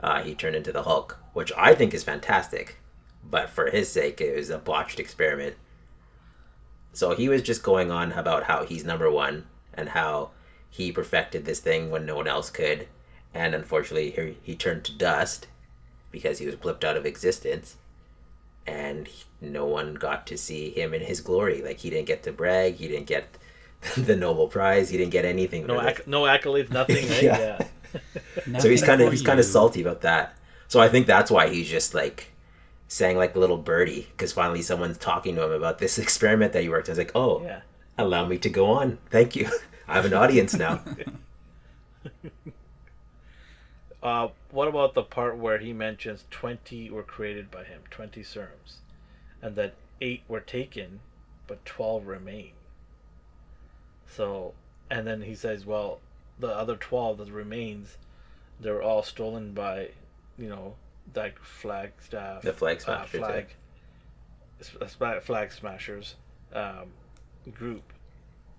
Uh, 0.00 0.22
he 0.22 0.34
turned 0.34 0.56
into 0.56 0.72
the 0.72 0.82
Hulk, 0.82 1.18
which 1.32 1.52
I 1.56 1.74
think 1.74 1.94
is 1.94 2.02
fantastic, 2.04 2.76
but 3.22 3.48
for 3.48 3.70
his 3.70 3.88
sake, 3.88 4.20
it 4.20 4.36
was 4.36 4.50
a 4.50 4.58
botched 4.58 4.98
experiment. 4.98 5.54
So 6.92 7.14
he 7.14 7.28
was 7.28 7.42
just 7.42 7.62
going 7.62 7.90
on 7.90 8.12
about 8.12 8.44
how 8.44 8.64
he's 8.64 8.84
number 8.84 9.10
one 9.10 9.46
and 9.72 9.88
how 9.90 10.30
he 10.68 10.90
perfected 10.92 11.44
this 11.44 11.60
thing 11.60 11.90
when 11.90 12.04
no 12.04 12.16
one 12.16 12.26
else 12.28 12.50
could, 12.50 12.88
and 13.32 13.54
unfortunately, 13.54 14.10
he, 14.10 14.36
he 14.42 14.56
turned 14.56 14.84
to 14.84 14.98
dust 14.98 15.46
because 16.10 16.38
he 16.38 16.46
was 16.46 16.56
blipped 16.56 16.84
out 16.84 16.96
of 16.96 17.06
existence, 17.06 17.76
and 18.66 19.06
he- 19.08 19.24
no 19.40 19.66
one 19.66 19.94
got 19.94 20.26
to 20.28 20.38
see 20.38 20.70
him 20.70 20.94
in 20.94 21.02
his 21.02 21.20
glory. 21.20 21.62
Like 21.62 21.78
he 21.78 21.90
didn't 21.90 22.06
get 22.06 22.22
to 22.24 22.32
brag, 22.32 22.74
he 22.76 22.88
didn't 22.88 23.06
get 23.06 23.26
the 23.96 24.16
Nobel 24.16 24.48
Prize, 24.48 24.88
he 24.90 24.96
didn't 24.96 25.12
get 25.12 25.24
anything. 25.24 25.66
No, 25.66 25.80
acc- 25.80 26.06
no 26.06 26.22
accolades, 26.22 26.70
nothing. 26.70 27.08
right? 27.10 27.22
Yeah. 27.22 27.66
yeah. 28.48 28.58
so 28.60 28.68
he's 28.70 28.82
kind 28.82 29.00
of 29.00 29.10
he's 29.12 29.22
kind 29.22 29.38
of 29.38 29.44
salty 29.46 29.80
about 29.82 30.00
that. 30.02 30.36
So 30.68 30.80
I 30.80 30.88
think 30.88 31.06
that's 31.06 31.30
why 31.30 31.48
he's 31.48 31.68
just 31.68 31.94
like 31.94 32.30
saying 32.88 33.16
like 33.16 33.34
a 33.36 33.38
little 33.38 33.56
birdie 33.58 34.06
because 34.12 34.32
finally 34.32 34.62
someone's 34.62 34.98
talking 34.98 35.34
to 35.36 35.44
him 35.44 35.52
about 35.52 35.78
this 35.78 35.98
experiment 35.98 36.52
that 36.54 36.62
he 36.62 36.68
worked. 36.68 36.88
on. 36.88 36.92
He's 36.94 36.98
like, 36.98 37.12
oh, 37.14 37.42
Yeah. 37.44 37.60
allow 37.98 38.24
me 38.26 38.38
to 38.38 38.48
go 38.48 38.66
on. 38.66 38.98
Thank 39.10 39.36
you. 39.36 39.48
I 39.86 39.94
have 39.94 40.04
an 40.06 40.14
audience 40.14 40.54
now. 40.54 40.82
Uh, 44.04 44.28
what 44.50 44.68
about 44.68 44.92
the 44.92 45.02
part 45.02 45.38
where 45.38 45.56
he 45.56 45.72
mentions 45.72 46.26
20 46.30 46.90
were 46.90 47.02
created 47.02 47.50
by 47.50 47.64
him, 47.64 47.80
20 47.90 48.22
serums, 48.22 48.82
and 49.40 49.56
that 49.56 49.74
8 50.02 50.22
were 50.28 50.40
taken, 50.40 51.00
but 51.46 51.64
12 51.64 52.06
remain? 52.06 52.52
So, 54.06 54.52
and 54.90 55.06
then 55.06 55.22
he 55.22 55.34
says, 55.34 55.64
well, 55.64 56.00
the 56.38 56.48
other 56.48 56.76
12 56.76 57.16
that 57.16 57.32
remains, 57.32 57.96
they 58.60 58.70
were 58.70 58.82
all 58.82 59.02
stolen 59.02 59.52
by, 59.54 59.88
you 60.36 60.50
know, 60.50 60.74
that 61.14 61.38
flag 61.38 61.92
staff. 61.98 62.42
The 62.42 62.52
flag 62.52 62.76
uh, 62.76 63.06
smashers, 63.06 63.20
yeah. 63.20 63.26
flag, 63.26 63.46
sma- 64.86 65.20
flag 65.22 65.52
smashers 65.52 66.16
um, 66.52 66.92
group. 67.54 67.90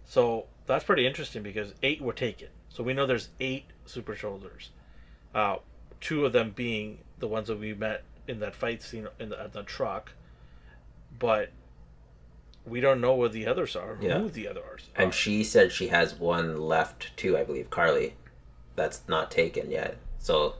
So 0.05 0.47
that's 0.65 0.84
pretty 0.84 1.05
interesting 1.05 1.43
because 1.43 1.76
eight 1.84 2.01
were 2.01 2.13
taken. 2.13 2.47
So 2.69 2.84
we 2.84 2.93
know 2.93 3.05
there's 3.05 3.30
eight 3.39 3.65
super 3.86 4.15
soldiers. 4.15 4.72
Uh, 5.36 5.57
two 5.99 6.25
of 6.25 6.31
them 6.31 6.51
being 6.55 6.99
the 7.19 7.27
ones 7.27 7.49
that 7.49 7.59
we 7.59 7.73
met 7.73 8.03
in 8.27 8.39
that 8.39 8.55
fight 8.55 8.81
scene 8.81 9.07
in 9.19 9.29
the, 9.29 9.39
at 9.39 9.51
the 9.51 9.63
truck, 9.63 10.13
but 11.19 11.51
we 12.65 12.79
don't 12.79 13.01
know 13.01 13.13
where 13.13 13.29
the 13.29 13.45
others 13.45 13.75
are. 13.75 13.97
Yeah. 14.01 14.19
Who 14.19 14.29
the 14.29 14.47
others 14.47 14.89
are? 14.95 15.03
And 15.03 15.13
she 15.13 15.43
said 15.43 15.71
she 15.71 15.89
has 15.89 16.15
one 16.15 16.57
left 16.57 17.15
too. 17.17 17.38
I 17.38 17.43
believe 17.43 17.69
Karli, 17.69 18.13
that's 18.77 19.01
not 19.09 19.29
taken 19.29 19.69
yet. 19.69 19.97
So, 20.19 20.55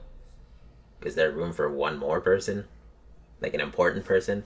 is 1.02 1.14
there 1.14 1.32
room 1.32 1.54
for 1.54 1.70
one 1.70 1.96
more 1.98 2.20
person, 2.20 2.66
like 3.40 3.54
an 3.54 3.60
important 3.60 4.04
person? 4.04 4.44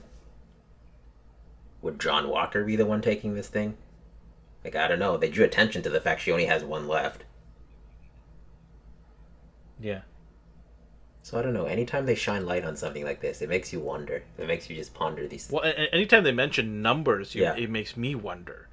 Would 1.81 1.99
John 1.99 2.29
Walker 2.29 2.63
be 2.63 2.75
the 2.75 2.85
one 2.85 3.01
taking 3.01 3.33
this 3.33 3.49
thing? 3.49 3.75
Like 4.63 4.75
I 4.75 4.87
don't 4.87 4.99
know. 4.99 5.17
They 5.17 5.29
drew 5.29 5.43
attention 5.43 5.81
to 5.83 5.89
the 5.89 6.01
fact 6.01 6.21
she 6.21 6.31
only 6.31 6.45
has 6.45 6.63
one 6.63 6.87
left. 6.87 7.25
yeah. 9.79 10.01
So 11.23 11.37
I 11.37 11.41
don't 11.43 11.53
know. 11.53 11.65
Anytime 11.65 12.05
they 12.07 12.15
shine 12.15 12.45
light 12.45 12.65
on 12.65 12.75
something 12.75 13.03
like 13.03 13.21
this, 13.21 13.41
it 13.41 13.49
makes 13.49 13.71
you 13.71 13.79
wonder. 13.79 14.23
It 14.37 14.47
makes 14.47 14.69
you 14.69 14.75
just 14.75 14.93
ponder 14.93 15.27
these. 15.27 15.45
Things. 15.47 15.61
Well, 15.61 15.73
anytime 15.93 16.23
they 16.23 16.31
mention 16.31 16.81
numbers, 16.81 17.35
you, 17.35 17.43
Yeah. 17.43 17.55
it 17.55 17.69
makes 17.69 17.95
me 17.95 18.15
wonder. 18.15 18.67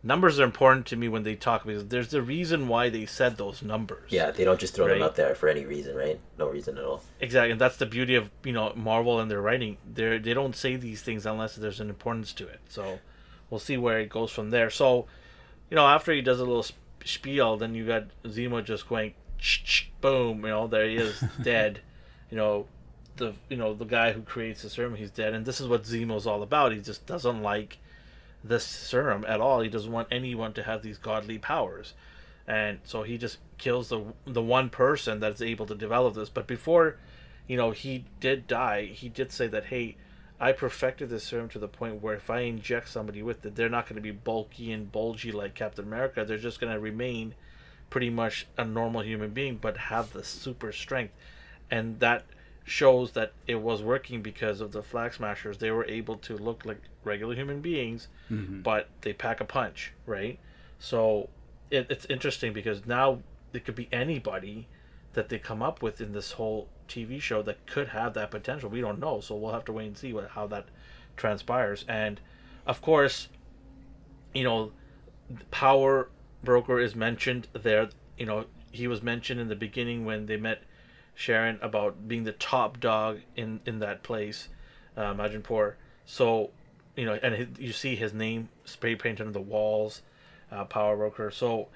Numbers 0.00 0.38
are 0.38 0.44
important 0.44 0.86
to 0.86 0.96
me 0.96 1.08
when 1.08 1.24
they 1.24 1.34
talk 1.34 1.66
because 1.66 1.88
there's 1.88 2.14
a 2.14 2.22
reason 2.22 2.68
why 2.68 2.88
they 2.88 3.04
said 3.04 3.36
those 3.36 3.62
numbers. 3.64 4.12
Yeah, 4.12 4.30
they 4.30 4.44
don't 4.44 4.60
just 4.60 4.74
throw 4.76 4.86
them 4.86 5.00
Right. 5.00 5.04
out 5.04 5.16
there 5.16 5.34
for 5.34 5.48
any 5.48 5.64
reason, 5.66 5.96
right? 5.96 6.20
No 6.38 6.48
reason 6.48 6.78
at 6.78 6.84
all. 6.84 7.02
Exactly, 7.20 7.50
and 7.50 7.60
that's 7.60 7.78
the 7.78 7.84
beauty 7.86 8.14
of 8.14 8.30
you 8.44 8.52
know 8.52 8.72
Marvel 8.76 9.18
and 9.18 9.28
their 9.28 9.40
writing. 9.42 9.76
They 9.92 10.18
they 10.18 10.34
don't 10.34 10.54
say 10.54 10.76
these 10.76 11.02
things 11.02 11.26
unless 11.26 11.56
there's 11.56 11.80
an 11.80 11.88
importance 11.90 12.32
to 12.34 12.46
it. 12.46 12.60
So 12.68 13.00
we'll 13.50 13.58
see 13.58 13.76
where 13.76 13.98
it 13.98 14.08
goes 14.08 14.30
from 14.30 14.50
there. 14.50 14.70
So 14.70 15.06
you 15.68 15.74
know 15.74 15.86
after 15.88 16.12
he 16.12 16.22
does 16.22 16.38
a 16.38 16.44
little 16.44 16.62
sp- 16.62 16.78
spiel, 17.04 17.56
then 17.56 17.74
you 17.74 17.84
got 17.84 18.04
Zemo 18.24 18.64
just 18.64 18.88
going 18.88 19.14
boom. 20.00 20.42
You 20.44 20.50
know 20.50 20.68
there 20.68 20.88
he 20.88 20.94
is 20.96 21.24
dead. 21.42 21.80
You 22.30 22.36
know 22.36 22.66
the 23.16 23.34
you 23.48 23.56
know 23.56 23.74
the 23.74 23.84
guy 23.84 24.12
who 24.12 24.22
creates 24.22 24.62
the 24.62 24.70
serum, 24.70 24.94
he's 24.94 25.10
dead, 25.10 25.34
and 25.34 25.44
this 25.44 25.60
is 25.60 25.68
what 25.68 25.84
Zemo's 25.86 26.26
all 26.26 26.42
about. 26.42 26.72
He 26.72 26.78
just 26.78 27.06
doesn't 27.06 27.42
like 27.42 27.78
this 28.42 28.64
serum 28.64 29.24
at 29.26 29.40
all. 29.40 29.60
He 29.60 29.68
doesn't 29.68 29.92
want 29.92 30.08
anyone 30.10 30.52
to 30.54 30.62
have 30.62 30.82
these 30.82 30.98
godly 30.98 31.38
powers, 31.38 31.94
and 32.46 32.78
so 32.84 33.02
he 33.02 33.18
just 33.18 33.38
kills 33.58 33.88
the 33.88 34.04
the 34.26 34.42
one 34.42 34.70
person 34.70 35.20
that's 35.20 35.42
able 35.42 35.66
to 35.66 35.74
develop 35.74 36.14
this. 36.14 36.28
But 36.30 36.46
before, 36.46 36.96
you 37.46 37.56
know, 37.56 37.72
he 37.72 38.04
did 38.20 38.46
die. 38.46 38.86
He 38.86 39.08
did 39.08 39.32
say 39.32 39.46
that, 39.48 39.66
hey, 39.66 39.96
I 40.40 40.52
perfected 40.52 41.10
this 41.10 41.24
serum 41.24 41.48
to 41.50 41.58
the 41.58 41.68
point 41.68 42.00
where 42.00 42.14
if 42.14 42.30
I 42.30 42.40
inject 42.40 42.88
somebody 42.88 43.22
with 43.22 43.44
it, 43.44 43.56
they're 43.56 43.68
not 43.68 43.86
going 43.86 43.96
to 43.96 44.02
be 44.02 44.12
bulky 44.12 44.70
and 44.70 44.90
bulgy 44.90 45.32
like 45.32 45.54
Captain 45.54 45.84
America. 45.84 46.24
They're 46.24 46.38
just 46.38 46.60
going 46.60 46.72
to 46.72 46.78
remain 46.78 47.34
pretty 47.90 48.10
much 48.10 48.46
a 48.56 48.64
normal 48.64 49.02
human 49.02 49.30
being, 49.30 49.56
but 49.56 49.76
have 49.76 50.12
the 50.12 50.22
super 50.22 50.70
strength, 50.70 51.14
and 51.70 52.00
that 52.00 52.24
shows 52.64 53.12
that 53.12 53.32
it 53.46 53.56
was 53.56 53.82
working 53.82 54.20
because 54.20 54.60
of 54.60 54.72
the 54.72 54.82
flag 54.82 55.14
smashers. 55.14 55.58
They 55.58 55.70
were 55.70 55.86
able 55.86 56.16
to 56.18 56.36
look 56.36 56.64
like 56.64 56.82
regular 57.04 57.34
human 57.34 57.60
beings 57.60 58.08
mm-hmm. 58.30 58.60
but 58.60 58.88
they 59.00 59.12
pack 59.12 59.40
a 59.40 59.44
punch 59.44 59.92
right? 60.06 60.38
So 60.78 61.28
it, 61.70 61.86
it's 61.90 62.06
interesting 62.06 62.52
because 62.52 62.86
now 62.86 63.20
it 63.52 63.64
could 63.64 63.74
be 63.74 63.88
anybody 63.90 64.68
that 65.14 65.28
they 65.28 65.38
come 65.38 65.62
up 65.62 65.82
with 65.82 66.00
in 66.00 66.12
this 66.12 66.32
whole 66.32 66.68
tv 66.88 67.20
show 67.20 67.42
that 67.42 67.66
could 67.66 67.88
have 67.88 68.14
that 68.14 68.30
potential. 68.30 68.68
We 68.68 68.80
don't 68.80 69.00
know 69.00 69.20
so 69.20 69.34
we'll 69.34 69.52
have 69.52 69.64
to 69.66 69.72
wait 69.72 69.86
and 69.86 69.98
see 69.98 70.12
what 70.12 70.30
how 70.30 70.46
that 70.48 70.66
transpires. 71.16 71.84
And 71.88 72.20
of 72.66 72.82
course 72.82 73.28
you 74.34 74.44
know 74.44 74.72
power 75.50 76.10
broker 76.44 76.78
is 76.78 76.94
mentioned 76.94 77.48
there. 77.52 77.88
You 78.18 78.26
know 78.26 78.44
he 78.70 78.86
was 78.86 79.02
mentioned 79.02 79.40
in 79.40 79.48
the 79.48 79.56
beginning 79.56 80.04
when 80.04 80.26
they 80.26 80.36
met 80.36 80.62
Sharon 81.18 81.58
about 81.60 82.06
being 82.06 82.22
the 82.22 82.32
top 82.32 82.78
dog 82.78 83.18
in 83.34 83.58
in 83.66 83.80
that 83.80 84.04
place, 84.04 84.48
uh, 84.96 85.14
Madripoor. 85.14 85.74
So, 86.06 86.50
you 86.94 87.04
know, 87.04 87.18
and 87.20 87.34
his, 87.34 87.48
you 87.58 87.72
see 87.72 87.96
his 87.96 88.14
name 88.14 88.50
spray 88.64 88.94
painted 88.94 89.26
on 89.26 89.32
the 89.32 89.40
walls, 89.40 90.02
uh, 90.52 90.64
Power 90.64 90.96
Broker. 90.96 91.32
So, 91.32 91.66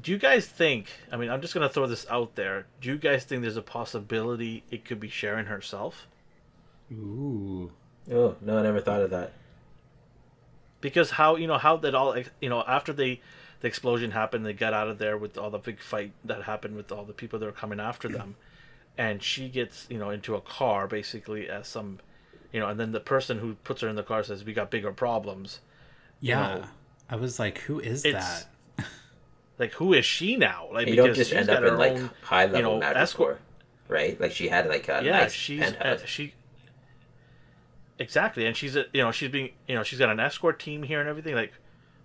do 0.00 0.12
you 0.12 0.18
guys 0.18 0.46
think? 0.46 0.90
I 1.10 1.16
mean, 1.16 1.28
I'm 1.28 1.40
just 1.40 1.54
gonna 1.54 1.68
throw 1.68 1.88
this 1.88 2.06
out 2.08 2.36
there. 2.36 2.66
Do 2.80 2.88
you 2.88 2.98
guys 2.98 3.24
think 3.24 3.42
there's 3.42 3.56
a 3.56 3.62
possibility 3.62 4.62
it 4.70 4.84
could 4.84 5.00
be 5.00 5.08
Sharon 5.08 5.46
herself? 5.46 6.06
Ooh. 6.92 7.72
Oh 8.08 8.36
no, 8.40 8.58
I 8.58 8.62
never 8.62 8.80
thought 8.80 9.02
of 9.02 9.10
that. 9.10 9.32
Because 10.80 11.10
how 11.10 11.34
you 11.34 11.48
know 11.48 11.58
how 11.58 11.78
that 11.78 11.96
all 11.96 12.16
you 12.40 12.48
know 12.48 12.62
after 12.64 12.92
they 12.92 13.22
the 13.64 13.68
explosion 13.68 14.10
happened, 14.10 14.44
they 14.44 14.52
got 14.52 14.74
out 14.74 14.88
of 14.88 14.98
there 14.98 15.16
with 15.16 15.38
all 15.38 15.48
the 15.48 15.56
big 15.56 15.80
fight 15.80 16.12
that 16.22 16.42
happened 16.42 16.76
with 16.76 16.92
all 16.92 17.02
the 17.02 17.14
people 17.14 17.38
that 17.38 17.46
were 17.46 17.50
coming 17.52 17.80
after 17.80 18.10
them, 18.10 18.36
and 18.98 19.22
she 19.22 19.48
gets 19.48 19.86
you 19.88 19.96
know 19.98 20.10
into 20.10 20.34
a 20.34 20.40
car 20.42 20.86
basically 20.86 21.48
as 21.48 21.66
some, 21.66 21.98
you 22.52 22.60
know, 22.60 22.68
and 22.68 22.78
then 22.78 22.92
the 22.92 23.00
person 23.00 23.38
who 23.38 23.54
puts 23.64 23.80
her 23.80 23.88
in 23.88 23.96
the 23.96 24.02
car 24.02 24.22
says, 24.22 24.44
"We 24.44 24.52
got 24.52 24.70
bigger 24.70 24.92
problems." 24.92 25.60
Yeah. 26.20 26.34
know, 26.56 26.64
I 27.08 27.16
was 27.16 27.38
like, 27.38 27.58
who 27.60 27.80
is 27.80 28.02
that? 28.02 28.46
Like, 29.58 29.72
who 29.72 29.94
is 29.94 30.04
she 30.04 30.36
now? 30.36 30.68
Like, 30.72 30.88
You 30.88 30.96
don't 30.96 31.04
because 31.06 31.16
just 31.16 31.30
she's 31.30 31.38
end 31.38 31.46
got 31.46 31.64
up 31.64 31.72
in 31.72 31.78
like 31.78 31.96
high 32.24 32.46
level 32.46 32.80
know, 32.80 32.86
escort- 32.86 33.40
right? 33.88 34.20
Like 34.20 34.32
she 34.32 34.48
had 34.48 34.68
like 34.68 34.88
a 34.88 35.00
yeah, 35.02 35.20
nice 35.20 35.32
she's 35.32 35.60
penthouse. 35.60 36.02
uh, 36.02 36.06
she. 36.06 36.34
Exactly, 37.98 38.46
and 38.46 38.56
she's 38.56 38.74
a, 38.74 38.84
you 38.92 39.00
know 39.00 39.12
she's 39.12 39.30
being 39.30 39.50
you 39.68 39.74
know 39.76 39.84
she's 39.84 40.00
got 40.00 40.10
an 40.10 40.18
escort 40.18 40.58
team 40.58 40.82
here 40.82 41.00
and 41.00 41.08
everything. 41.08 41.34
Like, 41.34 41.52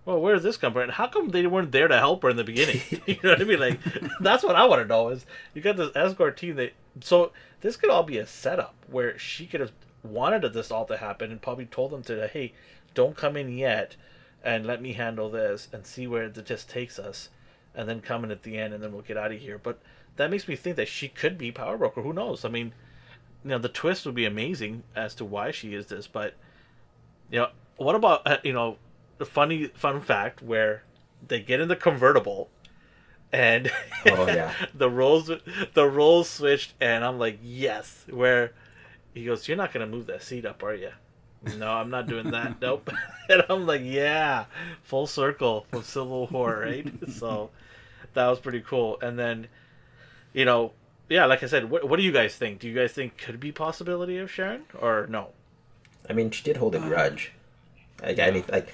well, 0.09 0.21
where 0.21 0.33
does 0.33 0.43
this 0.43 0.57
come 0.57 0.73
from? 0.73 0.89
How 0.89 1.07
come 1.07 1.29
they 1.29 1.45
weren't 1.45 1.71
there 1.71 1.87
to 1.87 1.97
help 1.97 2.23
her 2.23 2.29
in 2.29 2.35
the 2.35 2.43
beginning? 2.43 2.81
you 3.05 3.17
know 3.23 3.29
what 3.29 3.41
I 3.41 3.43
mean? 3.43 3.59
Like, 3.59 3.79
that's 4.19 4.43
what 4.43 4.55
I 4.55 4.65
want 4.65 4.81
to 4.81 4.87
know. 4.87 5.09
Is 5.09 5.25
you 5.53 5.61
got 5.61 5.77
this 5.77 5.91
escort 5.95 6.35
team 6.35 6.55
that 6.55 6.73
so 7.01 7.31
this 7.61 7.77
could 7.77 7.91
all 7.91 8.01
be 8.01 8.17
a 8.17 8.25
setup 8.25 8.73
where 8.89 9.17
she 9.19 9.45
could 9.45 9.59
have 9.59 9.71
wanted 10.01 10.41
this 10.51 10.71
all 10.71 10.85
to 10.85 10.97
happen 10.97 11.31
and 11.31 11.41
probably 11.41 11.67
told 11.67 11.91
them 11.91 12.01
to 12.03 12.27
hey, 12.27 12.53
don't 12.95 13.15
come 13.15 13.37
in 13.37 13.55
yet, 13.55 13.95
and 14.43 14.65
let 14.65 14.81
me 14.81 14.93
handle 14.93 15.29
this 15.29 15.67
and 15.71 15.85
see 15.85 16.07
where 16.07 16.23
it 16.23 16.45
just 16.45 16.69
takes 16.69 16.97
us, 16.97 17.29
and 17.75 17.87
then 17.87 18.01
come 18.01 18.23
in 18.23 18.31
at 18.31 18.41
the 18.41 18.57
end 18.57 18.73
and 18.73 18.83
then 18.83 18.91
we'll 18.91 19.03
get 19.03 19.17
out 19.17 19.31
of 19.31 19.39
here. 19.39 19.59
But 19.59 19.79
that 20.15 20.31
makes 20.31 20.47
me 20.47 20.55
think 20.55 20.75
that 20.77 20.87
she 20.87 21.07
could 21.07 21.37
be 21.37 21.51
power 21.51 21.77
broker. 21.77 22.01
Who 22.01 22.13
knows? 22.13 22.43
I 22.43 22.49
mean 22.49 22.73
you 23.43 23.51
know 23.51 23.57
the 23.57 23.69
twist 23.69 24.05
would 24.05 24.15
be 24.15 24.25
amazing 24.25 24.83
as 24.95 25.15
to 25.15 25.23
why 25.23 25.49
she 25.49 25.73
is 25.73 25.87
this 25.87 26.07
but 26.07 26.33
you 27.31 27.39
know 27.39 27.47
what 27.77 27.95
about 27.95 28.21
uh, 28.27 28.37
you 28.43 28.51
know 28.51 28.77
the 29.19 29.25
funny 29.25 29.65
fun 29.67 30.01
fact 30.01 30.41
where 30.41 30.83
they 31.27 31.39
get 31.39 31.59
in 31.59 31.67
the 31.67 31.75
convertible 31.75 32.49
and 33.31 33.69
Oh, 34.07 34.25
yeah. 34.25 34.53
the 34.73 34.89
roles 34.89 35.29
the 35.73 35.85
roles 35.87 36.27
switched 36.29 36.73
and 36.81 37.05
i'm 37.05 37.19
like 37.19 37.37
yes 37.43 38.05
where 38.09 38.53
he 39.13 39.25
goes 39.25 39.47
you're 39.47 39.57
not 39.57 39.71
gonna 39.71 39.85
move 39.85 40.07
that 40.07 40.23
seat 40.23 40.45
up 40.45 40.63
are 40.63 40.73
you 40.73 40.89
no 41.57 41.69
i'm 41.69 41.89
not 41.91 42.07
doing 42.07 42.31
that. 42.31 42.55
Nope. 42.61 42.89
And 43.29 43.43
i'm 43.47 43.67
like 43.67 43.81
yeah 43.83 44.45
full 44.81 45.05
circle 45.05 45.67
from 45.69 45.83
civil 45.83 46.25
war 46.27 46.57
right? 46.65 46.91
So 47.11 47.51
that 48.15 48.27
was 48.27 48.39
pretty 48.39 48.61
cool. 48.61 48.97
And 49.01 49.19
then 49.19 49.47
you 50.33 50.45
know 50.45 50.71
yeah 51.09 51.25
like 51.25 51.43
i 51.43 51.47
said 51.47 51.69
what, 51.69 51.87
what 51.87 51.97
do 51.97 52.03
you 52.03 52.11
guys 52.11 52.35
think? 52.35 52.59
Do 52.59 52.67
you 52.67 52.73
guys 52.73 52.91
think 52.93 53.17
could 53.17 53.39
be 53.39 53.51
possibility 53.51 54.17
of 54.17 54.31
sharon 54.31 54.63
or 54.79 55.05
no? 55.07 55.29
I 56.09 56.13
mean, 56.13 56.31
she 56.31 56.41
did 56.43 56.57
hold 56.57 56.73
a 56.73 56.79
uh, 56.79 56.87
grudge. 56.87 57.33
Like, 58.01 58.17
I 58.17 58.31
mean, 58.31 58.43
like, 58.49 58.73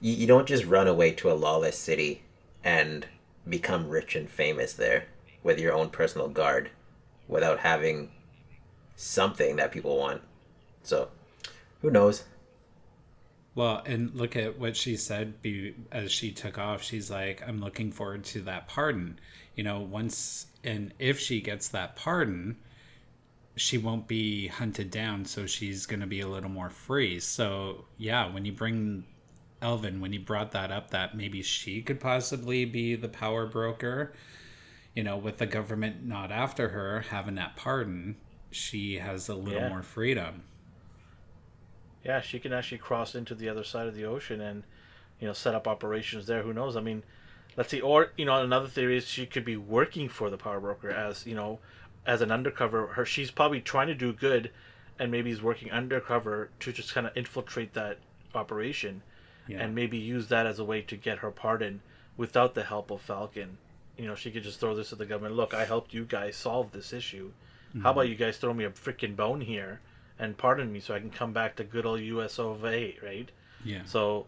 you, 0.00 0.12
you 0.12 0.26
don't 0.26 0.46
just 0.46 0.64
run 0.64 0.88
away 0.88 1.12
to 1.12 1.30
a 1.30 1.34
lawless 1.34 1.78
city 1.78 2.22
and 2.64 3.06
become 3.48 3.88
rich 3.88 4.14
and 4.14 4.28
famous 4.28 4.72
there 4.72 5.06
with 5.42 5.58
your 5.58 5.72
own 5.72 5.90
personal 5.90 6.28
guard 6.28 6.70
without 7.26 7.60
having 7.60 8.10
something 8.96 9.56
that 9.56 9.72
people 9.72 9.96
want. 9.96 10.22
So, 10.82 11.08
who 11.82 11.90
knows? 11.90 12.24
Well, 13.54 13.82
and 13.86 14.14
look 14.14 14.36
at 14.36 14.58
what 14.58 14.76
she 14.76 14.96
said 14.96 15.42
be, 15.42 15.74
as 15.90 16.12
she 16.12 16.30
took 16.32 16.58
off. 16.58 16.82
She's 16.82 17.10
like, 17.10 17.42
I'm 17.46 17.60
looking 17.60 17.90
forward 17.90 18.24
to 18.26 18.40
that 18.42 18.68
pardon. 18.68 19.18
You 19.56 19.64
know, 19.64 19.80
once 19.80 20.46
and 20.62 20.92
if 20.98 21.18
she 21.18 21.40
gets 21.40 21.68
that 21.68 21.96
pardon, 21.96 22.56
she 23.56 23.78
won't 23.78 24.06
be 24.06 24.46
hunted 24.46 24.90
down, 24.90 25.24
so 25.24 25.46
she's 25.46 25.86
going 25.86 26.00
to 26.00 26.06
be 26.06 26.20
a 26.20 26.28
little 26.28 26.50
more 26.50 26.70
free. 26.70 27.18
So, 27.20 27.84
yeah, 27.96 28.32
when 28.32 28.44
you 28.44 28.52
bring 28.52 29.04
Elvin, 29.60 30.00
when 30.00 30.12
he 30.12 30.18
brought 30.18 30.52
that 30.52 30.70
up, 30.70 30.90
that 30.90 31.16
maybe 31.16 31.42
she 31.42 31.82
could 31.82 32.00
possibly 32.00 32.64
be 32.64 32.94
the 32.94 33.08
power 33.08 33.46
broker, 33.46 34.12
you 34.94 35.02
know, 35.02 35.16
with 35.16 35.38
the 35.38 35.46
government 35.46 36.04
not 36.04 36.30
after 36.30 36.68
her 36.70 37.00
having 37.10 37.34
that 37.36 37.56
pardon, 37.56 38.16
she 38.50 38.98
has 38.98 39.28
a 39.28 39.34
little 39.34 39.60
Yeah. 39.60 39.68
more 39.68 39.82
freedom. 39.82 40.44
yeah 42.04 42.20
she 42.20 42.38
can 42.38 42.52
actually 42.52 42.78
cross 42.78 43.14
into 43.14 43.34
the 43.34 43.48
other 43.48 43.64
side 43.64 43.86
of 43.86 43.94
the 43.94 44.04
ocean 44.04 44.40
and 44.40 44.62
you 45.20 45.26
know 45.26 45.32
set 45.32 45.54
up 45.54 45.66
operations 45.66 46.26
there 46.26 46.42
who 46.42 46.52
knows 46.52 46.76
i 46.76 46.80
mean 46.80 47.02
let's 47.56 47.70
see 47.70 47.80
or 47.80 48.12
you 48.16 48.24
know 48.24 48.42
another 48.42 48.68
theory 48.68 48.96
is 48.96 49.06
she 49.06 49.26
could 49.26 49.44
be 49.44 49.56
working 49.56 50.08
for 50.08 50.30
the 50.30 50.36
power 50.38 50.60
broker 50.60 50.90
as 50.90 51.26
you 51.26 51.34
know 51.34 51.58
as 52.06 52.20
an 52.22 52.30
undercover 52.30 52.86
her 52.88 53.04
she's 53.04 53.30
probably 53.32 53.60
trying 53.60 53.88
to 53.88 53.94
do 53.94 54.12
good 54.12 54.50
and 54.98 55.10
maybe 55.10 55.30
is 55.30 55.42
working 55.42 55.70
undercover 55.72 56.48
to 56.60 56.72
just 56.72 56.94
kind 56.94 57.06
of 57.06 57.14
infiltrate 57.16 57.74
that 57.74 57.98
operation 58.34 59.02
Yeah. 59.48 59.62
and 59.62 59.74
maybe 59.74 59.96
use 59.98 60.28
that 60.28 60.46
as 60.46 60.58
a 60.58 60.64
way 60.64 60.82
to 60.82 60.96
get 60.96 61.18
her 61.18 61.30
pardon 61.30 61.80
without 62.16 62.54
the 62.54 62.64
help 62.64 62.90
of 62.90 63.00
falcon 63.00 63.58
you 63.96 64.06
know 64.06 64.14
she 64.14 64.30
could 64.30 64.42
just 64.42 64.60
throw 64.60 64.74
this 64.74 64.92
at 64.92 64.98
the 64.98 65.06
government 65.06 65.34
look 65.36 65.54
i 65.54 65.64
helped 65.64 65.92
you 65.94 66.04
guys 66.04 66.36
solve 66.36 66.72
this 66.72 66.92
issue 66.92 67.30
how 67.82 67.90
about 67.92 68.08
you 68.08 68.14
guys 68.14 68.36
throw 68.38 68.52
me 68.54 68.64
a 68.64 68.70
freaking 68.70 69.14
bone 69.16 69.40
here 69.40 69.80
and 70.18 70.36
pardon 70.38 70.72
me 70.72 70.80
so 70.80 70.94
i 70.94 70.98
can 71.00 71.10
come 71.10 71.32
back 71.32 71.56
to 71.56 71.64
good 71.64 71.86
old 71.86 72.00
us 72.00 72.38
of 72.38 72.64
a 72.64 72.96
right 73.02 73.30
yeah. 73.64 73.82
so 73.84 74.26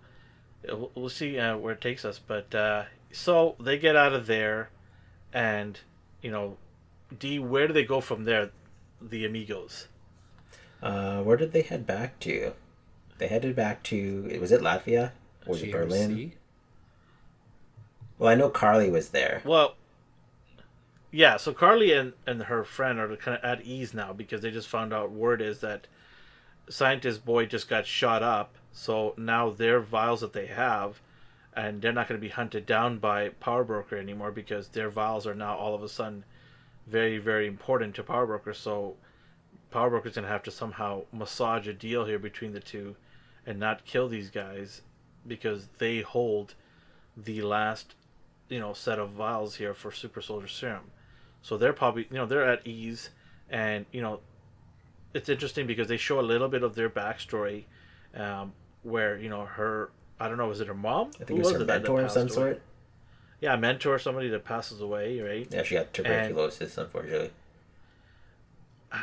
uh, 0.71 0.77
we'll- 0.77 0.91
we'll 0.95 1.09
see 1.09 1.39
uh, 1.39 1.57
where 1.57 1.73
it 1.73 1.81
takes 1.81 2.05
us. 2.05 2.19
But 2.19 2.55
uh, 2.55 2.85
so 3.13 3.55
they 3.59 3.79
get 3.79 3.97
out 3.97 4.13
of 4.13 4.27
there, 4.27 4.69
and 5.33 5.81
you 6.21 6.31
know, 6.31 6.59
D, 7.19 7.39
where 7.39 7.67
do 7.67 7.73
they 7.73 7.85
go 7.85 8.01
from 8.03 8.25
there? 8.25 8.51
The 9.01 9.25
Amigos. 9.25 9.89
Uh, 10.83 11.23
where 11.23 11.39
did 11.39 11.53
they 11.53 11.63
head 11.63 11.87
back 11.87 12.19
to? 12.21 12.53
They 13.21 13.29
headed 13.29 13.55
back 13.55 13.83
to, 13.85 14.39
was 14.41 14.51
it 14.51 14.63
Latvia? 14.63 15.13
Or 15.47 15.53
was 15.53 15.63
it 15.63 15.71
Berlin? 15.71 16.33
Well, 18.19 18.31
I 18.31 18.35
know 18.35 18.49
Karli 18.49 18.91
was 18.91 19.11
there. 19.11 19.43
Well, 19.45 19.75
yeah, 21.11 21.37
so 21.37 21.53
Karli 21.53 21.93
and, 21.93 22.15
and 22.27 22.43
her 22.45 22.65
friend 22.65 22.99
are 22.99 23.15
kind 23.17 23.37
of 23.37 23.45
at 23.45 23.67
ease 23.67 23.93
now 23.93 24.15
because 24.15 24.41
they 24.41 24.51
just 24.51 24.69
found 24.69 24.95
out 24.95 25.13
word 25.13 25.43
is 25.43 25.61
that 25.61 25.87
scientist 26.71 27.27
boy 27.27 27.45
just 27.45 27.69
got 27.69 27.87
shot 27.87 28.23
up. 28.23 28.55
So 28.73 29.13
now 29.19 29.51
their 29.51 29.81
vials 29.81 30.23
that 30.23 30.33
they 30.33 30.47
have, 30.47 31.03
and 31.55 31.83
they're 31.83 31.93
not 31.93 32.09
going 32.09 32.19
to 32.19 32.27
be 32.27 32.33
hunted 32.33 32.65
down 32.65 33.01
by 33.01 33.29
Power 33.29 33.65
Broker 33.65 33.99
anymore 33.99 34.33
because 34.33 34.69
their 34.69 34.89
vials 34.89 35.27
are 35.27 35.35
now 35.35 35.57
all 35.57 35.75
of 35.75 35.83
a 35.83 35.91
sudden 35.91 36.25
very, 36.87 37.19
very 37.19 37.47
important 37.47 37.95
to 37.97 38.03
Power 38.03 38.27
Broker. 38.27 38.55
So 38.55 38.97
Power 39.71 39.91
Broker's 39.91 40.15
going 40.15 40.25
to 40.25 40.31
have 40.31 40.43
to 40.45 40.51
somehow 40.51 41.03
massage 41.13 41.69
a 41.69 41.75
deal 41.75 42.07
here 42.07 42.19
between 42.19 42.55
the 42.55 42.61
two 42.61 42.97
and 43.47 43.59
not 43.59 43.85
kill 43.85 44.09
these 44.09 44.31
guys 44.31 44.83
because 45.27 45.69
they 45.79 46.01
hold 46.01 46.55
the 47.17 47.43
last, 47.43 47.95
you 48.49 48.59
know, 48.61 48.73
set 48.73 48.99
of 48.99 49.11
vials 49.11 49.57
here 49.57 49.75
for 49.75 49.91
Super 49.91 50.21
Soldier 50.21 50.49
Serum. 50.49 50.91
So 51.43 51.57
they're 51.57 51.73
probably, 51.73 52.07
you 52.11 52.17
know, 52.17 52.27
they're 52.27 52.45
at 52.49 52.67
ease 52.67 53.11
and, 53.49 53.87
you 53.93 54.01
know, 54.03 54.21
it's 55.13 55.29
interesting 55.29 55.67
because 55.67 55.89
they 55.89 55.97
show 55.97 56.21
a 56.21 56.23
little 56.23 56.49
bit 56.49 56.63
of 56.63 56.75
their 56.75 56.89
backstory 56.89 57.65
um, 58.15 58.53
where, 58.83 59.19
you 59.19 59.29
know, 59.29 59.45
her, 59.45 59.91
I 60.19 60.29
don't 60.29 60.37
know, 60.39 60.49
was 60.49 60.61
it 60.61 60.69
her 60.69 60.75
mom? 60.75 61.11
I 61.15 61.25
think 61.25 61.29
Who 61.31 61.37
it 61.37 61.39
was, 61.39 61.47
was 61.49 61.57
her 61.57 61.63
it 61.63 61.67
mentor 61.67 62.01
of 62.03 62.11
some 62.11 62.23
away? 62.23 62.31
sort. 62.33 62.63
Yeah, 63.41 63.57
mentor, 63.57 63.99
somebody 63.99 64.29
that 64.29 64.45
passes 64.45 64.81
away, 64.81 65.21
right? 65.21 65.49
Yeah, 65.51 65.63
she 65.63 65.75
got 65.75 65.93
tuberculosis, 65.95 66.77
and, 66.77 66.85
unfortunately. 66.85 67.31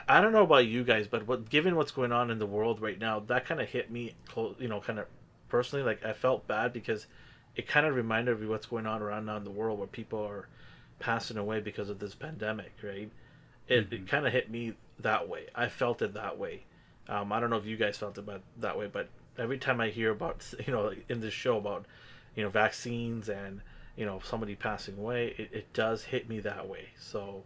I 0.07 0.19
don't 0.19 0.33
know 0.33 0.43
about 0.43 0.65
you 0.65 0.83
guys, 0.83 1.07
but 1.07 1.27
what 1.27 1.49
given 1.49 1.75
what's 1.75 1.91
going 1.91 2.11
on 2.11 2.29
in 2.29 2.39
the 2.39 2.45
world 2.45 2.81
right 2.81 2.99
now, 2.99 3.21
that 3.21 3.45
kind 3.45 3.61
of 3.61 3.69
hit 3.69 3.89
me, 3.89 4.15
close, 4.27 4.55
you 4.59 4.67
know, 4.67 4.81
kind 4.81 4.99
of 4.99 5.05
personally. 5.49 5.85
Like 5.85 6.05
I 6.05 6.13
felt 6.13 6.47
bad 6.47 6.73
because 6.73 7.07
it 7.55 7.67
kind 7.67 7.85
of 7.85 7.95
reminded 7.95 8.39
me 8.39 8.47
what's 8.47 8.65
going 8.65 8.85
on 8.85 9.01
around 9.01 9.25
now 9.25 9.37
in 9.37 9.43
the 9.43 9.51
world 9.51 9.79
where 9.79 9.87
people 9.87 10.23
are 10.23 10.47
passing 10.99 11.37
away 11.37 11.59
because 11.59 11.89
of 11.89 11.99
this 11.99 12.15
pandemic, 12.15 12.73
right? 12.83 13.11
It, 13.67 13.89
mm-hmm. 13.89 13.95
it 13.95 14.07
kind 14.07 14.27
of 14.27 14.33
hit 14.33 14.49
me 14.49 14.73
that 14.99 15.27
way. 15.27 15.47
I 15.55 15.67
felt 15.69 16.01
it 16.01 16.13
that 16.13 16.37
way. 16.37 16.63
Um, 17.09 17.31
I 17.31 17.39
don't 17.39 17.49
know 17.49 17.57
if 17.57 17.65
you 17.65 17.77
guys 17.77 17.97
felt 17.97 18.17
it 18.17 18.21
about 18.21 18.41
that 18.57 18.77
way, 18.77 18.87
but 18.91 19.09
every 19.37 19.57
time 19.57 19.79
I 19.79 19.89
hear 19.89 20.11
about, 20.11 20.43
you 20.65 20.73
know, 20.73 20.93
in 21.09 21.21
this 21.21 21.33
show 21.33 21.57
about, 21.57 21.85
you 22.35 22.43
know, 22.43 22.49
vaccines 22.49 23.29
and, 23.29 23.61
you 23.95 24.05
know, 24.05 24.19
somebody 24.23 24.55
passing 24.55 24.97
away, 24.97 25.33
it, 25.37 25.49
it 25.51 25.73
does 25.73 26.05
hit 26.05 26.29
me 26.29 26.39
that 26.41 26.67
way. 26.67 26.89
So 26.99 27.43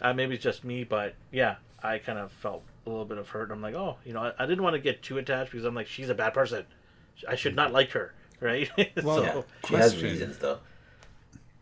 uh, 0.00 0.12
maybe 0.12 0.34
it's 0.34 0.44
just 0.44 0.64
me, 0.64 0.84
but 0.84 1.14
yeah, 1.32 1.56
I 1.82 1.98
kind 1.98 2.18
of 2.18 2.32
felt 2.32 2.62
a 2.86 2.90
little 2.90 3.04
bit 3.04 3.18
of 3.18 3.28
hurt. 3.28 3.50
I'm 3.50 3.62
like, 3.62 3.74
oh, 3.74 3.96
you 4.04 4.12
know, 4.12 4.20
I, 4.20 4.32
I, 4.38 4.46
didn't 4.46 4.62
want 4.62 4.74
to 4.74 4.80
get 4.80 5.02
too 5.02 5.18
attached 5.18 5.52
because 5.52 5.64
I'm 5.64 5.74
like, 5.74 5.86
she's 5.86 6.08
a 6.08 6.14
bad 6.14 6.34
person. 6.34 6.64
I 7.28 7.34
should 7.34 7.56
not 7.56 7.72
like 7.72 7.90
her, 7.92 8.14
right? 8.40 8.70
Well, 9.02 9.16
so, 9.16 9.22
yeah, 9.24 9.68
she 9.68 9.74
has 9.74 10.02
reasons 10.02 10.38
though. 10.38 10.58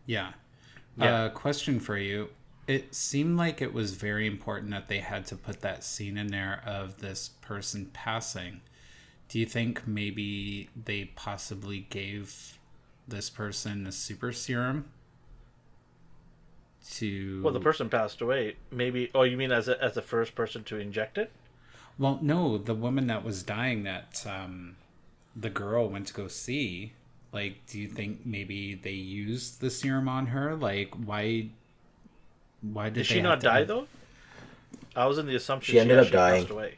Yeah. 0.05 0.31
Yeah. 0.97 1.25
Uh, 1.25 1.29
question 1.29 1.79
for 1.79 1.97
you. 1.97 2.29
It 2.67 2.93
seemed 2.93 3.37
like 3.37 3.61
it 3.61 3.73
was 3.73 3.93
very 3.93 4.27
important 4.27 4.71
that 4.71 4.87
they 4.87 4.99
had 4.99 5.25
to 5.27 5.35
put 5.35 5.61
that 5.61 5.83
scene 5.83 6.17
in 6.17 6.27
there 6.27 6.61
of 6.65 6.99
this 6.99 7.29
person 7.41 7.89
passing. 7.93 8.61
Do 9.29 9.39
you 9.39 9.45
think 9.45 9.87
maybe 9.87 10.69
they 10.75 11.05
possibly 11.15 11.87
gave 11.89 12.57
this 13.07 13.29
person 13.29 13.87
a 13.87 13.91
super 13.91 14.31
serum 14.31 14.85
to 16.95 17.41
well 17.43 17.53
the 17.53 17.59
person 17.59 17.89
passed 17.89 18.21
away. 18.21 18.55
Maybe 18.71 19.09
oh 19.13 19.23
you 19.23 19.37
mean 19.37 19.51
as 19.51 19.67
a, 19.67 19.81
as 19.83 19.93
the 19.93 20.01
first 20.01 20.35
person 20.35 20.63
to 20.65 20.77
inject 20.77 21.17
it? 21.17 21.31
Well 21.97 22.19
no 22.21 22.57
the 22.57 22.75
woman 22.75 23.07
that 23.07 23.23
was 23.23 23.43
dying 23.43 23.83
that 23.83 24.25
um 24.27 24.75
the 25.35 25.49
girl 25.49 25.89
went 25.89 26.07
to 26.07 26.13
go 26.13 26.27
see 26.27 26.93
like 27.33 27.65
do 27.67 27.79
you 27.79 27.87
think 27.87 28.25
maybe 28.25 28.75
they 28.75 28.91
used 28.91 29.61
the 29.61 29.69
serum 29.69 30.07
on 30.07 30.27
her? 30.27 30.55
Like 30.55 30.93
why 30.95 31.49
why 32.61 32.85
did, 32.85 32.95
did 32.95 33.05
she 33.05 33.21
not 33.21 33.39
die 33.39 33.63
though? 33.63 33.87
I 34.95 35.05
was 35.05 35.17
in 35.17 35.27
the 35.27 35.35
assumption 35.35 35.73
she 35.73 35.79
ended 35.79 35.99
up 35.99 36.09
dying. 36.11 36.49
away. 36.49 36.75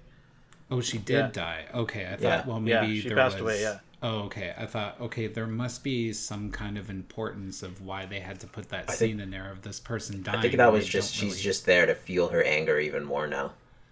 oh 0.69 0.81
she 0.81 0.97
did 0.97 1.13
yeah. 1.13 1.31
die. 1.31 1.65
Okay 1.73 2.05
i 2.05 2.11
thought 2.11 2.21
yeah. 2.21 2.45
well 2.45 2.59
maybe 2.59 2.87
yeah, 2.87 3.01
she 3.01 3.09
passed 3.09 3.35
was... 3.35 3.41
away 3.41 3.61
yeah 3.61 3.79
Oh, 4.01 4.19
okay. 4.21 4.53
I 4.57 4.65
thought, 4.65 4.99
okay, 5.01 5.27
there 5.27 5.47
must 5.47 5.83
be 5.83 6.13
some 6.13 6.51
kind 6.51 6.77
of 6.77 6.89
importance 6.89 7.61
of 7.61 7.81
why 7.81 8.05
they 8.05 8.21
had 8.21 8.39
to 8.41 8.47
put 8.47 8.69
that 8.69 8.85
I 8.89 8.93
scene 8.93 9.17
think, 9.17 9.21
in 9.21 9.31
there 9.31 9.51
of 9.51 9.61
this 9.61 9.79
person 9.79 10.23
dying. 10.23 10.39
I 10.39 10.41
think 10.41 10.57
that 10.57 10.71
was 10.71 10.87
just 10.87 11.13
she's 11.13 11.31
really... 11.31 11.41
just 11.41 11.65
there 11.65 11.85
to 11.85 11.95
fuel 11.95 12.29
her 12.29 12.41
anger 12.41 12.79
even 12.79 13.03
more 13.03 13.27
now. 13.27 13.51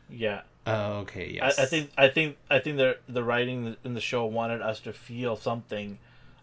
Yeah. 0.09 0.41
Oh, 0.65 0.99
okay. 0.99 1.31
Yes. 1.33 1.59
I, 1.59 1.63
I 1.63 1.65
think 1.65 1.91
I 1.97 2.07
think 2.07 2.37
I 2.49 2.59
think 2.59 2.77
the 2.77 2.97
the 3.07 3.23
writing 3.23 3.75
in 3.83 3.93
the 3.93 4.01
show 4.01 4.25
wanted 4.25 4.61
us 4.61 4.79
to 4.81 4.93
feel 4.93 5.35
something 5.35 5.97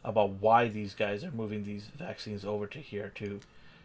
about 0.05 0.31
why 0.31 0.69
these 0.69 0.95
guys 0.95 1.25
are 1.25 1.31
moving 1.31 1.65
these 1.65 1.87
vaccines 1.97 2.45
over 2.45 2.67
to 2.67 2.79
here 2.79 3.13
to 3.17 3.41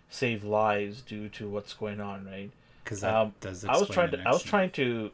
save 0.09 0.43
lives 0.43 1.01
due 1.01 1.29
to 1.29 1.47
what's 1.47 1.73
going 1.73 2.01
on, 2.01 2.25
right? 2.25 2.51
Because 2.83 3.03
um, 3.03 3.33
does. 3.39 3.63
I 3.63 3.77
was 3.77 3.89
trying 3.89 4.11
to. 4.11 4.21
I 4.25 4.31
was 4.31 4.43
trying 4.43 4.71
to. 4.71 5.11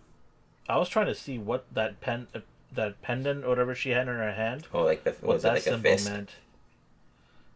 I 0.67 0.77
was 0.77 0.89
trying 0.89 1.07
to 1.07 1.15
see 1.15 1.37
what 1.37 1.65
that 1.73 2.01
pen 2.01 2.27
that 2.75 3.01
pendant 3.01 3.45
or 3.45 3.49
whatever 3.49 3.75
she 3.75 3.91
had 3.91 4.07
in 4.07 4.15
her 4.15 4.33
hand. 4.33 4.67
Oh, 4.73 4.83
like 4.83 5.03
the 5.03 5.11
what 5.21 5.41
that 5.41 5.53
like 5.53 5.63
symbol 5.63 5.91
fist? 5.91 6.09
meant. 6.09 6.35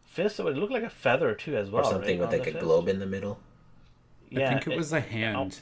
Fist. 0.04 0.40
It 0.40 0.44
would 0.44 0.56
look 0.56 0.70
like 0.70 0.82
a 0.82 0.90
feather 0.90 1.34
too, 1.34 1.56
as 1.56 1.70
well. 1.70 1.86
Or 1.86 1.90
something 1.90 2.18
right, 2.20 2.28
with 2.28 2.38
like 2.38 2.48
a 2.48 2.52
fist. 2.52 2.64
globe 2.64 2.88
in 2.88 2.98
the 2.98 3.06
middle. 3.06 3.38
Yeah, 4.30 4.46
I 4.46 4.48
think 4.50 4.66
it, 4.66 4.72
it 4.74 4.76
was 4.76 4.92
a 4.92 5.00
hand. 5.00 5.60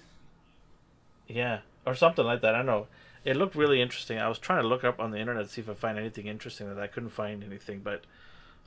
Yeah, 1.27 1.61
or 1.85 1.95
something 1.95 2.25
like 2.25 2.41
that. 2.43 2.55
I 2.55 2.59
don't 2.59 2.67
know. 2.67 2.87
It 3.25 3.37
looked 3.37 3.55
really 3.55 3.83
interesting. 3.83 4.19
I 4.19 4.29
was 4.29 4.39
trying 4.39 4.63
to 4.63 4.69
look 4.69 4.85
up 4.85 5.01
on 5.01 5.11
the 5.11 5.19
internet 5.19 5.45
to 5.45 5.51
see 5.51 5.61
if 5.61 5.69
I 5.69 5.75
find 5.75 5.99
anything 5.99 6.27
interesting 6.27 6.69
that 6.69 6.83
I 6.83 6.87
couldn't 6.87 7.11
find 7.11 7.45
anything, 7.45 7.81
but 7.81 8.05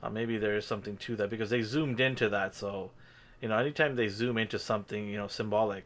uh, 0.02 0.10
maybe 0.10 0.38
there 0.38 0.56
is 0.56 0.66
something 0.66 0.96
to 0.98 1.16
that 1.16 1.30
because 1.30 1.50
they 1.50 1.62
zoomed 1.62 2.00
into 2.00 2.28
that. 2.28 2.54
So, 2.54 2.90
you 3.40 3.48
know, 3.48 3.56
anytime 3.56 3.96
they 3.96 4.08
zoom 4.08 4.38
into 4.38 4.58
something, 4.58 5.08
you 5.08 5.16
know, 5.16 5.26
symbolic, 5.26 5.84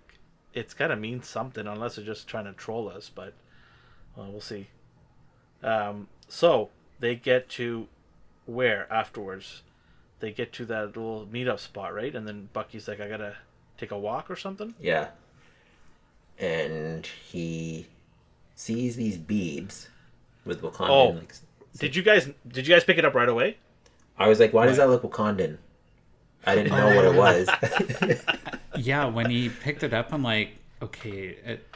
it's 0.52 0.74
gotta 0.74 0.96
mean 0.96 1.22
something 1.22 1.66
unless 1.66 1.96
they're 1.96 2.04
just 2.04 2.26
trying 2.26 2.44
to 2.46 2.52
troll 2.52 2.88
us. 2.88 3.10
But 3.14 3.34
well, 4.16 4.30
we'll 4.30 4.40
see. 4.40 4.68
Um, 5.66 6.08
so 6.28 6.70
they 7.00 7.16
get 7.16 7.48
to 7.50 7.88
where 8.46 8.90
afterwards? 8.90 9.62
They 10.20 10.30
get 10.30 10.52
to 10.54 10.64
that 10.66 10.86
little 10.86 11.26
meetup 11.30 11.58
spot, 11.58 11.92
right? 11.94 12.14
And 12.14 12.26
then 12.26 12.48
Bucky's 12.52 12.88
like, 12.88 13.00
I 13.00 13.08
gotta 13.08 13.36
take 13.76 13.90
a 13.90 13.98
walk 13.98 14.30
or 14.30 14.36
something? 14.36 14.74
Yeah. 14.80 15.08
And 16.38 17.06
he 17.06 17.88
sees 18.54 18.96
these 18.96 19.18
beads 19.18 19.88
with 20.44 20.62
Wakandan. 20.62 20.88
Oh, 20.88 21.08
like, 21.10 21.34
did 21.76 21.96
you 21.96 22.02
guys 22.02 22.30
did 22.48 22.66
you 22.66 22.74
guys 22.74 22.84
pick 22.84 22.96
it 22.96 23.04
up 23.04 23.14
right 23.14 23.28
away? 23.28 23.58
I 24.18 24.28
was 24.28 24.40
like, 24.40 24.52
why 24.52 24.66
does 24.66 24.78
that 24.78 24.88
look 24.88 25.02
Wakandan? 25.02 25.58
I 26.46 26.54
didn't 26.54 26.70
know 26.70 26.94
what 26.94 27.04
it 27.04 27.14
was. 27.14 28.22
yeah, 28.76 29.06
when 29.06 29.28
he 29.28 29.48
picked 29.48 29.82
it 29.82 29.92
up, 29.92 30.12
I'm 30.12 30.22
like, 30.22 30.52
okay, 30.80 31.36
it, 31.44 31.66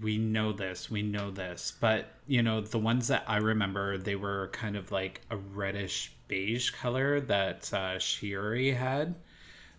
we 0.00 0.18
know 0.18 0.52
this, 0.52 0.90
we 0.90 1.02
know 1.02 1.30
this. 1.30 1.72
But, 1.78 2.06
you 2.26 2.42
know, 2.42 2.60
the 2.60 2.78
ones 2.78 3.08
that 3.08 3.24
I 3.26 3.38
remember, 3.38 3.98
they 3.98 4.16
were 4.16 4.48
kind 4.52 4.76
of 4.76 4.92
like 4.92 5.20
a 5.30 5.36
reddish 5.36 6.12
beige 6.28 6.70
color 6.70 7.20
that 7.20 7.72
uh, 7.72 7.98
Shuri 7.98 8.72
had. 8.72 9.14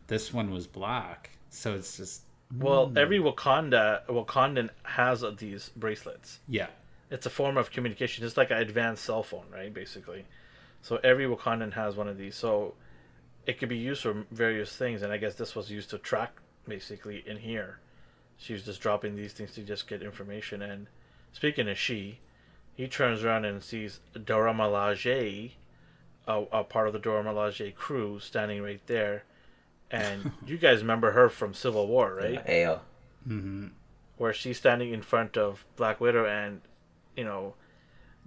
This 0.08 0.34
one 0.34 0.52
was 0.52 0.68
black. 0.68 1.32
So 1.50 1.76
it's 1.76 1.98
just. 1.98 2.24
Well, 2.56 2.90
mm. 2.90 2.98
every 2.98 3.20
Wakanda, 3.20 4.06
Wakandan 4.08 4.70
has 4.84 5.24
these 5.38 5.70
bracelets. 5.76 6.40
Yeah. 6.48 6.68
It's 7.10 7.26
a 7.26 7.30
form 7.30 7.58
of 7.58 7.72
communication. 7.72 8.26
It's 8.26 8.38
like 8.38 8.52
an 8.52 8.58
advanced 8.58 9.06
cell 9.06 9.24
phone, 9.24 9.46
right? 9.52 9.74
Basically. 9.74 10.26
So 10.82 11.00
every 11.04 11.26
Wakandan 11.26 11.74
has 11.74 11.96
one 11.96 12.08
of 12.08 12.18
these. 12.18 12.36
So 12.36 12.76
it 13.46 13.60
could 13.60 13.70
be 13.70 13.78
used 13.78 14.02
for 14.02 14.26
various 14.32 14.76
things. 14.76 15.02
And 15.02 15.12
I 15.12 15.18
guess 15.18 15.36
this 15.36 15.56
was 15.56 15.72
used 15.72 15.90
to 15.92 15.98
track, 15.98 16.34
basically, 16.68 17.24
in 17.26 17.38
here 17.38 17.80
she 18.38 18.54
was 18.54 18.64
just 18.64 18.82
dropping 18.82 19.16
these 19.16 19.34
things 19.34 19.54
to 19.54 19.62
just 19.62 19.88
get 19.88 20.02
information. 20.02 20.62
And 20.62 20.88
speaking 21.34 21.70
of 21.70 21.78
she, 21.78 22.20
he 22.76 22.88
turns 22.88 23.24
around 23.24 23.46
and 23.46 23.64
sees 23.64 24.00
Dora 24.26 24.54
Milaje, 24.54 25.52
a, 26.28 26.44
a 26.52 26.64
part 26.64 26.88
of 26.88 26.94
the 26.94 27.00
Dora 27.00 27.24
Milaje 27.24 27.74
crew, 27.74 28.20
standing 28.20 28.62
right 28.62 28.86
there. 28.88 29.24
And 29.90 30.32
you 30.46 30.58
guys 30.58 30.82
remember 30.82 31.12
her 31.12 31.30
from 31.30 31.54
Civil 31.54 31.88
War, 31.88 32.16
right? 32.16 32.42
Yeah, 32.48 32.80
mm-hmm. 33.28 33.68
Where 34.18 34.34
she's 34.34 34.58
standing 34.58 34.94
in 34.94 35.02
front 35.02 35.38
of 35.38 35.66
Black 35.76 36.00
Widow 36.00 36.26
and, 36.26 36.62
you 37.16 37.24
know, 37.24 37.56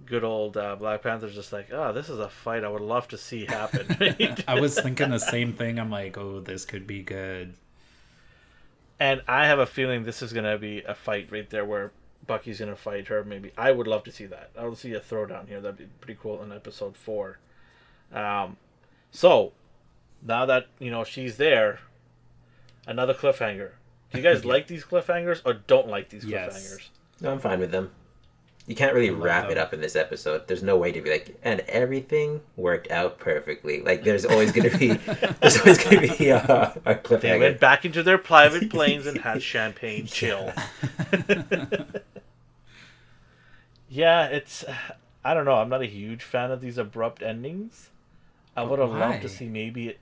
good 0.05 0.23
old 0.23 0.57
uh, 0.57 0.75
Black 0.75 1.03
Panther's 1.03 1.35
just 1.35 1.51
like, 1.51 1.71
oh, 1.71 1.93
this 1.93 2.09
is 2.09 2.19
a 2.19 2.29
fight 2.29 2.63
I 2.63 2.69
would 2.69 2.81
love 2.81 3.07
to 3.09 3.17
see 3.17 3.45
happen. 3.45 3.87
I 4.47 4.59
was 4.59 4.79
thinking 4.79 5.09
the 5.09 5.19
same 5.19 5.53
thing. 5.53 5.79
I'm 5.79 5.89
like, 5.89 6.17
oh, 6.17 6.39
this 6.39 6.65
could 6.65 6.87
be 6.87 7.01
good. 7.03 7.55
And 8.99 9.21
I 9.27 9.47
have 9.47 9.59
a 9.59 9.65
feeling 9.65 10.03
this 10.03 10.21
is 10.21 10.33
gonna 10.33 10.57
be 10.57 10.81
a 10.81 10.93
fight 10.93 11.31
right 11.31 11.49
there 11.49 11.63
where 11.63 11.91
Bucky's 12.27 12.59
gonna 12.59 12.75
fight 12.75 13.07
her. 13.07 13.23
Maybe 13.23 13.51
I 13.57 13.71
would 13.71 13.87
love 13.87 14.03
to 14.05 14.11
see 14.11 14.25
that. 14.25 14.51
I 14.57 14.65
would 14.65 14.77
see 14.77 14.93
a 14.93 14.99
throwdown 14.99 15.47
here. 15.47 15.61
That'd 15.61 15.77
be 15.77 15.87
pretty 16.01 16.19
cool 16.21 16.41
in 16.43 16.51
episode 16.51 16.97
four. 16.97 17.39
Um, 18.13 18.57
so 19.11 19.53
now 20.21 20.45
that 20.45 20.67
you 20.79 20.91
know 20.91 21.03
she's 21.03 21.37
there, 21.37 21.79
another 22.85 23.13
cliffhanger. 23.13 23.71
Do 24.11 24.17
you 24.17 24.23
guys 24.23 24.43
like 24.53 24.67
these 24.67 24.83
cliffhangers 24.83 25.41
or 25.45 25.53
don't 25.53 25.87
like 25.87 26.09
these 26.09 26.25
cliffhangers? 26.25 26.77
Yes. 26.79 26.89
No, 27.21 27.31
I'm 27.31 27.39
fine 27.39 27.59
with 27.59 27.71
them. 27.71 27.91
You 28.69 28.75
can't 28.75 28.93
really 28.93 29.09
love 29.09 29.23
wrap 29.23 29.49
it 29.49 29.57
up 29.57 29.73
in 29.73 29.81
this 29.81 29.95
episode. 29.95 30.47
There's 30.47 30.61
no 30.61 30.77
way 30.77 30.91
to 30.91 31.01
be 31.01 31.09
like, 31.09 31.35
and 31.41 31.61
everything 31.61 32.41
worked 32.55 32.91
out 32.91 33.17
perfectly. 33.17 33.81
Like, 33.81 34.03
there's 34.03 34.25
always 34.25 34.51
gonna 34.51 34.77
be, 34.77 34.89
there's 35.41 35.59
always 35.59 35.83
gonna 35.83 36.01
be 36.01 36.29
a, 36.29 36.79
a 36.85 37.17
They 37.17 37.39
went 37.39 37.59
back 37.59 37.83
into 37.83 38.03
their 38.03 38.19
private 38.19 38.69
planes 38.75 39.07
and 39.07 39.17
had 39.17 39.41
champagne 39.41 40.05
chill. 40.05 40.53
yeah, 43.89 44.27
it's. 44.27 44.63
I 45.25 45.33
don't 45.33 45.45
know. 45.45 45.55
I'm 45.55 45.69
not 45.69 45.81
a 45.81 45.87
huge 45.87 46.21
fan 46.21 46.51
of 46.51 46.61
these 46.61 46.77
abrupt 46.77 47.23
endings. 47.23 47.89
I 48.55 48.61
would 48.61 48.77
have 48.77 48.91
loved 48.91 49.23
to 49.23 49.29
see 49.29 49.47
maybe 49.47 49.87
it. 49.87 49.99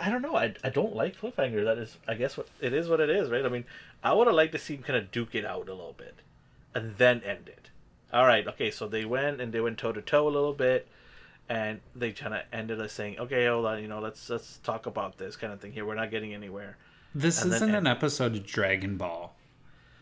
I 0.00 0.08
don't 0.08 0.22
know. 0.22 0.34
I, 0.34 0.54
I 0.64 0.70
don't 0.70 0.96
like 0.96 1.20
cliffhanger. 1.20 1.62
That 1.64 1.76
is, 1.76 1.98
I 2.08 2.14
guess, 2.14 2.38
what 2.38 2.48
it 2.62 2.72
is. 2.72 2.88
What 2.88 3.00
it 3.00 3.10
is, 3.10 3.30
right? 3.30 3.44
I 3.44 3.50
mean, 3.50 3.66
I 4.02 4.14
would 4.14 4.28
have 4.28 4.36
liked 4.36 4.52
to 4.52 4.58
see 4.58 4.76
him 4.76 4.82
kind 4.82 4.96
of 4.96 5.10
duke 5.10 5.34
it 5.34 5.44
out 5.44 5.68
a 5.68 5.74
little 5.74 5.94
bit, 5.98 6.14
and 6.74 6.96
then 6.96 7.22
end 7.24 7.48
it. 7.48 7.70
All 8.12 8.26
right. 8.26 8.46
Okay. 8.46 8.70
So 8.70 8.86
they 8.88 9.04
went 9.04 9.40
and 9.40 9.52
they 9.52 9.60
went 9.60 9.78
toe 9.78 9.92
to 9.92 10.02
toe 10.02 10.26
a 10.26 10.30
little 10.30 10.52
bit, 10.54 10.88
and 11.48 11.80
they 11.94 12.12
kind 12.12 12.34
of 12.34 12.40
ended 12.52 12.80
us 12.80 12.92
saying, 12.92 13.18
"Okay, 13.18 13.46
hold 13.46 13.66
on. 13.66 13.80
You 13.82 13.88
know, 13.88 14.00
let's 14.00 14.28
let's 14.30 14.58
talk 14.58 14.86
about 14.86 15.18
this 15.18 15.36
kind 15.36 15.52
of 15.52 15.60
thing 15.60 15.72
here. 15.72 15.84
We're 15.84 15.94
not 15.94 16.10
getting 16.10 16.34
anywhere." 16.34 16.76
This 17.14 17.42
And 17.42 17.52
isn't 17.52 17.74
an 17.74 17.86
episode 17.86 18.34
of 18.36 18.46
Dragon 18.46 18.96
Ball 18.96 19.34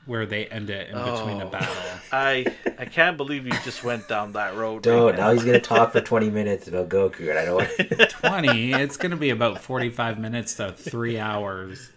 where 0.05 0.25
they 0.25 0.47
end 0.47 0.71
it 0.71 0.89
in 0.89 0.95
between 0.97 1.41
a 1.41 1.47
Oh. 1.47 1.51
battle. 1.51 1.75
I 2.13 2.47
I 2.79 2.85
can't 2.87 3.17
believe 3.19 3.45
you 3.47 3.53
just 3.65 3.85
went 3.85 4.09
down 4.09 4.33
that 4.33 4.55
road. 4.57 4.83
Don't. 4.83 5.11
right 5.11 5.17
Now 5.19 5.33
he's 5.33 5.45
gonna 5.45 5.61
talk 5.61 5.93
for 5.93 6.01
20 6.01 6.31
minutes 6.41 6.67
about 6.69 6.89
Goku, 6.89 7.29
and 7.31 7.39
I 7.39 7.45
don't 7.45 7.57
want. 7.99 8.11
20, 8.11 8.73
it's 8.73 8.97
going 8.97 9.11
to 9.11 9.17
be 9.19 9.31
about 9.31 9.61
45 9.63 10.19
minutes 10.19 10.55
to 10.55 10.73
three 10.73 11.19
hours. 11.19 11.91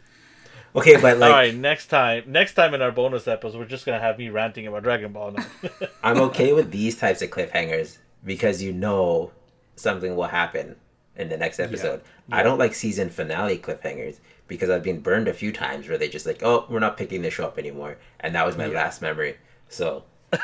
Okay, 0.76 0.99
but 1.01 1.17
like, 1.17 1.30
All 1.32 1.38
right, 1.38 1.55
next 1.55 1.88
time, 1.88 2.24
next 2.28 2.53
time 2.53 2.74
in 2.74 2.82
our 2.82 2.91
bonus 2.91 3.28
episode, 3.28 3.57
we're 3.57 3.65
just 3.65 3.86
gonna 3.86 3.99
have 3.99 4.17
me 4.17 4.30
ranting 4.30 4.67
about 4.67 4.84
Dragon 4.84 5.11
Ball 5.11 5.32
now. 5.32 5.45
I'm 6.03 6.17
okay 6.22 6.53
with 6.53 6.72
these 6.72 6.97
types 6.97 7.22
of 7.22 7.30
cliffhangers 7.30 7.97
because 8.24 8.61
you 8.61 8.72
know 8.72 9.32
something 9.76 10.15
will 10.15 10.26
happen 10.26 10.76
in 11.15 11.30
the 11.30 11.38
next 11.38 11.59
episode. 11.59 12.01
I 12.32 12.43
don't 12.43 12.57
like 12.57 12.74
season 12.74 13.09
finale 13.09 13.57
cliffhangers 13.57 14.19
because 14.47 14.69
I've 14.69 14.84
been 14.84 14.99
burned 14.99 15.28
a 15.28 15.34
few 15.34 15.51
times 15.51 15.88
where 15.88 15.97
they 15.97 16.07
just 16.07 16.26
like, 16.26 16.43
oh, 16.43 16.65
we're 16.69 16.80
not 16.80 16.97
picking 16.97 17.22
this 17.22 17.34
show 17.34 17.45
up 17.45 17.57
anymore, 17.57 17.97
and 18.19 18.36
that 18.36 18.45
was 18.45 18.57
my 18.57 18.67
last 18.67 19.01
memory. 19.01 19.38
So 19.69 20.03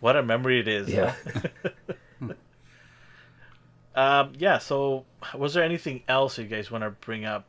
what 0.00 0.16
a 0.16 0.22
memory 0.22 0.60
it 0.60 0.68
is. 0.68 0.88
yeah? 0.88 1.14
Um. 3.96 4.34
Yeah. 4.38 4.58
So, 4.58 5.06
was 5.34 5.54
there 5.54 5.64
anything 5.64 6.02
else 6.06 6.36
you 6.36 6.44
guys 6.44 6.70
want 6.70 6.84
to 6.84 6.90
bring 6.90 7.24
up 7.24 7.46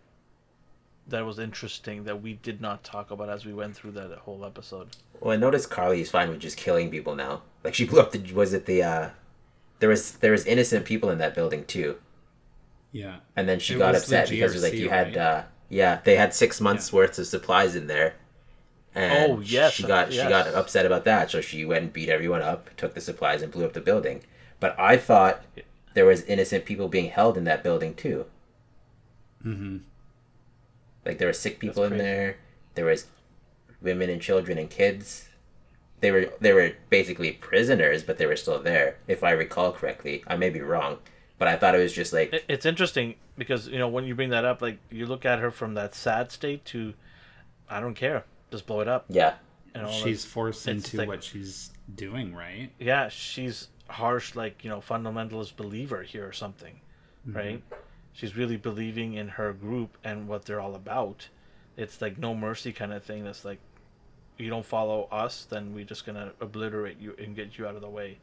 that 1.07 1.25
was 1.25 1.39
interesting 1.39 2.03
that 2.05 2.21
we 2.21 2.33
did 2.33 2.61
not 2.61 2.83
talk 2.83 3.11
about 3.11 3.29
as 3.29 3.45
we 3.45 3.53
went 3.53 3.75
through 3.75 3.91
that 3.91 4.11
whole 4.19 4.45
episode? 4.45 4.89
well, 5.19 5.33
I 5.33 5.37
noticed 5.37 5.69
Karli 5.69 6.01
is 6.01 6.09
fine 6.11 6.29
with 6.29 6.39
just 6.39 6.57
killing 6.57 6.89
people 6.89 7.15
now. 7.15 7.41
Like 7.63 7.73
she 7.73 7.85
blew 7.85 7.99
up 7.99 8.11
the 8.11 8.33
was 8.33 8.53
it 8.53 8.65
the 8.65 8.83
uh, 8.83 9.09
there 9.79 9.89
was 9.89 10.13
there 10.13 10.31
was 10.31 10.45
innocent 10.45 10.85
people 10.85 11.09
in 11.09 11.17
that 11.19 11.35
building 11.35 11.65
too. 11.65 11.97
Yeah. 12.91 13.17
And 13.35 13.47
then 13.47 13.59
she 13.59 13.75
It 13.75 13.77
got 13.77 13.93
was 13.93 14.05
the 14.05 14.17
upset 14.17 14.29
because 14.29 14.53
it 14.53 14.57
was 14.57 14.63
like 14.63 14.73
GRC, 14.73 14.77
you 14.77 14.89
had 14.89 15.15
right? 15.15 15.17
uh 15.17 15.43
yeah, 15.69 15.99
they 16.03 16.15
had 16.15 16.33
six 16.33 16.61
months 16.61 16.91
worth 16.93 17.17
of 17.19 17.27
supplies 17.27 17.75
in 17.75 17.87
there. 17.87 18.15
And 18.95 19.33
Oh, 19.33 19.39
yes, 19.39 19.73
she 19.73 19.83
got 19.83 20.11
she 20.13 20.27
got 20.27 20.47
upset 20.53 20.85
about 20.85 21.05
that, 21.05 21.31
so 21.31 21.41
she 21.41 21.65
went 21.65 21.83
and 21.83 21.93
beat 21.93 22.09
everyone 22.09 22.41
up, 22.41 22.75
took 22.77 22.93
the 22.95 23.01
supplies 23.01 23.41
and 23.41 23.51
blew 23.51 23.65
up 23.65 23.73
the 23.73 23.81
building. 23.81 24.23
But 24.59 24.77
I 24.79 24.97
thought 24.97 25.43
there 25.93 26.05
was 26.05 26.23
innocent 26.23 26.65
people 26.65 26.87
being 26.87 27.09
held 27.11 27.37
in 27.37 27.43
that 27.45 27.63
building 27.63 27.95
too. 27.95 28.25
Mm-hmm. 29.45 29.77
Like 31.07 31.17
there 31.19 31.27
were 31.27 31.33
sick 31.33 31.57
people 31.59 31.85
in 31.85 31.97
there. 31.97 32.37
There 32.75 32.85
was 32.85 33.07
women 33.81 34.09
and 34.09 34.21
children 34.21 34.57
and 34.57 34.69
kids. 34.69 35.29
They 36.01 36.11
were 36.11 36.31
they 36.41 36.53
were 36.53 36.73
basically 36.89 37.31
prisoners, 37.31 38.03
but 38.03 38.17
they 38.17 38.25
were 38.25 38.35
still 38.35 38.61
there, 38.61 38.97
if 39.07 39.23
I 39.23 39.31
recall 39.31 39.71
correctly. 39.71 40.23
I 40.27 40.35
may 40.35 40.49
be 40.49 40.59
wrong, 40.61 40.99
but 41.39 41.47
I 41.47 41.55
thought 41.55 41.73
it 41.73 41.79
was 41.79 41.93
just 41.93 42.11
like 42.13 42.33
It, 42.33 42.45
it's 42.47 42.65
interesting 42.65 43.15
because 43.37 43.67
you 43.67 43.79
know 43.79 43.87
when 43.87 44.03
you 44.05 44.13
bring 44.13 44.29
that 44.29 44.45
up, 44.45 44.61
like 44.61 44.79
you 44.91 45.05
look 45.07 45.25
at 45.25 45.39
her 45.39 45.49
from 45.49 45.73
that 45.75 45.95
sad 45.95 46.31
state 46.31 46.65
to, 46.65 46.93
I 47.69 47.79
don't 47.79 47.95
care, 47.95 48.25
just 48.51 48.67
blow 48.67 48.81
it 48.81 48.87
up. 48.87 49.05
yeah, 49.07 49.35
You 49.73 49.83
know, 49.83 49.91
She's 49.91 50.25
forced 50.25 50.67
it's 50.67 50.85
into 50.85 50.97
like- 50.97 51.07
what 51.07 51.23
she's 51.23 51.71
doing, 51.95 52.35
right? 52.35 52.69
yeah, 52.79 53.07
she's 53.07 53.69
harsh, 53.87 54.35
like 54.35 54.63
you 54.63 54.69
know, 54.69 54.81
fundamentalist 54.81 55.55
believer 55.55 56.03
here 56.03 56.27
or 56.27 56.33
something, 56.33 56.81
mm-hmm. 57.27 57.37
right? 57.37 57.63
She's 58.17 58.35
really 58.35 58.57
believing 58.57 59.13
in 59.13 59.27
her 59.29 59.53
group 59.53 59.95
and 60.03 60.27
what 60.27 60.45
they're 60.45 60.59
all 60.59 60.73
about. 60.73 61.27
It's 61.77 62.01
like 62.01 62.17
no 62.17 62.33
mercy 62.33 62.73
kind 62.73 62.91
of 62.91 63.03
thing. 63.03 63.23
That's 63.23 63.45
like, 63.45 63.59
you 64.39 64.49
don't 64.49 64.65
follow 64.65 65.07
us, 65.11 65.45
then 65.47 65.75
we're 65.75 65.85
just 65.85 66.03
gonna 66.03 66.31
obliterate 66.41 66.99
you 66.99 67.13
and 67.19 67.35
get 67.35 67.59
you 67.59 67.67
out 67.67 67.75
of 67.75 67.81
the 67.81 67.89
way. 67.89 68.17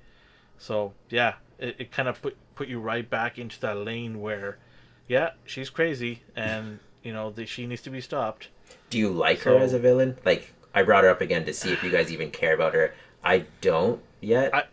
So 0.58 0.94
yeah, 1.10 1.34
it, 1.60 1.76
it 1.78 1.92
kind 1.92 2.08
of 2.08 2.20
put 2.20 2.36
put 2.56 2.66
you 2.66 2.80
right 2.80 3.08
back 3.08 3.38
into 3.38 3.60
that 3.60 3.76
lane 3.76 4.20
where, 4.20 4.58
yeah, 5.06 5.30
she's 5.44 5.70
crazy 5.70 6.22
and 6.34 6.80
you 7.04 7.12
know 7.12 7.30
the, 7.30 7.46
she 7.46 7.64
needs 7.68 7.82
to 7.82 7.90
be 7.90 8.00
stopped. 8.00 8.48
Do 8.90 8.98
you 8.98 9.10
like 9.10 9.42
her 9.42 9.56
as 9.58 9.72
a 9.74 9.78
villain? 9.78 10.18
Like 10.24 10.52
I 10.74 10.82
brought 10.82 11.04
her 11.04 11.10
up 11.10 11.20
again 11.20 11.44
to 11.44 11.52
see 11.54 11.72
if 11.72 11.84
you 11.84 11.90
guys 11.92 12.10
even 12.10 12.32
care 12.32 12.54
about 12.54 12.74
her. 12.74 12.94
I 13.22 13.44
don't 13.60 14.00
yet. 14.20 14.52
I- 14.52 14.64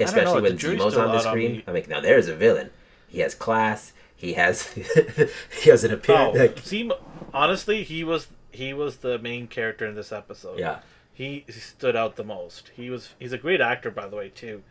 Especially 0.00 0.36
the 0.36 0.42
when 0.42 0.58
Zemo's 0.58 0.96
on 0.96 1.08
the 1.08 1.14
out 1.16 1.26
on 1.26 1.32
screen. 1.32 1.62
I'm 1.66 1.74
like, 1.74 1.88
now 1.88 2.00
there's 2.00 2.28
a 2.28 2.34
villain. 2.36 2.70
He 3.14 3.20
has 3.20 3.34
class. 3.34 3.92
He 4.16 4.34
has 4.34 4.68
he 5.62 5.70
has 5.70 5.84
an 5.84 5.90
Oh, 5.90 5.94
appearance. 5.94 6.38
Like, 6.38 6.58
see, 6.60 6.90
honestly, 7.32 7.82
he 7.84 8.04
was 8.04 8.28
he 8.50 8.72
was 8.72 8.98
the 8.98 9.18
main 9.18 9.46
character 9.48 9.86
in 9.86 9.94
this 9.94 10.12
episode. 10.12 10.58
yeah, 10.58 10.80
he 11.12 11.44
stood 11.50 11.96
out 11.96 12.16
the 12.16 12.24
most. 12.24 12.70
He 12.76 12.90
was 12.90 13.14
he's 13.18 13.32
a 13.32 13.38
great 13.38 13.60
actor 13.60 13.90
by 13.90 14.06
the 14.08 14.16
way 14.16 14.28
too. 14.30 14.62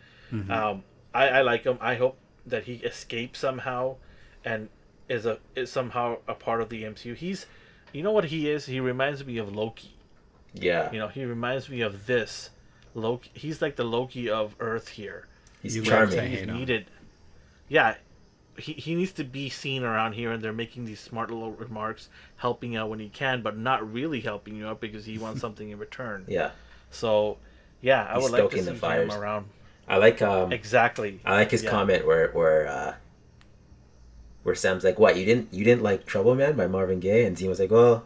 Um, 0.49 0.83
I, 1.13 1.27
I 1.29 1.41
like 1.41 1.63
him. 1.65 1.77
I 1.79 1.95
hope 1.95 2.17
that 2.45 2.63
he 2.63 2.75
escapes 2.77 3.37
somehow, 3.39 3.97
and 4.43 4.69
is 5.07 5.25
a 5.27 5.37
is 5.55 5.71
somehow 5.71 6.17
a 6.27 6.33
part 6.33 6.59
of 6.61 6.69
the 6.69 6.83
MCU. 6.83 7.15
He's, 7.15 7.45
you 7.91 8.01
know 8.01 8.11
what 8.11 8.25
he 8.25 8.49
is. 8.49 8.65
He 8.65 8.79
reminds 8.79 9.23
me 9.23 9.37
of 9.37 9.53
Loki. 9.55 9.93
yeah. 10.53 10.91
You 10.91 10.97
know, 10.99 11.07
he 11.09 11.23
reminds 11.23 11.69
me 11.69 11.81
of 11.81 12.07
this. 12.07 12.49
Loki. 12.95 13.29
He's 13.33 13.61
like 13.61 13.75
the 13.75 13.83
Loki 13.83 14.27
of 14.29 14.55
Earth 14.59 14.89
here. 14.89 15.27
He's 15.61 15.75
You 15.75 15.83
love 15.83 16.09
to 16.09 16.15
charming. 16.15 16.31
He's 16.31 16.47
needed. 16.47 16.85
Yeah, 17.69 17.95
he 18.57 18.73
he 18.73 18.95
needs 18.95 19.11
to 19.13 19.23
be 19.23 19.49
seen 19.49 19.83
around 19.83 20.13
here, 20.13 20.31
and 20.31 20.41
they're 20.43 20.53
making 20.53 20.85
these 20.85 20.99
smart 20.99 21.31
little 21.31 21.51
remarks, 21.51 22.09
helping 22.37 22.75
out 22.75 22.89
when 22.89 22.99
he 22.99 23.09
can, 23.09 23.41
but 23.41 23.57
not 23.57 23.91
really 23.91 24.21
helping 24.21 24.55
you 24.55 24.67
out 24.67 24.79
because 24.79 25.05
he 25.05 25.17
wants 25.17 25.41
something 25.45 25.69
in 25.69 25.79
return. 25.79 26.25
Yeah, 26.27 26.51
So, 26.91 27.37
yeah, 27.81 28.07
I 28.09 28.15
He's 28.15 28.23
would 28.23 28.31
like 28.31 28.49
to 28.51 28.63
see 28.63 28.71
him 28.75 29.11
around. 29.11 29.45
I 29.87 29.97
like 29.97 30.21
um 30.21 30.51
Exactly. 30.51 31.19
I 31.25 31.33
like 31.35 31.51
his 31.51 31.63
Yeah. 31.63 31.69
comment 31.71 32.05
where 32.07 32.29
where 32.31 32.67
uh 32.67 32.95
where 34.43 34.55
Sam's 34.55 34.83
like, 34.83 34.99
"What 34.99 35.17
you 35.17 35.25
didn't 35.25 35.53
you 35.53 35.63
didn't 35.63 35.83
like 35.83 36.05
Trouble 36.05 36.35
Man 36.35 36.55
by 36.55 36.67
Marvin 36.67 36.99
Gaye?" 36.99 37.25
And 37.25 37.37
Zemo's 37.37 37.59
like, 37.59 37.71
"Well." 37.71 38.05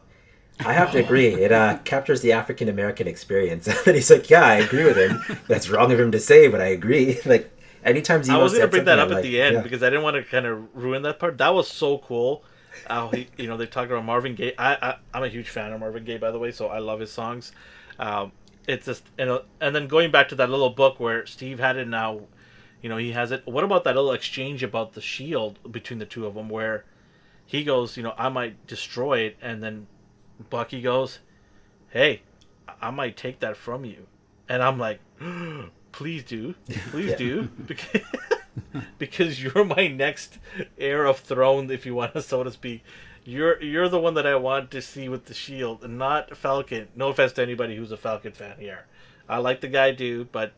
I 0.59 0.73
have 0.73 0.91
to 0.93 0.97
agree. 0.97 1.27
It 1.27 1.51
uh, 1.51 1.77
captures 1.83 2.21
the 2.21 2.31
African 2.31 2.67
American 2.67 3.07
experience. 3.07 3.67
and 3.85 3.95
he's 3.95 4.09
like, 4.09 4.27
"Yeah, 4.27 4.43
I 4.43 4.55
agree 4.55 4.85
with 4.85 4.97
him. 4.97 5.21
That's 5.47 5.69
wrong 5.69 5.91
of 5.91 5.99
him 5.99 6.11
to 6.13 6.19
say, 6.19 6.47
but 6.47 6.61
I 6.61 6.65
agree." 6.67 7.19
like, 7.25 7.51
anytime 7.83 8.21
Zemo 8.21 8.31
I 8.31 8.37
was 8.37 8.53
gonna 8.53 8.67
bring 8.67 8.85
that 8.85 8.99
up 8.99 9.07
I'm 9.07 9.13
at 9.13 9.15
like, 9.15 9.23
the 9.23 9.41
end 9.41 9.55
yeah. 9.55 9.61
because 9.61 9.83
I 9.83 9.89
didn't 9.89 10.03
want 10.03 10.15
to 10.15 10.23
kind 10.23 10.45
of 10.45 10.75
ruin 10.75 11.01
that 11.03 11.19
part. 11.19 11.37
That 11.37 11.53
was 11.53 11.67
so 11.67 11.97
cool. 11.99 12.43
How 12.87 13.09
he, 13.09 13.27
you 13.37 13.47
know, 13.47 13.57
they 13.57 13.65
talked 13.65 13.91
about 13.91 14.05
Marvin 14.05 14.35
Gaye. 14.35 14.53
I, 14.57 14.75
I, 14.75 14.95
I'm 15.13 15.23
a 15.23 15.27
huge 15.27 15.49
fan 15.49 15.73
of 15.73 15.79
Marvin 15.79 16.03
Gaye, 16.03 16.17
by 16.17 16.31
the 16.31 16.39
way, 16.39 16.51
so 16.51 16.67
I 16.67 16.79
love 16.79 16.99
his 16.99 17.11
songs. 17.11 17.51
Um, 17.99 18.31
it's 18.67 18.85
just, 18.85 19.03
you 19.17 19.25
know, 19.25 19.43
and 19.59 19.75
then 19.75 19.87
going 19.87 20.11
back 20.11 20.29
to 20.29 20.35
that 20.35 20.49
little 20.49 20.69
book 20.69 20.99
where 20.99 21.25
Steve 21.25 21.59
had 21.59 21.77
it 21.77 21.87
now, 21.87 22.21
you 22.81 22.89
know, 22.89 22.97
he 22.97 23.13
has 23.13 23.31
it. 23.31 23.47
What 23.47 23.63
about 23.63 23.83
that 23.85 23.95
little 23.95 24.11
exchange 24.11 24.61
about 24.61 24.93
the 24.93 25.01
shield 25.01 25.59
between 25.71 25.99
the 25.99 26.05
two 26.05 26.25
of 26.25 26.35
them, 26.35 26.49
where 26.49 26.85
he 27.45 27.63
goes, 27.63 27.97
you 27.97 28.03
know, 28.03 28.13
I 28.17 28.29
might 28.29 28.67
destroy 28.67 29.19
it, 29.19 29.37
and 29.41 29.63
then 29.63 29.87
Bucky 30.49 30.81
goes, 30.81 31.19
"Hey, 31.89 32.21
I 32.81 32.91
might 32.91 33.17
take 33.17 33.39
that 33.39 33.57
from 33.57 33.85
you," 33.85 34.05
and 34.47 34.61
I'm 34.61 34.77
like, 34.77 34.99
"Please 35.97 36.23
do, 36.23 36.53
please 36.91 37.09
Yeah. 37.11 37.15
do," 37.17 37.43
because 37.65 38.01
because 38.99 39.41
you're 39.41 39.65
my 39.65 39.87
next 39.87 40.37
heir 40.77 41.05
of 41.05 41.17
throne, 41.19 41.71
if 41.71 41.85
you 41.85 41.95
want 41.95 42.13
to, 42.13 42.21
so 42.21 42.43
to 42.43 42.51
speak. 42.51 42.83
You're 43.25 43.61
you're 43.61 43.89
the 43.89 43.99
one 43.99 44.13
that 44.13 44.27
I 44.27 44.35
want 44.35 44.69
to 44.71 44.81
see 44.81 45.09
with 45.09 45.25
the 45.25 45.33
shield, 45.33 45.83
and 45.83 45.97
not 45.97 46.37
Falcon. 46.37 46.87
No 46.95 47.09
offense 47.09 47.33
to 47.33 47.41
anybody 47.41 47.75
who's 47.75 47.91
a 47.91 47.97
Falcon 47.97 48.31
fan 48.31 48.55
here. 48.59 48.85
I 49.27 49.39
like 49.39 49.59
the 49.61 49.67
guy, 49.67 49.91
dude, 49.91 50.31
but 50.31 50.53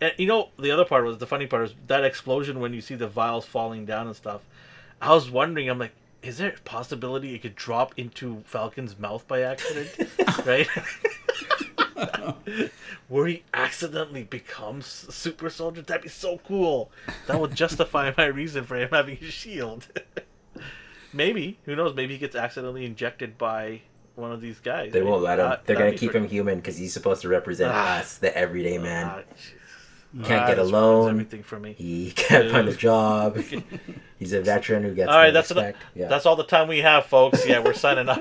and 0.00 0.12
you 0.18 0.26
know 0.26 0.50
the 0.58 0.70
other 0.70 0.84
part 0.84 1.04
was 1.04 1.18
the 1.18 1.26
funny 1.26 1.46
part 1.46 1.62
was 1.62 1.74
that 1.88 2.04
explosion 2.04 2.60
when 2.60 2.74
you 2.74 2.80
see 2.82 2.94
the 2.96 3.08
vials 3.08 3.46
falling 3.46 3.86
down 3.86 4.06
and 4.06 4.14
stuff. 4.14 4.42
I 5.00 5.14
was 5.14 5.30
wondering, 5.30 5.68
I'm 5.70 5.78
like, 5.78 5.92
is 6.22 6.36
there 6.38 6.50
a 6.50 6.60
possibility 6.60 7.34
it 7.34 7.40
could 7.42 7.56
drop 7.56 7.94
into 7.96 8.42
Falcon's 8.44 8.98
mouth 8.98 9.26
by 9.26 9.40
accident, 9.40 9.90
right? 10.46 10.68
Where 13.08 13.26
he 13.26 13.42
accidentally 13.54 14.24
becomes 14.24 15.06
a 15.08 15.12
super 15.12 15.50
soldier. 15.50 15.82
That'd 15.82 16.02
be 16.02 16.08
so 16.08 16.38
cool. 16.46 16.90
That 17.26 17.40
would 17.40 17.54
justify 17.54 18.12
my 18.16 18.26
reason 18.26 18.64
for 18.64 18.76
him 18.76 18.88
having 18.92 19.18
a 19.20 19.30
shield. 19.30 19.88
maybe 21.12 21.58
who 21.64 21.74
knows? 21.76 21.94
Maybe 21.94 22.14
he 22.14 22.18
gets 22.18 22.36
accidentally 22.36 22.84
injected 22.84 23.36
by 23.38 23.82
one 24.14 24.32
of 24.32 24.40
these 24.40 24.60
guys. 24.60 24.92
They 24.92 25.02
won't 25.02 25.22
let 25.22 25.38
him. 25.38 25.46
Uh, 25.46 25.56
They're 25.64 25.76
gonna 25.76 25.92
keep 25.92 26.10
pretty- 26.12 26.26
him 26.26 26.30
human 26.30 26.56
because 26.56 26.76
he's 26.76 26.92
supposed 26.92 27.22
to 27.22 27.28
represent 27.28 27.72
Ah. 27.74 27.98
us, 28.00 28.18
the 28.18 28.36
everyday 28.36 28.78
man. 28.78 29.06
Ah. 29.06 29.22
Can't 30.24 30.42
Ah, 30.42 30.46
get 30.48 30.58
a 30.58 30.64
loan. 30.64 31.10
Everything 31.10 31.44
for 31.44 31.60
me. 31.60 31.72
He 31.72 32.10
can't 32.16 32.50
find 32.50 32.68
a 32.68 32.74
job. 32.74 33.38
He's 34.18 34.32
a 34.32 34.40
veteran 34.40 34.82
who 34.82 34.92
gets 34.92 35.08
All 35.08 35.16
right, 35.16 35.30
that's 35.30 35.52
enough. 35.52 35.76
Yeah. 35.94 36.08
That's 36.08 36.26
all 36.26 36.34
the 36.34 36.42
time 36.44 36.66
we 36.66 36.78
have, 36.80 37.06
folks. 37.06 37.46
Yeah, 37.46 37.60
we're 37.60 37.74
signing 37.74 38.08
off. 38.08 38.18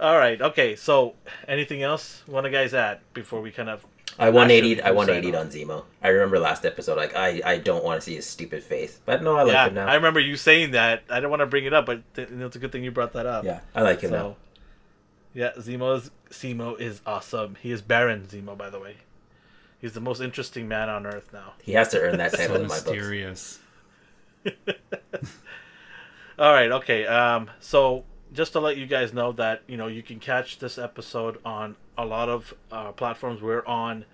All 0.00 0.16
right. 0.18 0.40
Okay. 0.40 0.76
So, 0.76 1.14
anything 1.46 1.82
else? 1.82 2.22
Want 2.26 2.44
to 2.44 2.50
guys 2.50 2.74
add 2.74 3.00
before 3.14 3.40
we 3.40 3.50
kind 3.50 3.68
of? 3.68 3.84
I 4.18 4.30
180 4.30 4.82
I 4.82 4.86
Actually, 4.88 4.96
180 4.96 5.36
on 5.36 5.48
Zemo. 5.48 5.84
I 6.02 6.08
remember 6.08 6.38
last 6.40 6.64
episode, 6.66 6.96
like 6.96 7.14
I, 7.14 7.40
I 7.44 7.58
don't 7.58 7.84
want 7.84 8.00
to 8.00 8.04
see 8.04 8.16
his 8.16 8.26
stupid 8.26 8.64
face, 8.64 8.98
but 9.04 9.22
no, 9.22 9.36
I 9.36 9.42
like 9.44 9.52
yeah, 9.52 9.68
him 9.68 9.74
now. 9.74 9.86
I 9.86 9.94
remember 9.94 10.18
you 10.18 10.34
saying 10.36 10.72
that. 10.72 11.04
I 11.08 11.16
didn't 11.16 11.30
want 11.30 11.40
to 11.40 11.46
bring 11.46 11.64
it 11.66 11.72
up, 11.72 11.86
but 11.86 12.02
th- 12.14 12.28
it's 12.30 12.56
a 12.56 12.58
good 12.58 12.72
thing 12.72 12.82
you 12.82 12.90
brought 12.90 13.12
that 13.12 13.26
up. 13.26 13.44
yeah, 13.44 13.60
I 13.76 13.82
like 13.82 14.00
him 14.00 14.10
So, 14.10 14.16
now. 14.16 14.36
yeah, 15.34 15.50
Zemo 15.58 15.96
is 15.98 16.10
Zemo 16.30 16.80
is 16.80 17.00
awesome. 17.06 17.56
He 17.60 17.70
is 17.70 17.80
Baron 17.80 18.22
Zemo, 18.22 18.56
by 18.58 18.70
the 18.70 18.80
way. 18.80 18.96
He's 19.80 19.92
the 19.92 20.00
most 20.00 20.20
interesting 20.20 20.66
man 20.66 20.88
on 20.88 21.06
Earth 21.06 21.30
now. 21.32 21.52
He 21.62 21.72
has 21.74 21.88
to 21.90 22.00
earn 22.00 22.16
that 22.18 22.32
title 22.32 22.56
So 22.56 22.62
in 22.62 22.62
my 22.62 22.68
books. 22.68 22.86
mysterious. 22.86 23.58
All 26.38 26.52
right, 26.52 26.70
okay. 26.72 27.06
Um, 27.06 27.50
so 27.60 28.04
just 28.32 28.52
to 28.52 28.60
let 28.60 28.76
you 28.76 28.86
guys 28.86 29.12
know 29.12 29.32
that 29.32 29.62
you 29.66 29.76
know 29.76 29.86
you 29.86 30.02
can 30.02 30.18
catch 30.18 30.58
this 30.58 30.78
episode 30.78 31.38
on 31.44 31.76
a 31.96 32.04
lot 32.04 32.28
of 32.28 32.54
uh, 32.70 32.92
platforms. 32.92 33.40
We're 33.40 33.64
on 33.66 34.04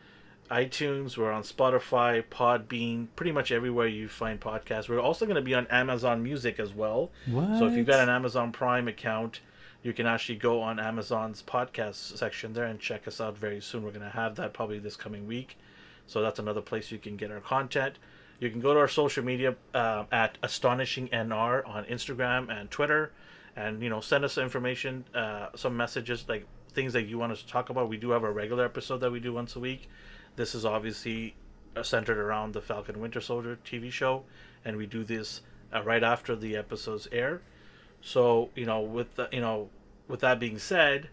iTunes, 0.50 1.16
we're 1.16 1.32
on 1.32 1.42
Spotify, 1.42 2.22
Podbean, 2.22 3.08
pretty 3.16 3.32
much 3.32 3.50
everywhere 3.50 3.86
you 3.86 4.08
find 4.08 4.40
podcasts. 4.40 4.88
We're 4.88 5.00
also 5.00 5.24
going 5.24 5.36
to 5.36 5.42
be 5.42 5.54
on 5.54 5.66
Amazon 5.68 6.22
Music 6.22 6.60
as 6.60 6.72
well. 6.74 7.10
What? 7.26 7.58
So 7.58 7.66
if 7.66 7.74
you've 7.74 7.86
got 7.86 8.00
an 8.00 8.08
Amazon 8.10 8.52
Prime 8.52 8.86
account, 8.86 9.40
you 9.82 9.92
can 9.92 10.06
actually 10.06 10.36
go 10.36 10.60
on 10.60 10.78
Amazon's 10.78 11.42
podcast 11.42 12.16
section 12.16 12.52
there 12.52 12.64
and 12.64 12.78
check 12.78 13.08
us 13.08 13.20
out 13.20 13.36
very 13.38 13.60
soon. 13.60 13.82
We're 13.82 13.90
going 13.90 14.02
to 14.02 14.10
have 14.10 14.36
that 14.36 14.52
probably 14.52 14.78
this 14.78 14.96
coming 14.96 15.26
week. 15.26 15.56
So 16.06 16.20
that's 16.20 16.38
another 16.38 16.60
place 16.60 16.90
you 16.90 16.98
can 16.98 17.16
get 17.16 17.30
our 17.30 17.40
content. 17.40 17.98
You 18.40 18.50
can 18.50 18.60
go 18.60 18.74
to 18.74 18.80
our 18.80 18.88
social 18.88 19.24
media 19.24 19.56
uh, 19.72 20.04
at 20.10 20.38
astonishing 20.42 21.08
nr 21.08 21.66
on 21.66 21.84
Instagram 21.84 22.50
and 22.50 22.70
Twitter, 22.70 23.12
and 23.56 23.82
you 23.82 23.88
know 23.88 24.00
send 24.00 24.24
us 24.24 24.38
information, 24.38 25.04
uh, 25.14 25.48
some 25.54 25.76
messages 25.76 26.24
like 26.28 26.46
things 26.72 26.92
that 26.92 27.04
you 27.04 27.18
want 27.18 27.32
us 27.32 27.40
to 27.42 27.46
talk 27.48 27.70
about. 27.70 27.88
We 27.88 27.96
do 27.96 28.10
have 28.10 28.24
a 28.24 28.30
regular 28.30 28.64
episode 28.64 28.98
that 28.98 29.12
we 29.12 29.20
do 29.20 29.32
once 29.32 29.56
a 29.56 29.60
week. 29.60 29.88
This 30.36 30.54
is 30.54 30.64
obviously 30.64 31.34
uh, 31.76 31.82
centered 31.82 32.18
around 32.18 32.52
the 32.52 32.60
Falcon 32.60 33.00
Winter 33.00 33.20
Soldier 33.20 33.58
TV 33.64 33.90
show, 33.92 34.24
and 34.64 34.76
we 34.76 34.86
do 34.86 35.04
this 35.04 35.40
uh, 35.74 35.82
right 35.82 36.02
after 36.02 36.34
the 36.34 36.56
episodes 36.56 37.06
air. 37.12 37.40
So 38.00 38.50
you 38.54 38.66
know, 38.66 38.80
with 38.80 39.14
the, 39.16 39.28
you 39.32 39.40
know, 39.40 39.70
with 40.08 40.20
that 40.20 40.38
being 40.40 40.58
said, 40.58 41.08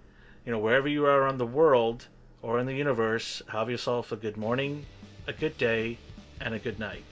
you 0.45 0.51
know, 0.51 0.59
wherever 0.59 0.87
you 0.87 1.05
are 1.05 1.21
around 1.21 1.37
the 1.37 1.45
world 1.45 2.07
or 2.41 2.59
in 2.59 2.65
the 2.65 2.73
universe, 2.75 3.41
have 3.49 3.69
yourself 3.69 4.11
a 4.11 4.15
good 4.15 4.35
morning, 4.37 4.85
a 5.27 5.33
good 5.33 5.57
day, 5.57 5.97
and 6.39 6.55
a 6.55 6.59
good 6.59 6.79
night. 6.79 7.03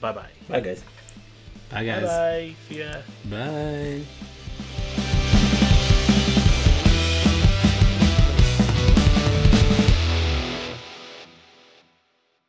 Bye 0.00 0.12
bye. 0.12 0.30
Bye, 0.48 0.60
guys. 0.60 0.82
Bye 1.70 1.76
Bye 1.78 1.84
guys. 1.86 2.02
bye. 2.04 2.54
See 2.68 2.78
ya. 2.80 2.92
Bye. 3.30 4.35